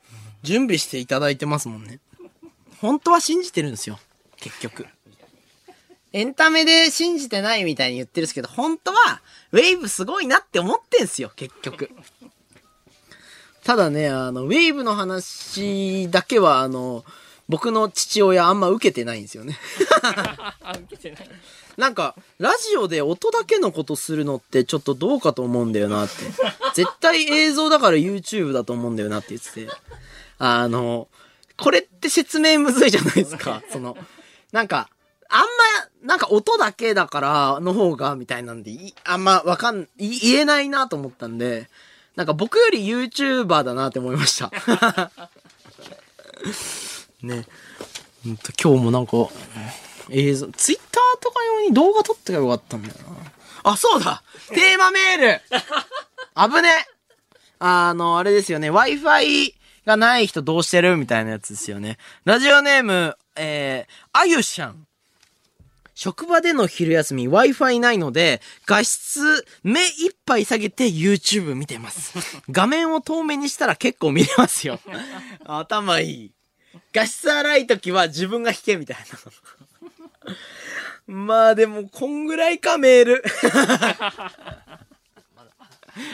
[0.43, 1.99] 準備していただいてますもんね。
[2.80, 3.99] 本当は信じてるんですよ。
[4.38, 4.88] 結局。
[6.13, 9.21] エンタメで信じてないみたいに言ってるんですけど、本当は、
[9.51, 11.89] ウェイブすごいなって思ってんすよ、結局。
[13.65, 17.03] ただね、あの、ウェイブの話だけは、あの、
[17.49, 19.59] 僕の父親あんま受けてないんですよね。
[20.61, 21.30] あ、 受けてない。
[21.77, 26.13] なんか、ラジオで音だけのことするのってちょっとどうかと思うんだよなって。
[26.75, 29.67] 絶対映像だから YouTube だと思うんだよなって言ってて。
[30.39, 31.07] あの、
[31.57, 33.63] これって説明むずいじゃないですか。
[33.71, 33.97] その、
[34.51, 34.89] なんか、
[35.29, 35.47] あんま、
[36.07, 41.69] なんか音だけだからの方が、みたいなんで、いあんまわかん、い言えないなと思ったんで、
[42.15, 44.51] なんか僕より YouTuber だなって思いました。
[47.23, 47.45] ね。
[48.23, 49.13] ほんと今日もなんか、
[50.09, 52.95] 映像、ツイッターとか用に動画撮ってがよかったんだよ
[53.63, 53.71] な。
[53.71, 55.41] あ、そうだテーマメール
[56.35, 56.69] 危ね
[57.59, 58.69] あの、あれですよね。
[58.71, 59.53] Wi-Fi
[59.85, 61.97] がない人どうしてるみたいなやつですよね。
[62.25, 64.85] ラジオネーム、えー、あゆしゃん。
[65.95, 72.41] 職場での昼休み Wi-Fi ないので、画質目いっぱい下げて YouTube 見てます。
[72.49, 74.80] 画面を透明にしたら結構見れますよ。
[75.45, 76.31] 頭いい。
[76.91, 79.03] 画質荒い時は自分が弾けみたいな。
[81.07, 83.23] まあでも、こんぐらいか、メール。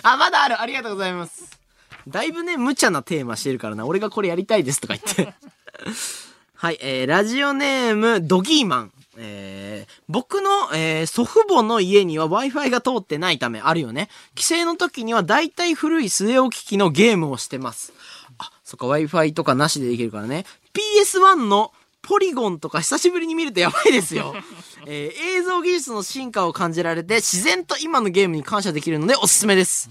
[0.04, 0.60] あ、まだある。
[0.62, 1.60] ありがとうございます。
[2.08, 3.86] だいぶね、無茶なテーマしてるからな。
[3.86, 5.34] 俺がこれやりたいですとか言って。
[6.56, 8.92] はい、えー、ラジオネーム、ドギーマン。
[9.22, 14.10] えー、僕の、えー、祖父母の家には Wi-Fi が通ってないため、あるよね。
[14.34, 17.92] 帰省の時には大体古い据え置き機のゲームをしてます。
[18.38, 20.46] あ、そっか、Wi-Fi とかなしでできるからね。
[20.74, 24.34] PS1 のポリゴンとか久しぶりに見るとやばいですよ。
[24.88, 29.90] えー映像技術の進化を感じられて、自然と今のゲームに感謝できるのでおすすめです。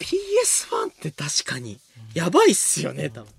[0.00, 1.78] PS1 って確かに、
[2.14, 3.32] やばいっすよね、多分。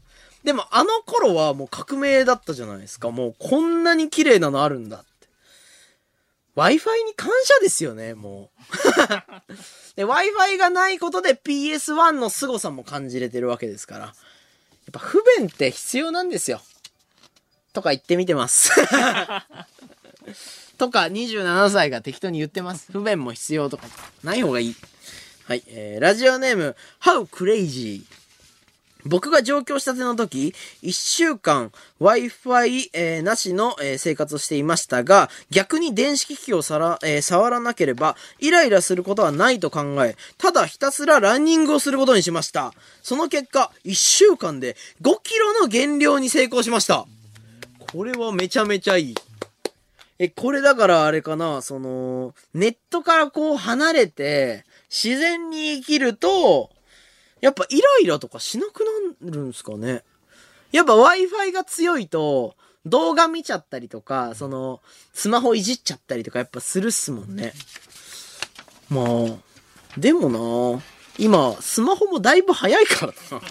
[0.43, 3.11] でもあの頃はもう革命だったじゃないですか。
[3.11, 5.07] もうこんなに綺麗なのあるんだって。
[6.55, 8.61] Wi-Fi に感謝ですよね、もう。
[9.95, 14.05] で、Wi-Fi がないことで PS1 の凄さも感じれてるわけですから。
[14.05, 14.13] やっ
[14.93, 16.61] ぱ不便って必要なんですよ。
[17.77, 18.71] とか言ってみてます。
[20.79, 22.91] とか27歳が適当に言ってます。
[22.91, 23.83] 不便も必要とか。
[24.23, 24.75] ない方がいい。
[25.43, 25.63] はい。
[25.67, 28.01] えー、ラジオネーム、How Crazy。
[29.05, 31.71] 僕が上京したての時、一週間
[32.01, 42.73] Wi-Fi、えーなしの、えー生活をしていましたが、逆に電子機器をさら、えー触らなければ、イライラすることはないと考え、ただひたすらランニングをすることにしました。
[43.03, 47.05] その結果、一週間で5キロの減量に成功しました。
[47.91, 49.15] これはめちゃめちゃいい。
[50.19, 56.71] え、これだからあれかな、その、ネットからこう離れて、自然に生きると、
[57.39, 58.83] やっぱイライラとかしなく
[59.21, 60.03] なるんすかね？
[60.71, 62.55] やっぱ Wi-Fi が強いと、
[62.85, 64.81] 動画見ちゃったりとか、その、
[65.13, 67.53] スマホいじっちゃったりとかやっぱするっすもんね。
[68.89, 69.07] まあ、
[69.97, 70.29] でも
[70.75, 70.81] な
[71.17, 73.41] 今、スマホもだいぶ早いからな。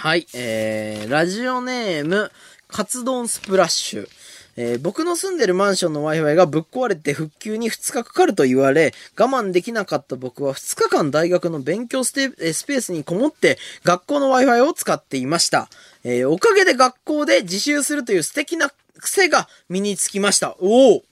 [0.00, 2.30] はい、えー、ラジオネーム、
[2.68, 4.08] カツ丼スプラッシュ。
[4.56, 15.68] えー僕の住んでるマンションの Wi-Fi がぶっ壊れて復旧に2日かかると言われ、我慢できなかった僕は2日間大学の勉強ステスペースにこもって学校の Wi-Fi を使っていました。
[16.04, 18.70] えーおかげで学校で自習するという素敵な
[19.00, 20.54] 癖が身につきました。
[20.60, 21.02] おお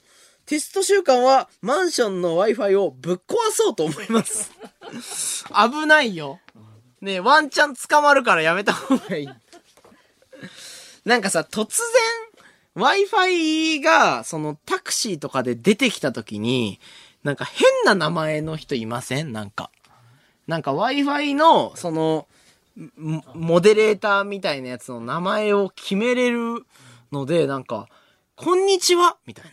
[0.45, 4.49] テスト週間はマンションの Wi-Fi をぶっ壊そうと思います。
[5.51, 6.39] 危ないよ。
[7.01, 9.29] ねえ、ワンチャン捕まるからやめた方がいい。
[11.05, 11.77] なんかさ、突
[12.75, 16.79] 然、Wi-Fi が、そのタクシーとかで出てきた時に、
[17.23, 19.31] なんか変な名前の人いません？
[19.31, 19.71] なんか。
[20.47, 22.27] なんか Wi-Fi の、その、
[22.95, 26.65] モモデレーターみたいなやつの名前を決めれる
[27.11, 27.87] ので、なんか、
[28.35, 29.17] こんにちは？
[29.25, 29.45] みたい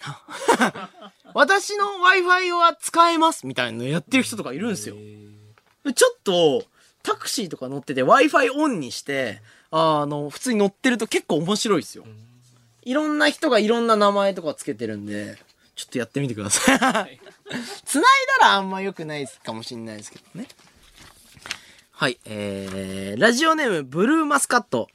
[0.61, 0.91] な。
[1.35, 3.47] 私の Wi-Fi は使えます？
[3.47, 4.97] みたいなのやってる人とかいるんですよ。
[5.95, 6.65] ちょっと、
[7.05, 9.41] タクシーとか乗ってて Wi-Fi オンにして、
[9.71, 12.05] あの、普通に乗ってると結構面白いですよ。
[12.83, 15.37] いろんな人がいろんな名前とかつけてるんで、
[15.77, 17.21] ちょっとやってみてください。
[17.85, 18.05] 繋い
[18.41, 20.49] だらあんま良くないかもしんないですけどね。
[21.93, 24.89] はい、えー、ラジオネーム、ブルーマスカット。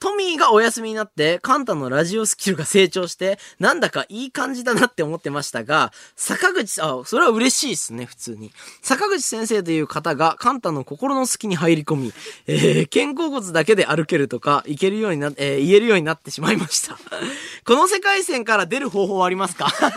[0.00, 8.50] トミーがお休みになって、カンタのラジオスキルが成長して、なんだかいい感じだなって思ってましたが、坂口、あ、それは嬉しいですね、普通に。
[8.82, 12.12] 坂口先生という方が、カンタの心の隙に入り込み、
[12.46, 16.96] えー、肩甲骨だけで歩けるとか、いけるようにな、えー、言えるようになってしまいました。
[17.66, 19.66] この世界線から出る方法はありますか？
[19.66, 19.92] あ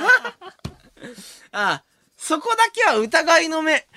[1.79, 1.83] あ、
[2.17, 3.87] そこだけは疑いの目。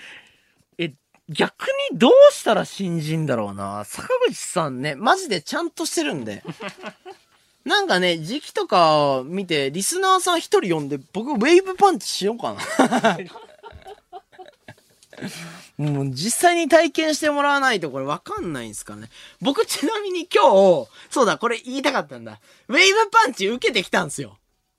[1.28, 3.85] え、逆にどうしたら信じんだろうな。
[3.85, 6.43] 坂口さんね、マジでちゃんとしてるんで。
[7.65, 13.19] なんかね、時期とか見て、リスナーさん一人呼んで、僕ウェーブパンチしようかな。
[15.78, 19.11] もう実際に体験してもらわないとこれわかんないんですからね。
[19.40, 20.43] 僕ちなみに今
[20.85, 22.39] 日、そうだ、これ言いたかったんだ。
[22.69, 24.39] ウェーブパンチ受けてきたんですよ。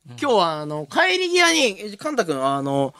[0.09, 2.93] 今日はあの、帰り際に、えカンタ君、あの、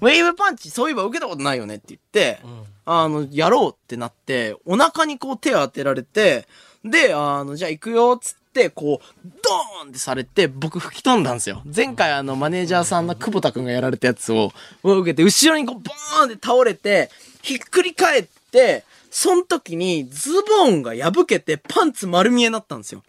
[0.00, 2.40] ウェーブパンチそういえば受けたことないよねって言って、
[2.84, 6.46] あの、やろうってなって、お腹にこう手を当てられて、
[6.84, 11.62] で、あの、じゃあ行くよ、つって、こう、ドーンってされて、僕吹き飛んだんですよ。
[11.74, 14.52] 前回あの、マネージャーさんの久保田くんがやられたやつを、
[14.82, 17.10] を受けて、後ろにこう、ボーンって倒れて、
[17.40, 23.02] ひっくり返って、その時にズボンが破けてパンツ丸見えになったんですよ。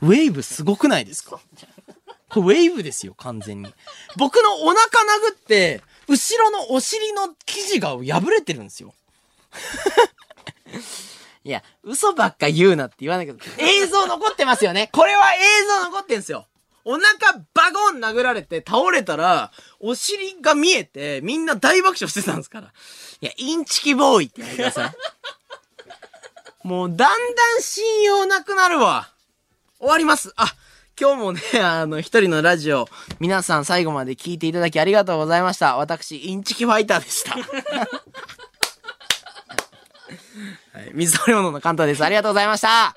[0.00, 1.38] ウェーブすごくないですか？
[2.30, 3.68] これウェーブですよ、完全に。
[4.16, 8.92] 僕のお腹殴って、後ろのお尻の生地が破れてるんですよ。
[11.44, 14.88] いや、嘘ばっか言うなって言わないけど、映像残ってますよね。
[14.92, 15.38] これは映
[15.68, 16.48] 像残ってんすよ。
[16.84, 22.72] お腹バゴン殴られて倒れたら、お尻が見えて、みんな大爆笑してたんですから。
[23.20, 24.92] いや、インチキボーイって言ってください。
[26.66, 29.12] もう、だんだん信用なくなるわ。
[29.78, 30.32] 終わります。
[30.34, 30.52] あ、
[31.00, 32.86] 今日もね、 あの、一人のラジオ、
[33.20, 35.78] 皆さん最後まで聞いていただきありがとうございました。
[35.78, 37.32] 私、インチキファイターでした。
[40.78, 42.04] はい、水溜りボンドのカンタです。
[42.04, 42.94] ありがとうございました。